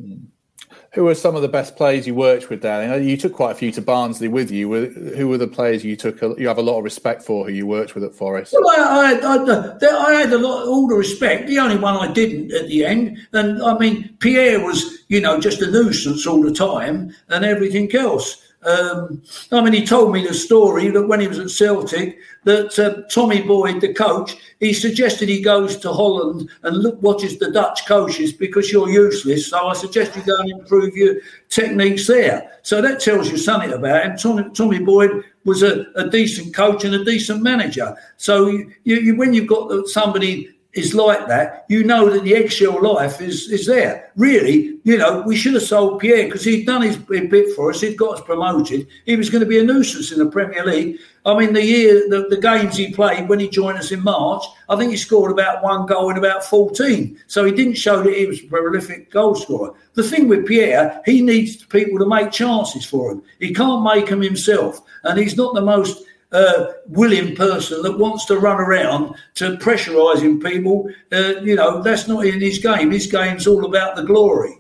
Mm. 0.01 0.25
Who 0.93 1.03
were 1.03 1.13
some 1.13 1.35
of 1.35 1.43
the 1.43 1.47
best 1.47 1.75
players 1.75 2.07
you 2.07 2.15
worked 2.15 2.49
with, 2.49 2.61
Darling? 2.61 3.07
You 3.07 3.15
took 3.15 3.33
quite 3.33 3.51
a 3.51 3.55
few 3.55 3.71
to 3.73 3.81
Barnsley 3.81 4.27
with 4.27 4.49
you. 4.49 4.87
Who 5.15 5.27
were 5.27 5.37
the 5.37 5.47
players 5.47 5.85
you 5.85 5.95
took? 5.95 6.19
You 6.21 6.47
have 6.47 6.57
a 6.57 6.63
lot 6.63 6.79
of 6.79 6.83
respect 6.83 7.21
for 7.21 7.45
who 7.45 7.51
you 7.51 7.67
worked 7.67 7.93
with 7.93 8.03
at 8.03 8.15
Forest. 8.15 8.55
Well, 8.59 8.67
I, 8.69 9.13
I, 9.13 9.35
I, 9.35 10.07
I 10.07 10.13
had 10.13 10.33
a 10.33 10.39
lot, 10.39 10.65
all 10.67 10.87
the 10.87 10.95
respect. 10.95 11.47
The 11.47 11.59
only 11.59 11.77
one 11.77 11.95
I 11.95 12.11
didn't 12.11 12.51
at 12.53 12.67
the 12.67 12.85
end, 12.85 13.19
and 13.33 13.61
I 13.61 13.77
mean, 13.77 14.15
Pierre 14.19 14.65
was, 14.65 15.03
you 15.09 15.21
know, 15.21 15.39
just 15.39 15.61
a 15.61 15.69
nuisance 15.69 16.25
all 16.25 16.41
the 16.41 16.53
time, 16.53 17.15
and 17.27 17.45
everything 17.45 17.93
else. 17.95 18.41
Um, 18.64 19.24
I 19.53 19.62
mean, 19.62 19.74
he 19.74 19.86
told 19.86 20.12
me 20.12 20.26
the 20.26 20.34
story 20.34 20.89
that 20.89 21.07
when 21.07 21.22
he 21.22 21.28
was 21.28 21.39
at 21.39 21.49
Celtic, 21.49 22.20
that 22.43 22.78
uh, 22.78 23.07
Tommy 23.10 23.41
Boyd, 23.41 23.80
the 23.80 23.93
coach, 23.93 24.36
he 24.60 24.74
suggested 24.74 25.30
he 25.30 25.41
goes 25.41 25.78
to 25.78 25.93
Holland 25.93 26.49
and 26.64 26.78
look 26.78 27.01
watches 27.01 27.38
the 27.38 27.51
Dutch 27.51 27.86
coaches 27.86 28.34
because 28.34 28.72
you're 28.72 28.89
useless. 28.89 29.47
So 29.47 29.68
I 29.68 29.74
suggest 29.74 30.16
you 30.16 30.24
go 30.24 30.36
and 30.38 30.51
improve 30.51 30.95
your 30.97 31.16
techniques 31.47 32.07
there. 32.07 32.60
So 32.64 32.82
that 32.82 32.99
tells 32.99 33.32
you 33.32 33.38
something 33.38 33.72
about 33.72 34.05
him. 34.05 34.18
Tommy, 34.18 34.49
Tommy 34.53 34.80
Boyd 34.80 35.24
was 35.45 35.64
a, 35.64 35.86
a, 35.95 36.10
decent 36.10 36.53
coach 36.53 36.84
and 36.84 36.93
a 36.93 37.05
decent 37.05 37.41
manager. 37.41 37.95
So 38.18 38.47
you, 38.47 38.74
you, 38.84 39.16
when 39.16 39.34
you've 39.34 39.47
got 39.47 39.88
somebody 39.88 40.49
is 40.74 40.93
like 40.93 41.28
that, 41.28 41.65
you 41.67 41.84
know 41.84 42.09
that 42.09 42.24
the 42.24 42.36
eggshell 42.36 42.82
life 42.82 43.22
is 43.22 43.49
is 43.49 43.65
there. 43.65 44.11
Really, 44.15 44.78
you 44.84 44.97
know, 44.97 45.24
we 45.26 45.36
should 45.36 45.55
have 45.55 45.63
sold 45.63 45.99
Pierre 45.99 46.26
because 46.26 46.43
he'd 46.43 46.65
done 46.65 46.84
his 46.84 46.95
bit 46.95 47.55
for 47.55 47.72
us. 47.72 47.82
He'd 47.82 47.97
got 47.97 48.20
us 48.20 48.22
promoted. 48.22 48.88
He 49.05 49.15
was 49.15 49.30
going 49.30 49.41
to 49.43 49.49
be 49.49 49.59
a 49.59 49.63
nuisance 49.63 50.11
in 50.11 50.20
the 50.20 50.30
Premier 50.30 50.63
League. 50.63 50.99
I 51.26 51.38
mean, 51.38 51.53
the 51.53 51.65
year, 51.65 52.07
the, 52.09 52.28
the 52.30 52.39
games 52.39 52.78
he 52.78 52.93
played 52.93 53.28
when 53.28 53.39
he 53.39 53.49
joined 53.49 53.78
us 53.78 53.91
in 53.91 54.03
March, 54.03 54.43
I 54.70 54.76
think 54.76 54.91
he 54.91 54.97
scored 54.97 55.32
about 55.32 55.63
one 55.63 55.86
goal 55.86 56.11
in 56.11 56.17
about 56.17 56.45
14. 56.45 57.20
So 57.28 57.45
he 57.45 57.51
didn't 57.51 57.74
show 57.74 58.01
that 58.03 58.13
he 58.13 58.26
was 58.26 58.41
a 58.41 58.47
prolific 58.47 59.11
goal 59.11 59.36
scorer. 59.36 59.74
The 59.93 60.03
thing 60.03 60.28
with 60.28 60.47
Pierre, 60.47 61.01
he 61.05 61.22
needs 61.22 61.63
people 61.65 61.99
to 61.99 62.07
make 62.07 62.32
chances 62.32 62.86
for 62.86 63.11
him. 63.11 63.24
He 63.39 63.53
can't 63.53 63.84
make 63.84 64.07
them 64.07 64.22
himself. 64.22 64.82
And 65.03 65.20
he's 65.20 65.36
not 65.36 65.55
the 65.55 65.61
most 65.61 66.03
uh, 66.32 66.65
willing 66.88 67.36
person 67.36 67.82
that 67.82 67.97
wants 67.97 68.25
to 68.25 68.39
run 68.39 68.59
around 68.59 69.15
to 69.36 69.57
pressurising 69.57 70.43
people. 70.43 70.89
Uh, 71.11 71.41
you 71.41 71.55
know, 71.55 71.82
that's 71.82 72.07
not 72.07 72.25
in 72.25 72.39
his 72.39 72.59
game. 72.59 72.91
His 72.91 73.07
game's 73.07 73.47
all 73.47 73.65
about 73.65 73.95
the 73.95 74.03
glory. 74.03 74.55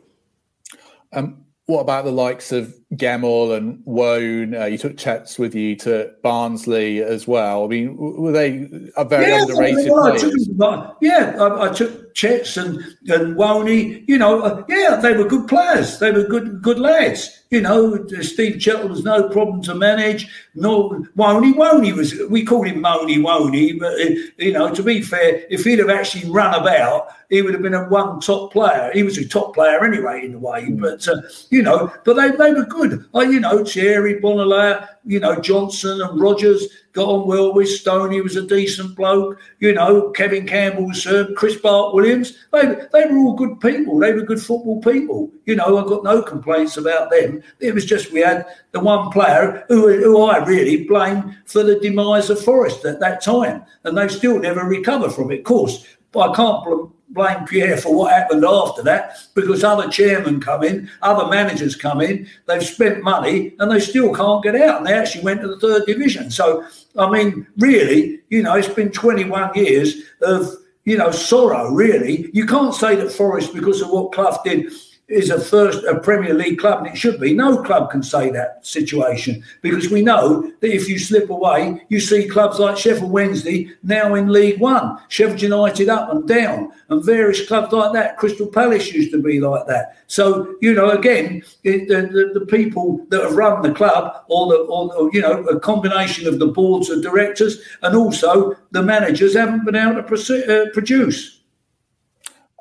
Um, 1.13 1.45
what 1.65 1.81
about 1.81 2.05
the 2.05 2.11
likes 2.11 2.51
of 2.51 2.78
Gemmill 2.95 3.55
and 3.55 3.81
Woan? 3.85 4.59
Uh, 4.59 4.65
you 4.65 4.77
took 4.77 4.97
Chets 4.97 5.37
with 5.37 5.53
you 5.53 5.75
to 5.77 6.11
Barnsley 6.23 7.01
as 7.03 7.27
well. 7.27 7.65
I 7.65 7.67
mean, 7.67 7.95
were 7.95 8.31
they 8.31 8.69
a 8.97 9.05
very 9.05 9.29
yeah, 9.29 9.41
underrated 9.41 9.91
well, 9.91 10.11
players? 10.11 10.23
I 10.23 10.27
took, 10.29 10.97
yeah, 11.01 11.35
I, 11.39 11.69
I, 11.69 11.73
took 11.73 12.15
Chets 12.15 12.57
and 12.57 12.77
and 13.09 13.35
Woney. 13.35 14.03
You 14.07 14.17
know, 14.17 14.41
uh, 14.41 14.63
yeah, 14.67 14.95
they 14.95 15.15
were 15.15 15.25
good 15.25 15.47
players. 15.47 15.99
They 15.99 16.11
were 16.11 16.23
good 16.23 16.61
good 16.61 16.79
lads. 16.79 17.39
You 17.49 17.61
know, 17.61 18.05
Steve 18.21 18.57
Chettle 18.57 18.89
was 18.89 19.03
no 19.03 19.27
problem 19.27 19.63
to 19.63 19.73
manage. 19.73 20.27
No, 20.53 21.03
Woney, 21.17 21.53
Woney 21.53 21.95
was, 21.95 22.13
we 22.29 22.45
called 22.45 22.67
him 22.67 22.79
Mony 22.79 23.17
Woney, 23.17 23.79
but, 23.79 23.99
uh, 23.99 24.13
you 24.37 24.51
know, 24.51 24.71
to 24.71 24.83
be 24.83 25.01
fair, 25.01 25.45
if 25.49 25.63
he'd 25.63 25.79
have 25.79 25.89
actually 25.89 26.29
run 26.29 26.53
about, 26.53 27.07
he 27.29 27.41
would 27.41 27.53
have 27.53 27.63
been 27.63 27.73
a 27.73 27.89
one 27.89 28.19
top 28.19 28.53
player. 28.53 28.91
He 28.93 29.01
was 29.01 29.17
a 29.17 29.27
top 29.27 29.55
player 29.55 29.83
anyway, 29.83 30.25
in 30.25 30.35
a 30.35 30.37
way, 30.37 30.65
mm. 30.65 30.79
but, 30.79 31.07
uh, 31.07 31.21
you 31.49 31.63
know, 31.63 31.91
but 32.05 32.13
they, 32.17 32.29
they 32.29 32.53
were 32.53 32.65
good. 32.65 32.78
Uh, 32.79 33.21
you 33.21 33.39
know, 33.39 33.65
Thierry 33.65 34.15
Bonalair, 34.21 34.87
you 35.05 35.19
know, 35.19 35.39
Johnson 35.39 36.01
and 36.01 36.19
Rogers 36.19 36.67
got 36.93 37.09
on 37.09 37.27
well 37.27 37.53
with 37.53 37.69
Stoney 37.69 38.21
was 38.21 38.35
a 38.35 38.45
decent 38.45 38.95
bloke. 38.95 39.39
You 39.59 39.73
know, 39.73 40.11
Kevin 40.11 40.45
Campbell 40.45 40.91
uh, 41.07 41.25
Chris 41.35 41.55
Bart 41.57 41.93
Williams. 41.93 42.37
They, 42.51 42.75
they 42.93 43.05
were 43.05 43.17
all 43.17 43.33
good 43.33 43.59
people. 43.59 43.99
They 43.99 44.13
were 44.13 44.21
good 44.21 44.41
football 44.41 44.81
people. 44.81 45.31
You 45.45 45.55
know, 45.55 45.77
I 45.77 45.87
got 45.87 46.03
no 46.03 46.21
complaints 46.21 46.77
about 46.77 47.11
them. 47.11 47.43
It 47.59 47.73
was 47.73 47.85
just 47.85 48.11
we 48.11 48.21
had 48.21 48.45
the 48.71 48.79
one 48.79 49.09
player 49.11 49.65
who, 49.67 50.01
who 50.01 50.23
I 50.23 50.43
really 50.45 50.85
blame 50.85 51.35
for 51.45 51.63
the 51.63 51.79
demise 51.79 52.29
of 52.29 52.43
Forest 52.43 52.85
at 52.85 52.99
that 52.99 53.21
time. 53.21 53.63
And 53.83 53.97
they've 53.97 54.11
still 54.11 54.39
never 54.39 54.63
recovered 54.63 55.11
from 55.11 55.31
it. 55.31 55.39
Of 55.39 55.45
course, 55.45 55.85
but 56.11 56.31
I 56.31 56.35
can't 56.35 56.91
blame 57.09 57.45
Pierre 57.45 57.77
for 57.77 57.95
what 57.95 58.13
happened 58.13 58.45
after 58.45 58.83
that 58.83 59.17
because 59.33 59.63
other 59.63 59.89
chairmen 59.89 60.39
come 60.39 60.63
in, 60.63 60.89
other 61.01 61.29
managers 61.29 61.75
come 61.75 62.01
in, 62.01 62.27
they've 62.47 62.63
spent 62.63 63.03
money 63.03 63.55
and 63.59 63.71
they 63.71 63.79
still 63.79 64.13
can't 64.13 64.43
get 64.43 64.55
out. 64.55 64.77
And 64.77 64.85
they 64.85 64.93
actually 64.93 65.23
went 65.23 65.41
to 65.41 65.47
the 65.47 65.59
third 65.59 65.85
division. 65.85 66.29
So, 66.29 66.65
I 66.97 67.09
mean, 67.09 67.47
really, 67.57 68.21
you 68.29 68.43
know, 68.43 68.55
it's 68.55 68.67
been 68.67 68.91
21 68.91 69.51
years 69.55 70.03
of, 70.21 70.53
you 70.85 70.97
know, 70.97 71.11
sorrow, 71.11 71.71
really. 71.71 72.29
You 72.33 72.45
can't 72.45 72.73
say 72.73 72.95
that 72.95 73.11
Forest, 73.11 73.53
because 73.53 73.81
of 73.81 73.89
what 73.89 74.11
Clough 74.11 74.41
did, 74.43 74.71
is 75.09 75.29
a 75.31 75.39
first 75.39 75.83
a 75.85 75.99
Premier 75.99 76.33
League 76.33 76.59
club, 76.59 76.79
and 76.79 76.87
it 76.87 76.97
should 76.97 77.19
be. 77.19 77.33
No 77.33 77.61
club 77.63 77.89
can 77.89 78.03
say 78.03 78.29
that 78.29 78.65
situation 78.65 79.43
because 79.61 79.89
we 79.89 80.01
know 80.01 80.41
that 80.59 80.73
if 80.73 80.87
you 80.87 80.99
slip 80.99 81.29
away, 81.29 81.81
you 81.89 81.99
see 81.99 82.27
clubs 82.27 82.59
like 82.59 82.77
Sheffield 82.77 83.11
Wednesday 83.11 83.71
now 83.83 84.15
in 84.15 84.31
League 84.31 84.59
One, 84.59 84.99
Sheffield 85.09 85.41
United 85.41 85.89
up 85.89 86.11
and 86.11 86.27
down, 86.27 86.71
and 86.89 87.03
various 87.03 87.47
clubs 87.47 87.73
like 87.73 87.93
that. 87.93 88.17
Crystal 88.17 88.47
Palace 88.47 88.93
used 88.93 89.11
to 89.11 89.21
be 89.21 89.39
like 89.39 89.65
that. 89.67 89.97
So 90.07 90.55
you 90.61 90.73
know, 90.73 90.91
again, 90.91 91.43
it, 91.63 91.87
the, 91.87 92.01
the, 92.03 92.39
the, 92.39 92.45
people 92.45 93.05
that 93.09 93.21
have 93.21 93.35
run 93.35 93.61
the 93.61 93.73
club, 93.73 94.23
or 94.27 94.47
the 94.47 94.57
or, 94.57 95.09
you 95.13 95.21
know, 95.21 95.43
a 95.45 95.59
combination 95.59 96.27
of 96.27 96.39
the 96.39 96.47
boards 96.47 96.89
of 96.89 97.01
directors 97.01 97.61
and 97.81 97.95
also 97.95 98.55
the 98.71 98.81
managers 98.81 99.35
haven't 99.35 99.65
been 99.65 99.75
able 99.75 100.01
to 100.01 100.63
uh, 100.63 100.69
produce. 100.73 101.38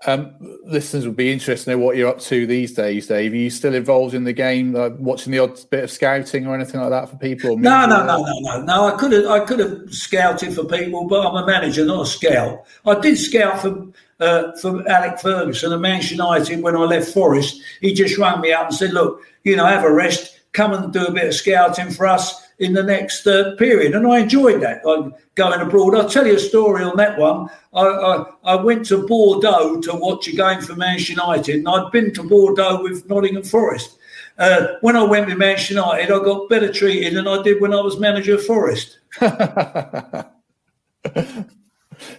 Um, 0.07 0.33
listeners 0.65 1.07
would 1.07 1.17
be 1.17 1.33
interested 1.33 1.73
in 1.73 1.81
what 1.81 1.97
you're 1.97 2.09
up 2.09 2.21
to 2.21 2.47
these 2.47 2.73
days, 2.73 3.09
Dave. 3.09 3.33
Are 3.33 3.37
you 3.37 3.51
still 3.51 3.75
involved 3.75 4.15
in 4.15 4.23
the 4.23 4.33
game, 4.33 4.77
uh, 4.77 4.91
watching 4.91 5.33
the 5.33 5.41
odd 5.41 5.59
bit 5.71 5.83
of 5.85 5.91
scouting 5.91 6.47
or 6.47 6.55
anything 6.55 6.81
like 6.81 6.91
that 6.91 7.09
for 7.09 7.17
people? 7.17 7.59
No, 7.59 7.85
no, 7.85 8.07
no, 8.07 8.23
no, 8.23 8.39
no, 8.41 8.63
no. 8.63 8.85
I 8.87 8.97
could 8.97 9.11
have, 9.11 9.27
I 9.27 9.41
could 9.41 9.59
have 9.59 9.93
scouted 9.93 10.55
for 10.55 10.65
people, 10.65 11.09
but 11.09 11.27
I'm 11.27 11.43
a 11.43 11.47
manager, 11.47 11.85
not 11.85 12.03
a 12.03 12.07
scout. 12.07 12.65
I 12.87 12.99
did 13.01 13.19
scout 13.19 13.61
for 13.61 13.89
uh, 14.21 14.57
for 14.61 14.89
Alex 14.89 15.23
Ferguson 15.23 15.73
at 15.73 15.81
Manchester 15.81 16.15
United 16.15 16.63
when 16.63 16.77
I 16.77 16.81
left 16.81 17.13
Forest. 17.13 17.61
He 17.81 17.93
just 17.93 18.19
rang 18.19 18.41
me 18.41 18.53
up 18.53 18.69
and 18.69 18.75
said, 18.75 18.93
"Look, 18.93 19.23
you 19.45 19.57
know, 19.57 19.67
have 19.67 19.85
a 19.85 19.93
rest, 19.93 20.38
come 20.59 20.75
and 20.75 20.93
do 20.93 21.07
a 21.07 21.13
bit 21.13 21.29
of 21.29 21.35
scouting 21.35 21.91
for 21.91 22.07
us." 22.07 22.49
in 22.59 22.73
the 22.73 22.83
next 22.83 23.27
uh, 23.27 23.55
period. 23.57 23.95
And 23.95 24.07
I 24.07 24.21
enjoyed 24.21 24.63
that, 24.63 24.83
I'm 24.87 25.15
going 25.35 25.61
abroad. 25.61 25.95
I'll 25.95 26.09
tell 26.09 26.27
you 26.27 26.37
a 26.37 26.41
story 26.41 26.83
on 26.83 26.97
that 26.97 27.19
one. 27.19 27.49
I, 27.73 27.87
I, 27.87 28.25
I, 28.45 28.55
went 28.57 28.87
to 28.87 29.07
Bordeaux 29.07 29.81
to 29.81 29.95
watch 29.95 30.27
a 30.29 30.35
game 30.35 30.61
for 30.61 30.75
Manchester 30.75 31.13
United, 31.13 31.57
and 31.57 31.69
I'd 31.69 31.93
been 31.93 32.13
to 32.15 32.25
Bordeaux 32.25 32.83
with 32.83 33.09
Nottingham 33.09 33.45
Forest. 33.45 33.99
Uh, 34.39 34.69
when 34.81 34.97
I 34.97 35.05
went 35.05 35.27
with 35.27 35.39
Manchester 35.39 35.75
United, 35.75 36.13
I 36.13 36.25
got 36.25 36.49
better 36.49 36.73
treated 36.73 37.15
than 37.15 37.29
I 37.29 37.43
did 37.43 37.61
when 37.61 37.73
I 37.73 37.81
was 37.81 38.01
manager 38.01 38.35
of 38.35 38.45
Forest. 38.45 38.99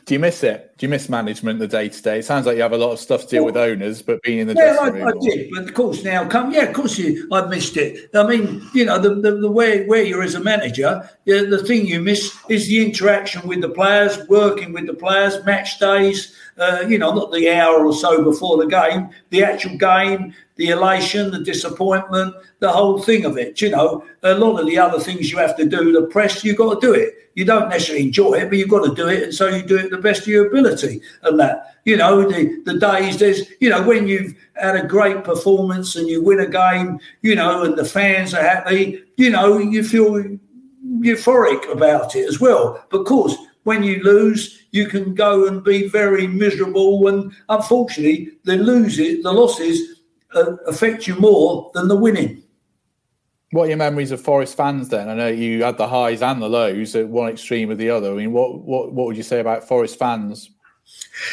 Do 0.05 0.13
you 0.13 0.19
miss 0.19 0.43
it? 0.43 0.73
Do 0.77 0.85
you 0.85 0.89
miss 0.89 1.09
management 1.09 1.59
the 1.59 1.67
day 1.67 1.89
to 1.89 2.01
day? 2.01 2.19
It 2.19 2.25
sounds 2.25 2.45
like 2.45 2.55
you 2.55 2.61
have 2.61 2.71
a 2.71 2.77
lot 2.77 2.91
of 2.91 2.99
stuff 2.99 3.21
to 3.23 3.27
deal 3.27 3.45
with 3.45 3.57
owners, 3.57 4.01
but 4.01 4.21
being 4.23 4.39
in 4.39 4.47
the 4.47 4.53
yeah, 4.53 4.77
I, 4.79 4.87
I, 4.87 5.11
did. 5.21 5.49
But 5.53 5.63
of 5.63 5.73
course, 5.73 6.03
now 6.03 6.27
come, 6.27 6.53
yeah, 6.53 6.63
of 6.63 6.73
course, 6.73 6.97
you, 6.97 7.27
I 7.31 7.45
missed 7.47 7.77
it. 7.77 8.09
I 8.15 8.25
mean, 8.25 8.61
you 8.73 8.85
know, 8.85 8.97
the, 8.97 9.15
the, 9.15 9.37
the 9.37 9.51
way 9.51 9.85
where 9.85 10.03
you're 10.03 10.23
as 10.23 10.35
a 10.35 10.39
manager, 10.39 11.09
the 11.25 11.63
thing 11.65 11.85
you 11.85 12.01
miss 12.01 12.35
is 12.49 12.67
the 12.67 12.85
interaction 12.85 13.47
with 13.47 13.61
the 13.61 13.69
players, 13.69 14.17
working 14.27 14.73
with 14.73 14.87
the 14.87 14.93
players, 14.93 15.43
match 15.45 15.79
days. 15.79 16.35
Uh, 16.59 16.85
you 16.89 16.97
know, 16.97 17.13
not 17.13 17.31
the 17.31 17.49
hour 17.49 17.85
or 17.85 17.93
so 17.93 18.21
before 18.21 18.57
the 18.57 18.67
game, 18.67 19.09
the 19.29 19.41
actual 19.41 19.77
game, 19.77 20.33
the 20.57 20.67
elation, 20.67 21.31
the 21.31 21.39
disappointment, 21.41 22.35
the 22.59 22.69
whole 22.69 23.01
thing 23.01 23.23
of 23.23 23.37
it. 23.37 23.61
You 23.61 23.69
know, 23.69 24.03
a 24.23 24.33
lot 24.33 24.59
of 24.59 24.67
the 24.67 24.77
other 24.77 24.99
things 24.99 25.31
you 25.31 25.37
have 25.37 25.55
to 25.55 25.65
do, 25.65 25.93
the 25.93 26.07
press, 26.07 26.43
you've 26.43 26.57
got 26.57 26.81
to 26.81 26.85
do 26.85 26.93
it. 26.93 27.31
You 27.35 27.45
don't 27.45 27.69
necessarily 27.69 28.07
enjoy 28.07 28.33
it, 28.33 28.49
but 28.49 28.57
you've 28.57 28.67
got 28.67 28.83
to 28.83 28.93
do 28.93 29.07
it. 29.07 29.23
And 29.23 29.33
so 29.33 29.47
you 29.47 29.63
do 29.63 29.77
it 29.77 29.89
the 29.89 29.97
best 29.97 30.23
of 30.23 30.27
your 30.27 30.47
ability. 30.47 31.01
And 31.23 31.39
that, 31.39 31.77
you 31.85 31.95
know, 31.95 32.29
the, 32.29 32.61
the 32.65 32.77
days 32.77 33.19
there's, 33.19 33.49
you 33.61 33.69
know, 33.69 33.81
when 33.81 34.05
you've 34.05 34.35
had 34.55 34.75
a 34.75 34.85
great 34.85 35.23
performance 35.23 35.95
and 35.95 36.09
you 36.09 36.21
win 36.21 36.41
a 36.41 36.45
game, 36.45 36.99
you 37.21 37.35
know, 37.35 37.63
and 37.63 37.77
the 37.77 37.85
fans 37.85 38.33
are 38.33 38.43
happy, 38.43 39.01
you 39.15 39.29
know, 39.29 39.59
you 39.59 39.81
feel 39.81 40.21
euphoric 40.97 41.71
about 41.71 42.17
it 42.17 42.27
as 42.27 42.41
well. 42.41 42.85
But 42.89 42.99
of 42.99 43.05
course, 43.05 43.35
when 43.63 43.81
you 43.83 44.03
lose, 44.03 44.58
you 44.71 44.87
can 44.87 45.13
go 45.13 45.47
and 45.47 45.63
be 45.63 45.87
very 45.87 46.27
miserable. 46.27 47.07
And 47.07 47.31
unfortunately, 47.49 48.29
the 48.43 48.57
loses, 48.57 49.23
the 49.23 49.31
losses 49.31 50.01
uh, 50.35 50.55
affect 50.67 51.07
you 51.07 51.15
more 51.15 51.71
than 51.73 51.87
the 51.87 51.95
winning. 51.95 52.43
What 53.51 53.63
are 53.63 53.69
your 53.69 53.77
memories 53.77 54.11
of 54.11 54.21
Forest 54.21 54.55
fans 54.55 54.89
then? 54.89 55.09
I 55.09 55.15
know 55.15 55.27
you 55.27 55.63
had 55.63 55.77
the 55.77 55.87
highs 55.87 56.21
and 56.21 56.39
the 56.41 56.49
lows 56.49 56.95
at 56.95 57.07
one 57.07 57.29
extreme 57.29 57.71
or 57.71 57.75
the 57.75 57.89
other. 57.89 58.11
I 58.11 58.15
mean, 58.15 58.31
what 58.31 58.59
what 58.59 58.93
what 58.93 59.07
would 59.07 59.17
you 59.17 59.23
say 59.23 59.39
about 59.39 59.67
Forest 59.67 59.97
fans? 59.97 60.51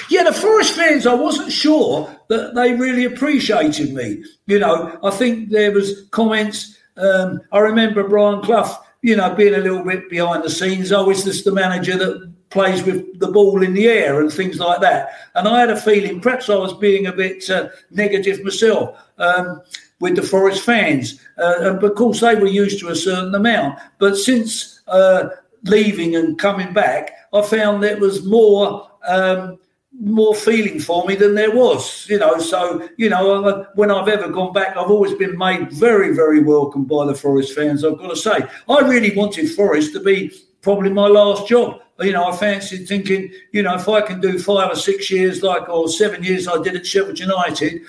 Yeah, 0.09 0.23
the 0.23 0.33
Forest 0.33 0.75
fans, 0.75 1.07
I 1.07 1.15
wasn't 1.15 1.53
sure 1.53 2.15
that 2.29 2.55
they 2.55 2.75
really 2.75 3.05
appreciated 3.05 3.93
me. 3.93 4.25
You 4.47 4.59
know, 4.59 4.99
I 5.03 5.11
think 5.11 5.51
there 5.51 5.73
was 5.73 6.09
comments. 6.11 6.79
Um, 6.97 7.41
I 7.53 7.59
remember 7.59 8.09
Brian 8.09 8.43
Clough, 8.43 8.79
you 9.03 9.17
know, 9.17 9.35
being 9.35 9.55
a 9.55 9.59
little 9.59 9.85
bit 9.85 10.09
behind 10.09 10.43
the 10.43 10.51
scenes. 10.51 10.93
Oh, 10.93 11.11
is 11.11 11.25
this 11.25 11.45
the 11.45 11.53
manager 11.53 11.97
that 11.99 12.35
plays 12.51 12.83
with 12.83 13.19
the 13.19 13.31
ball 13.31 13.63
in 13.63 13.75
the 13.75 13.87
air 13.87 14.21
and 14.21 14.33
things 14.33 14.59
like 14.59 14.81
that? 14.81 15.11
And 15.35 15.47
I 15.49 15.61
had 15.61 15.71
a 15.71 15.81
feeling 15.81 16.21
perhaps 16.21 16.49
I 16.49 16.57
was 16.57 16.73
being 16.75 17.07
a 17.07 17.13
bit 17.13 17.49
uh, 17.51 17.69
negative 17.91 18.43
myself. 18.43 18.97
Um, 19.19 19.63
with 20.01 20.17
the 20.17 20.23
Forest 20.23 20.63
fans. 20.63 21.21
Uh, 21.39 21.79
of 21.81 21.95
course, 21.95 22.21
they 22.21 22.35
were 22.35 22.47
used 22.47 22.81
to 22.81 22.89
a 22.89 22.97
certain 22.97 23.35
amount. 23.35 23.79
But 23.99 24.17
since 24.17 24.81
uh, 24.89 25.29
leaving 25.65 26.17
and 26.17 26.39
coming 26.39 26.73
back, 26.73 27.13
I 27.33 27.43
found 27.43 27.83
there 27.83 27.99
was 27.99 28.25
more. 28.25 28.91
Um, 29.07 29.59
more 29.99 30.35
feeling 30.35 30.79
for 30.79 31.07
me 31.07 31.15
than 31.15 31.35
there 31.35 31.57
was, 31.57 32.07
you 32.11 32.19
know. 32.19 32.39
So, 32.39 32.87
you 32.99 33.09
know, 33.09 33.67
when 33.77 33.91
I've 33.91 34.09
ever 34.09 34.29
gone 34.29 34.53
back, 34.53 34.77
I've 34.77 34.91
always 34.91 35.15
been 35.15 35.39
made 35.39 35.73
very, 35.73 36.15
very 36.15 36.43
welcome 36.43 36.85
by 36.85 37.07
the 37.07 37.15
Forest 37.15 37.55
fans. 37.55 37.83
I've 37.83 37.97
got 37.97 38.11
to 38.11 38.17
say, 38.17 38.41
I 38.69 38.81
really 38.81 39.17
wanted 39.17 39.51
Forest 39.53 39.95
to 39.95 40.01
be 40.01 40.33
probably 40.61 40.91
my 40.91 41.07
last 41.07 41.49
job. 41.49 41.81
You 42.01 42.13
know, 42.13 42.29
I 42.29 42.37
fancied 42.37 42.87
thinking, 42.87 43.33
you 43.53 43.63
know, 43.63 43.75
if 43.75 43.89
I 43.89 44.03
can 44.03 44.21
do 44.21 44.39
five 44.39 44.71
or 44.71 44.77
six 44.77 45.11
years, 45.11 45.43
like 45.43 45.69
or 45.69 45.89
seven 45.89 46.23
years 46.23 46.47
I 46.47 46.63
did 46.63 46.77
at 46.77 46.87
Sheffield 46.87 47.19
United, 47.19 47.81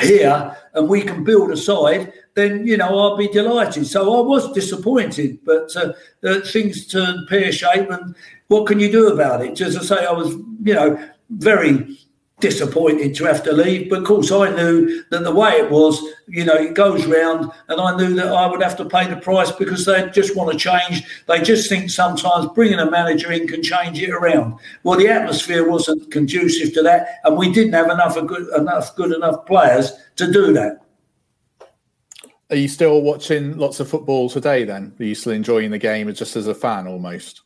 here 0.00 0.56
and 0.74 0.88
we 0.88 1.02
can 1.02 1.24
build 1.24 1.50
a 1.50 1.56
side, 1.56 2.12
then 2.34 2.66
you 2.66 2.76
know 2.76 2.86
I'll 2.98 3.16
be 3.16 3.28
delighted. 3.28 3.86
So 3.86 4.18
I 4.18 4.26
was 4.26 4.52
disappointed, 4.52 5.38
but 5.44 5.74
uh, 5.76 5.92
uh, 6.22 6.40
things 6.40 6.86
turned 6.86 7.28
pear 7.28 7.50
shape, 7.50 7.90
and 7.90 8.14
what 8.48 8.66
can 8.66 8.78
you 8.78 8.90
do 8.92 9.08
about 9.08 9.44
it? 9.44 9.54
Just 9.54 9.78
to 9.78 9.84
say, 9.84 10.04
I 10.04 10.12
was 10.12 10.34
you 10.62 10.74
know 10.74 11.08
very 11.30 11.98
disappointed 12.40 13.14
to 13.14 13.24
have 13.24 13.42
to 13.44 13.52
leave. 13.52 13.88
But 13.88 14.00
of 14.00 14.04
course, 14.04 14.30
I 14.30 14.54
knew 14.54 15.02
that 15.10 15.24
the 15.24 15.34
way 15.34 15.52
it 15.52 15.70
was, 15.70 16.02
you 16.28 16.44
know, 16.44 16.54
it 16.54 16.74
goes 16.74 17.06
round, 17.06 17.50
and 17.68 17.80
I 17.80 17.96
knew 17.96 18.14
that 18.14 18.28
I 18.28 18.46
would 18.46 18.62
have 18.62 18.76
to 18.76 18.84
pay 18.84 19.08
the 19.08 19.16
price 19.16 19.50
because 19.52 19.86
they 19.86 20.08
just 20.10 20.36
want 20.36 20.52
to 20.52 20.58
change. 20.58 21.04
They 21.26 21.40
just 21.40 21.68
think 21.68 21.90
sometimes 21.90 22.48
bringing 22.54 22.78
a 22.78 22.90
manager 22.90 23.32
in 23.32 23.48
can 23.48 23.62
change 23.62 24.02
it 24.02 24.10
around. 24.10 24.58
Well, 24.82 24.98
the 24.98 25.08
atmosphere 25.08 25.68
wasn't 25.68 26.10
conducive 26.10 26.74
to 26.74 26.82
that, 26.82 27.20
and 27.24 27.36
we 27.36 27.52
didn't 27.52 27.72
have 27.72 27.90
enough 27.90 28.14
good 28.26 28.48
enough 28.54 28.94
good 28.96 29.12
enough 29.12 29.46
players 29.46 29.92
to 30.16 30.30
do 30.30 30.52
that. 30.52 30.82
Are 32.50 32.56
you 32.56 32.68
still 32.68 33.00
watching 33.02 33.56
lots 33.58 33.80
of 33.80 33.88
football 33.88 34.28
today? 34.30 34.64
Then 34.64 34.94
are 35.00 35.04
you 35.04 35.14
still 35.14 35.32
enjoying 35.32 35.70
the 35.70 35.78
game 35.78 36.12
just 36.14 36.36
as 36.36 36.46
a 36.46 36.54
fan 36.54 36.86
almost? 36.86 37.42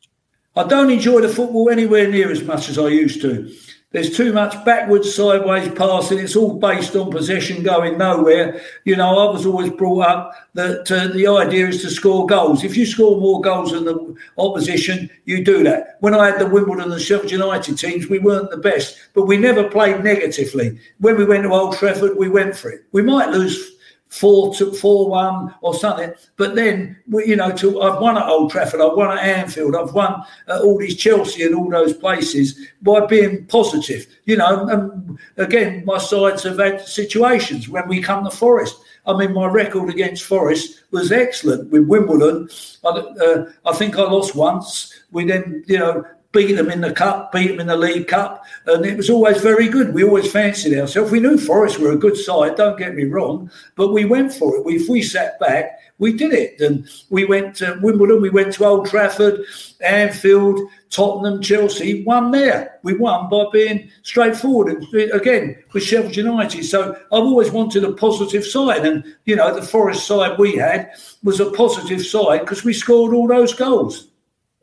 I 0.55 0.67
don't 0.67 0.91
enjoy 0.91 1.21
the 1.21 1.29
football 1.29 1.69
anywhere 1.69 2.09
near 2.09 2.29
as 2.29 2.43
much 2.43 2.67
as 2.67 2.77
I 2.77 2.89
used 2.89 3.21
to. 3.21 3.51
There's 3.91 4.15
too 4.15 4.31
much 4.31 4.63
backwards, 4.63 5.13
sideways 5.13 5.67
passing. 5.77 6.19
It's 6.19 6.37
all 6.37 6.57
based 6.57 6.95
on 6.95 7.11
possession 7.11 7.61
going 7.61 7.97
nowhere. 7.97 8.61
You 8.85 8.95
know, 8.95 9.17
I 9.17 9.31
was 9.31 9.45
always 9.45 9.69
brought 9.69 10.07
up 10.07 10.33
that 10.53 10.89
uh, 10.89 11.07
the 11.07 11.27
idea 11.27 11.67
is 11.67 11.81
to 11.81 11.89
score 11.89 12.25
goals. 12.25 12.63
If 12.63 12.77
you 12.77 12.85
score 12.85 13.19
more 13.19 13.41
goals 13.41 13.71
than 13.71 13.83
the 13.83 14.15
opposition, 14.37 15.09
you 15.25 15.43
do 15.43 15.61
that. 15.63 15.97
When 15.99 16.13
I 16.13 16.27
had 16.27 16.39
the 16.39 16.47
Wimbledon 16.47 16.83
and 16.83 16.91
the 16.93 17.01
Sheffield 17.01 17.31
United 17.31 17.77
teams, 17.77 18.07
we 18.07 18.19
weren't 18.19 18.49
the 18.49 18.57
best, 18.57 18.97
but 19.13 19.25
we 19.25 19.35
never 19.35 19.67
played 19.67 20.01
negatively. 20.05 20.79
When 20.99 21.17
we 21.17 21.25
went 21.25 21.43
to 21.43 21.51
Old 21.51 21.75
Trafford, 21.75 22.17
we 22.17 22.29
went 22.29 22.55
for 22.55 22.71
it. 22.71 22.85
We 22.93 23.01
might 23.01 23.31
lose 23.31 23.73
four 24.11 24.53
to 24.55 24.73
four 24.73 25.09
one 25.09 25.53
or 25.61 25.73
something. 25.73 26.13
But 26.35 26.55
then 26.55 26.97
you 27.07 27.35
know, 27.35 27.51
to 27.55 27.81
I've 27.81 28.01
won 28.01 28.17
at 28.17 28.27
Old 28.27 28.51
Trafford, 28.51 28.81
I've 28.81 28.97
won 28.97 29.17
at 29.17 29.23
Anfield, 29.23 29.75
I've 29.75 29.93
won 29.93 30.23
at 30.47 30.61
all 30.61 30.77
these 30.77 30.97
Chelsea 30.97 31.43
and 31.43 31.55
all 31.55 31.69
those 31.69 31.93
places 31.93 32.67
by 32.81 33.05
being 33.05 33.45
positive. 33.45 34.05
You 34.25 34.37
know, 34.37 34.67
and 34.67 35.17
again, 35.37 35.83
my 35.85 35.97
sides 35.97 36.43
have 36.43 36.59
had 36.59 36.81
situations 36.81 37.69
when 37.69 37.87
we 37.87 38.01
come 38.01 38.23
to 38.25 38.31
Forest. 38.31 38.77
I 39.07 39.17
mean, 39.17 39.33
my 39.33 39.47
record 39.47 39.89
against 39.89 40.25
Forest 40.25 40.83
was 40.91 41.11
excellent 41.11 41.71
with 41.71 41.87
Wimbledon. 41.87 42.49
I, 42.83 42.89
uh, 42.89 43.51
I 43.65 43.73
think 43.73 43.97
I 43.97 44.03
lost 44.03 44.35
once. 44.35 44.93
We 45.11 45.25
then, 45.25 45.63
you 45.67 45.79
know, 45.79 46.05
beat 46.31 46.53
them 46.53 46.69
in 46.69 46.81
the 46.81 46.93
cup, 46.93 47.31
beat 47.31 47.47
them 47.47 47.59
in 47.59 47.67
the 47.67 47.75
League 47.75 48.07
Cup, 48.07 48.45
and 48.65 48.85
it 48.85 48.95
was 48.95 49.09
always 49.09 49.41
very 49.41 49.67
good. 49.67 49.93
We 49.93 50.03
always 50.03 50.31
fancied 50.31 50.77
ourselves. 50.77 51.11
We 51.11 51.19
knew 51.19 51.37
Forest 51.37 51.79
were 51.79 51.91
a 51.91 51.97
good 51.97 52.17
side, 52.17 52.55
don't 52.55 52.77
get 52.77 52.95
me 52.95 53.05
wrong, 53.05 53.51
but 53.75 53.91
we 53.91 54.05
went 54.05 54.33
for 54.33 54.55
it. 54.55 54.65
We, 54.65 54.75
if 54.77 54.87
we 54.87 55.01
sat 55.01 55.39
back, 55.39 55.79
we 55.97 56.13
did 56.13 56.33
it. 56.33 56.59
And 56.61 56.89
we 57.09 57.25
went 57.25 57.55
to 57.57 57.79
Wimbledon, 57.81 58.21
we 58.21 58.29
went 58.29 58.53
to 58.53 58.65
Old 58.65 58.87
Trafford, 58.87 59.41
Anfield, 59.81 60.59
Tottenham, 60.89 61.41
Chelsea, 61.41 62.03
won 62.03 62.31
there. 62.31 62.79
We 62.83 62.97
won 62.97 63.29
by 63.29 63.45
being 63.51 63.89
straightforward. 64.01 64.83
And 64.93 65.11
again, 65.11 65.63
with 65.73 65.83
Sheffield 65.83 66.15
United. 66.15 66.63
So 66.63 66.93
I've 66.93 67.05
always 67.11 67.51
wanted 67.51 67.83
a 67.83 67.93
positive 67.93 68.45
side. 68.45 68.85
And, 68.85 69.03
you 69.25 69.35
know, 69.35 69.53
the 69.53 69.61
Forest 69.61 70.07
side 70.07 70.39
we 70.39 70.55
had 70.55 70.91
was 71.23 71.39
a 71.39 71.51
positive 71.51 72.05
side 72.05 72.41
because 72.41 72.63
we 72.63 72.73
scored 72.73 73.13
all 73.13 73.27
those 73.27 73.53
goals. 73.53 74.09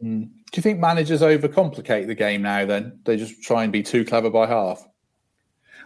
Mm. 0.03 0.31
Do 0.51 0.59
you 0.59 0.63
think 0.63 0.79
managers 0.79 1.21
overcomplicate 1.21 2.07
the 2.07 2.15
game 2.15 2.43
now 2.43 2.65
then? 2.65 3.01
They 3.05 3.17
just 3.17 3.43
try 3.43 3.65
and 3.65 3.73
be 3.73 3.83
too 3.83 4.05
clever 4.05 4.31
by 4.31 4.47
half? 4.47 4.87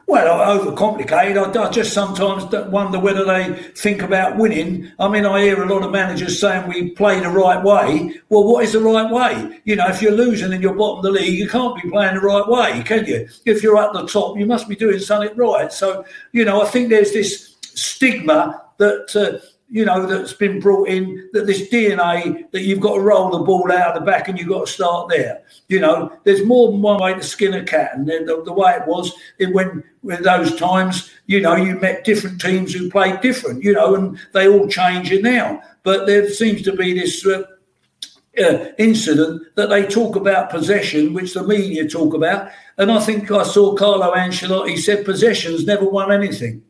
Well, 0.07 0.59
overcomplicated. 0.59 1.57
I, 1.57 1.67
I 1.67 1.71
just 1.71 1.93
sometimes 1.93 2.45
wonder 2.71 2.99
whether 2.99 3.25
they 3.25 3.53
think 3.75 4.03
about 4.03 4.37
winning. 4.37 4.91
I 4.99 5.09
mean, 5.09 5.25
I 5.25 5.43
hear 5.43 5.63
a 5.63 5.67
lot 5.67 5.85
of 5.85 5.93
managers 5.93 6.41
saying 6.41 6.69
we 6.69 6.91
play 6.91 7.21
the 7.21 7.29
right 7.29 7.63
way. 7.63 8.21
Well, 8.29 8.45
what 8.45 8.65
is 8.65 8.73
the 8.73 8.81
right 8.81 9.11
way? 9.11 9.61
You 9.65 9.77
know, 9.77 9.87
if 9.89 10.03
you're 10.03 10.13
losing 10.13 10.53
and 10.53 10.63
you're 10.63 10.75
bottom 10.75 10.99
of 10.99 11.05
the 11.05 11.21
league, 11.21 11.39
you 11.39 11.49
can't 11.49 11.81
be 11.81 11.89
playing 11.89 12.15
the 12.15 12.21
right 12.21 12.47
way, 12.47 12.83
can 12.85 13.07
you? 13.07 13.29
If 13.45 13.63
you're 13.63 13.79
at 13.79 13.93
the 13.93 14.07
top, 14.07 14.37
you 14.37 14.47
must 14.47 14.69
be 14.69 14.77
doing 14.77 14.99
something 14.99 15.37
right. 15.37 15.73
So, 15.73 16.05
you 16.33 16.45
know, 16.45 16.63
I 16.63 16.67
think 16.67 16.89
there's 16.89 17.13
this 17.13 17.57
stigma 17.63 18.63
that. 18.79 19.17
Uh, 19.17 19.47
you 19.73 19.87
know, 19.87 20.05
that's 20.05 20.35
been 20.35 20.61
brought 20.61 20.87
in, 20.89 21.31
that 21.33 21.47
this 21.47 21.71
DNA 21.71 22.51
that 22.51 22.61
you've 22.61 22.79
got 22.79 22.97
to 22.97 23.01
roll 23.01 23.31
the 23.31 23.39
ball 23.39 23.73
out 23.73 23.97
of 23.97 24.05
the 24.05 24.05
back 24.05 24.29
and 24.29 24.39
you've 24.39 24.51
got 24.51 24.67
to 24.67 24.73
start 24.73 25.09
there. 25.09 25.43
You 25.69 25.81
know, 25.81 26.13
there's 26.25 26.45
more 26.45 26.71
than 26.71 26.83
one 26.83 27.01
way 27.01 27.15
to 27.15 27.23
skin 27.23 27.55
a 27.55 27.65
cat. 27.65 27.93
And 27.95 28.07
the, 28.07 28.43
the 28.45 28.53
way 28.53 28.73
it 28.73 28.87
was 28.87 29.15
in 29.39 29.55
when, 29.55 29.83
when 30.03 30.23
those 30.23 30.55
times, 30.57 31.11
you 31.25 31.41
know, 31.41 31.57
you 31.57 31.77
met 31.77 32.05
different 32.05 32.39
teams 32.39 32.75
who 32.75 32.91
played 32.91 33.23
different, 33.23 33.65
you 33.65 33.73
know, 33.73 33.95
and 33.95 34.19
they 34.35 34.47
all 34.47 34.69
change 34.69 35.11
it 35.11 35.23
now. 35.23 35.63
But 35.85 36.07
there 36.07 36.29
seems 36.29 36.61
to 36.63 36.77
be 36.77 36.93
this 36.93 37.25
uh, 37.25 37.45
uh, 38.39 38.67
incident 38.77 39.43
that 39.55 39.71
they 39.71 39.87
talk 39.87 40.17
about 40.17 40.51
possession, 40.51 41.15
which 41.15 41.33
the 41.33 41.45
media 41.45 41.89
talk 41.89 42.13
about. 42.13 42.51
And 42.77 42.93
I 42.93 43.01
think 43.01 43.31
I 43.31 43.43
saw 43.43 43.75
Carlo 43.75 44.13
Ancelotti 44.15 44.79
said 44.79 45.07
possessions 45.07 45.65
never 45.65 45.89
won 45.89 46.13
anything. 46.13 46.63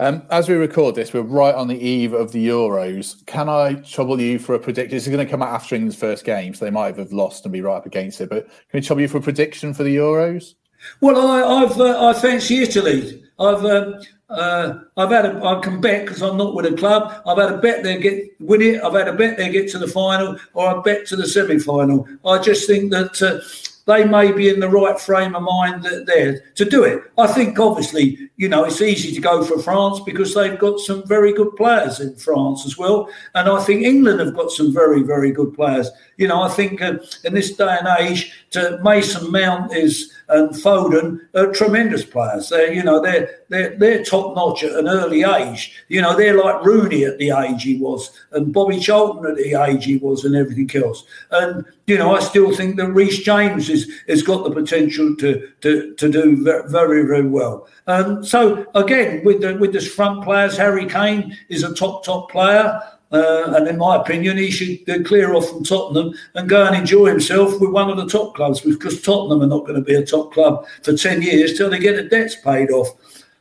Um, 0.00 0.22
as 0.30 0.48
we 0.48 0.54
record 0.54 0.94
this, 0.94 1.12
we're 1.12 1.22
right 1.22 1.54
on 1.54 1.66
the 1.66 1.76
eve 1.76 2.12
of 2.12 2.30
the 2.30 2.48
Euros. 2.48 3.26
Can 3.26 3.48
I 3.48 3.74
trouble 3.74 4.20
you 4.20 4.38
for 4.38 4.54
a 4.54 4.58
prediction? 4.58 4.96
This 4.96 5.08
is 5.08 5.12
going 5.12 5.26
to 5.26 5.30
come 5.30 5.42
out 5.42 5.52
after 5.52 5.74
England's 5.74 5.96
first 5.96 6.24
game, 6.24 6.54
so 6.54 6.64
they 6.64 6.70
might 6.70 6.96
have 6.96 7.12
lost 7.12 7.44
and 7.44 7.52
be 7.52 7.60
right 7.60 7.76
up 7.76 7.86
against 7.86 8.20
it. 8.20 8.30
But 8.30 8.46
can 8.70 8.78
I 8.78 8.80
trouble 8.80 9.02
you 9.02 9.08
for 9.08 9.18
a 9.18 9.22
prediction 9.22 9.74
for 9.74 9.82
the 9.82 9.96
Euros? 9.96 10.54
Well, 11.00 11.18
I, 11.18 11.60
have 11.62 11.80
uh, 11.80 12.08
I 12.08 12.12
fancy 12.12 12.62
Italy. 12.62 13.24
I've 13.40 13.64
um, 13.64 14.00
uh, 14.30 14.74
I've 14.96 15.10
had 15.10 15.26
a, 15.26 15.44
I 15.44 15.60
can 15.60 15.80
bet 15.80 16.04
because 16.04 16.22
I'm 16.22 16.36
not 16.36 16.54
with 16.54 16.66
a 16.66 16.76
club. 16.76 17.20
I've 17.26 17.38
had 17.38 17.52
a 17.52 17.58
bet 17.58 17.82
they 17.82 17.98
get 17.98 18.24
win 18.38 18.62
it. 18.62 18.82
I've 18.84 18.94
had 18.94 19.08
a 19.08 19.14
bet 19.14 19.36
they 19.36 19.50
get 19.50 19.68
to 19.70 19.78
the 19.78 19.88
final, 19.88 20.38
or 20.54 20.76
a 20.76 20.80
bet 20.80 21.06
to 21.08 21.16
the 21.16 21.26
semi 21.26 21.58
final. 21.58 22.06
I 22.24 22.38
just 22.38 22.68
think 22.68 22.92
that 22.92 23.20
uh, 23.20 23.40
they 23.88 24.04
may 24.04 24.30
be 24.30 24.50
in 24.50 24.60
the 24.60 24.68
right 24.68 25.00
frame 25.00 25.34
of 25.34 25.42
mind 25.42 25.82
that 25.82 26.04
there 26.04 26.40
to 26.54 26.64
do 26.66 26.84
it. 26.84 27.02
I 27.16 27.26
think, 27.26 27.58
obviously, 27.58 28.30
you 28.36 28.46
know, 28.46 28.64
it's 28.64 28.82
easy 28.82 29.14
to 29.14 29.20
go 29.20 29.42
for 29.42 29.58
France 29.58 30.00
because 30.04 30.34
they've 30.34 30.58
got 30.58 30.78
some 30.78 31.06
very 31.06 31.32
good 31.32 31.56
players 31.56 31.98
in 31.98 32.14
France 32.16 32.66
as 32.66 32.76
well. 32.76 33.08
And 33.34 33.48
I 33.48 33.58
think 33.62 33.82
England 33.82 34.20
have 34.20 34.36
got 34.36 34.50
some 34.50 34.74
very, 34.74 35.02
very 35.02 35.32
good 35.32 35.54
players. 35.54 35.90
You 36.18 36.28
know, 36.28 36.42
I 36.42 36.48
think 36.48 36.82
uh, 36.82 36.98
in 37.24 37.32
this 37.32 37.52
day 37.56 37.78
and 37.80 37.88
age, 38.00 38.32
to 38.50 38.80
Mason 38.82 39.30
Mount 39.30 39.72
is 39.72 40.12
and 40.28 40.50
Foden 40.50 41.20
are 41.34 41.52
tremendous 41.52 42.04
players. 42.04 42.48
They're, 42.48 42.72
you 42.72 42.82
know, 42.82 43.00
they're 43.00 43.30
they're, 43.48 43.78
they're 43.78 44.04
top 44.04 44.34
notch 44.36 44.62
at 44.62 44.72
an 44.72 44.88
early 44.88 45.22
age. 45.22 45.72
You 45.88 46.02
know, 46.02 46.16
they're 46.16 46.36
like 46.36 46.64
Rooney 46.64 47.04
at 47.04 47.18
the 47.18 47.30
age 47.30 47.62
he 47.62 47.76
was, 47.76 48.10
and 48.32 48.52
Bobby 48.52 48.78
Charlton 48.78 49.30
at 49.30 49.36
the 49.36 49.54
age 49.54 49.84
he 49.84 49.96
was, 49.96 50.24
and 50.24 50.34
everything 50.36 50.70
else. 50.82 51.04
And 51.30 51.64
you 51.86 51.96
know, 51.96 52.14
I 52.14 52.20
still 52.20 52.54
think 52.54 52.76
that 52.76 52.92
Reece 52.92 53.20
James 53.20 53.70
is, 53.70 53.90
has 54.08 54.22
got 54.22 54.44
the 54.44 54.50
potential 54.50 55.16
to 55.16 55.48
to, 55.60 55.94
to 55.94 56.10
do 56.10 56.42
very 56.66 57.06
very 57.06 57.26
well. 57.26 57.66
Um, 57.86 58.24
so 58.24 58.66
again, 58.74 59.24
with 59.24 59.40
the 59.40 59.56
with 59.56 59.72
the 59.72 59.80
front 59.80 60.24
players, 60.24 60.56
Harry 60.56 60.86
Kane 60.86 61.36
is 61.48 61.62
a 61.62 61.74
top 61.74 62.04
top 62.04 62.30
player. 62.30 62.80
Uh, 63.10 63.52
and 63.54 63.68
in 63.68 63.78
my 63.78 63.96
opinion, 63.96 64.36
he 64.36 64.50
should 64.50 65.06
clear 65.06 65.34
off 65.34 65.48
from 65.48 65.64
Tottenham 65.64 66.14
and 66.34 66.48
go 66.48 66.66
and 66.66 66.76
enjoy 66.76 67.06
himself 67.06 67.60
with 67.60 67.70
one 67.70 67.90
of 67.90 67.96
the 67.96 68.06
top 68.06 68.34
clubs 68.34 68.60
because 68.60 69.00
Tottenham 69.00 69.42
are 69.42 69.46
not 69.46 69.66
going 69.66 69.76
to 69.76 69.84
be 69.84 69.94
a 69.94 70.04
top 70.04 70.32
club 70.32 70.66
for 70.82 70.94
10 70.94 71.22
years 71.22 71.56
till 71.56 71.70
they 71.70 71.78
get 71.78 71.96
the 71.96 72.02
debts 72.02 72.36
paid 72.36 72.70
off. 72.70 72.88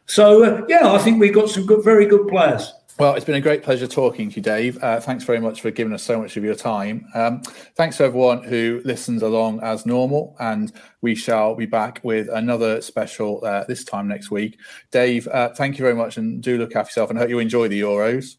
So, 0.05 0.43
uh, 0.43 0.65
yeah, 0.69 0.91
I 0.91 0.97
think 0.99 1.19
we've 1.19 1.33
got 1.33 1.49
some 1.49 1.65
good, 1.65 1.83
very 1.83 2.05
good 2.05 2.27
players. 2.29 2.71
Well, 2.99 3.13
it's 3.13 3.25
been 3.25 3.35
a 3.35 3.41
great 3.41 3.61
pleasure 3.61 3.85
talking 3.85 4.31
to 4.31 4.37
you, 4.37 4.41
Dave. 4.41 4.81
Uh, 4.81 4.99
thanks 4.99 5.23
very 5.23 5.39
much 5.39 5.61
for 5.61 5.69
giving 5.69 5.93
us 5.93 6.01
so 6.01 6.19
much 6.19 6.35
of 6.35 6.43
your 6.43 6.55
time. 6.55 7.05
Um, 7.13 7.43
thanks 7.75 7.97
to 7.97 8.05
everyone 8.05 8.41
who 8.41 8.81
listens 8.85 9.21
along 9.21 9.59
as 9.61 9.85
normal, 9.85 10.35
and 10.39 10.71
we 11.01 11.13
shall 11.13 11.53
be 11.53 11.67
back 11.67 11.99
with 12.03 12.27
another 12.29 12.81
special 12.81 13.45
uh, 13.45 13.65
this 13.65 13.83
time 13.83 14.07
next 14.07 14.31
week. 14.31 14.57
Dave, 14.89 15.27
uh, 15.27 15.49
thank 15.49 15.77
you 15.77 15.83
very 15.83 15.93
much, 15.93 16.17
and 16.17 16.41
do 16.41 16.57
look 16.57 16.75
after 16.75 16.89
yourself, 16.89 17.11
and 17.11 17.19
hope 17.19 17.29
you 17.29 17.37
enjoy 17.37 17.67
the 17.67 17.81
Euros. 17.81 18.37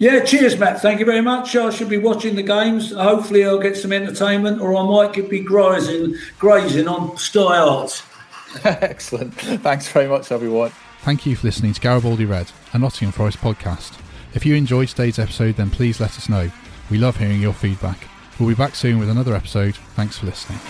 Yeah, 0.00 0.20
cheers, 0.20 0.56
Matt. 0.56 0.80
Thank 0.80 1.00
you 1.00 1.06
very 1.06 1.20
much. 1.20 1.56
I 1.56 1.70
should 1.70 1.88
be 1.88 1.98
watching 1.98 2.36
the 2.36 2.42
games. 2.42 2.92
Hopefully, 2.92 3.44
I'll 3.44 3.58
get 3.58 3.76
some 3.76 3.92
entertainment, 3.92 4.60
or 4.60 4.76
I 4.76 4.84
might 4.84 5.28
be 5.28 5.40
grazing, 5.40 6.14
grazing 6.38 6.86
on 6.86 7.16
Sky 7.16 7.58
Arts. 7.58 8.04
Excellent. 8.64 9.34
Thanks 9.34 9.88
very 9.88 10.06
much, 10.06 10.30
everyone. 10.30 10.70
Thank 11.00 11.26
you 11.26 11.34
for 11.34 11.48
listening 11.48 11.72
to 11.72 11.80
Garibaldi 11.80 12.26
Red, 12.26 12.52
a 12.72 12.78
Nottingham 12.78 13.12
Forest 13.12 13.38
podcast. 13.38 13.98
If 14.34 14.46
you 14.46 14.54
enjoyed 14.54 14.88
today's 14.88 15.18
episode, 15.18 15.56
then 15.56 15.70
please 15.70 16.00
let 16.00 16.16
us 16.16 16.28
know. 16.28 16.48
We 16.90 16.98
love 16.98 17.16
hearing 17.16 17.40
your 17.40 17.52
feedback. 17.52 17.98
We'll 18.38 18.48
be 18.48 18.54
back 18.54 18.76
soon 18.76 19.00
with 19.00 19.10
another 19.10 19.34
episode. 19.34 19.74
Thanks 19.96 20.18
for 20.18 20.26
listening. 20.26 20.60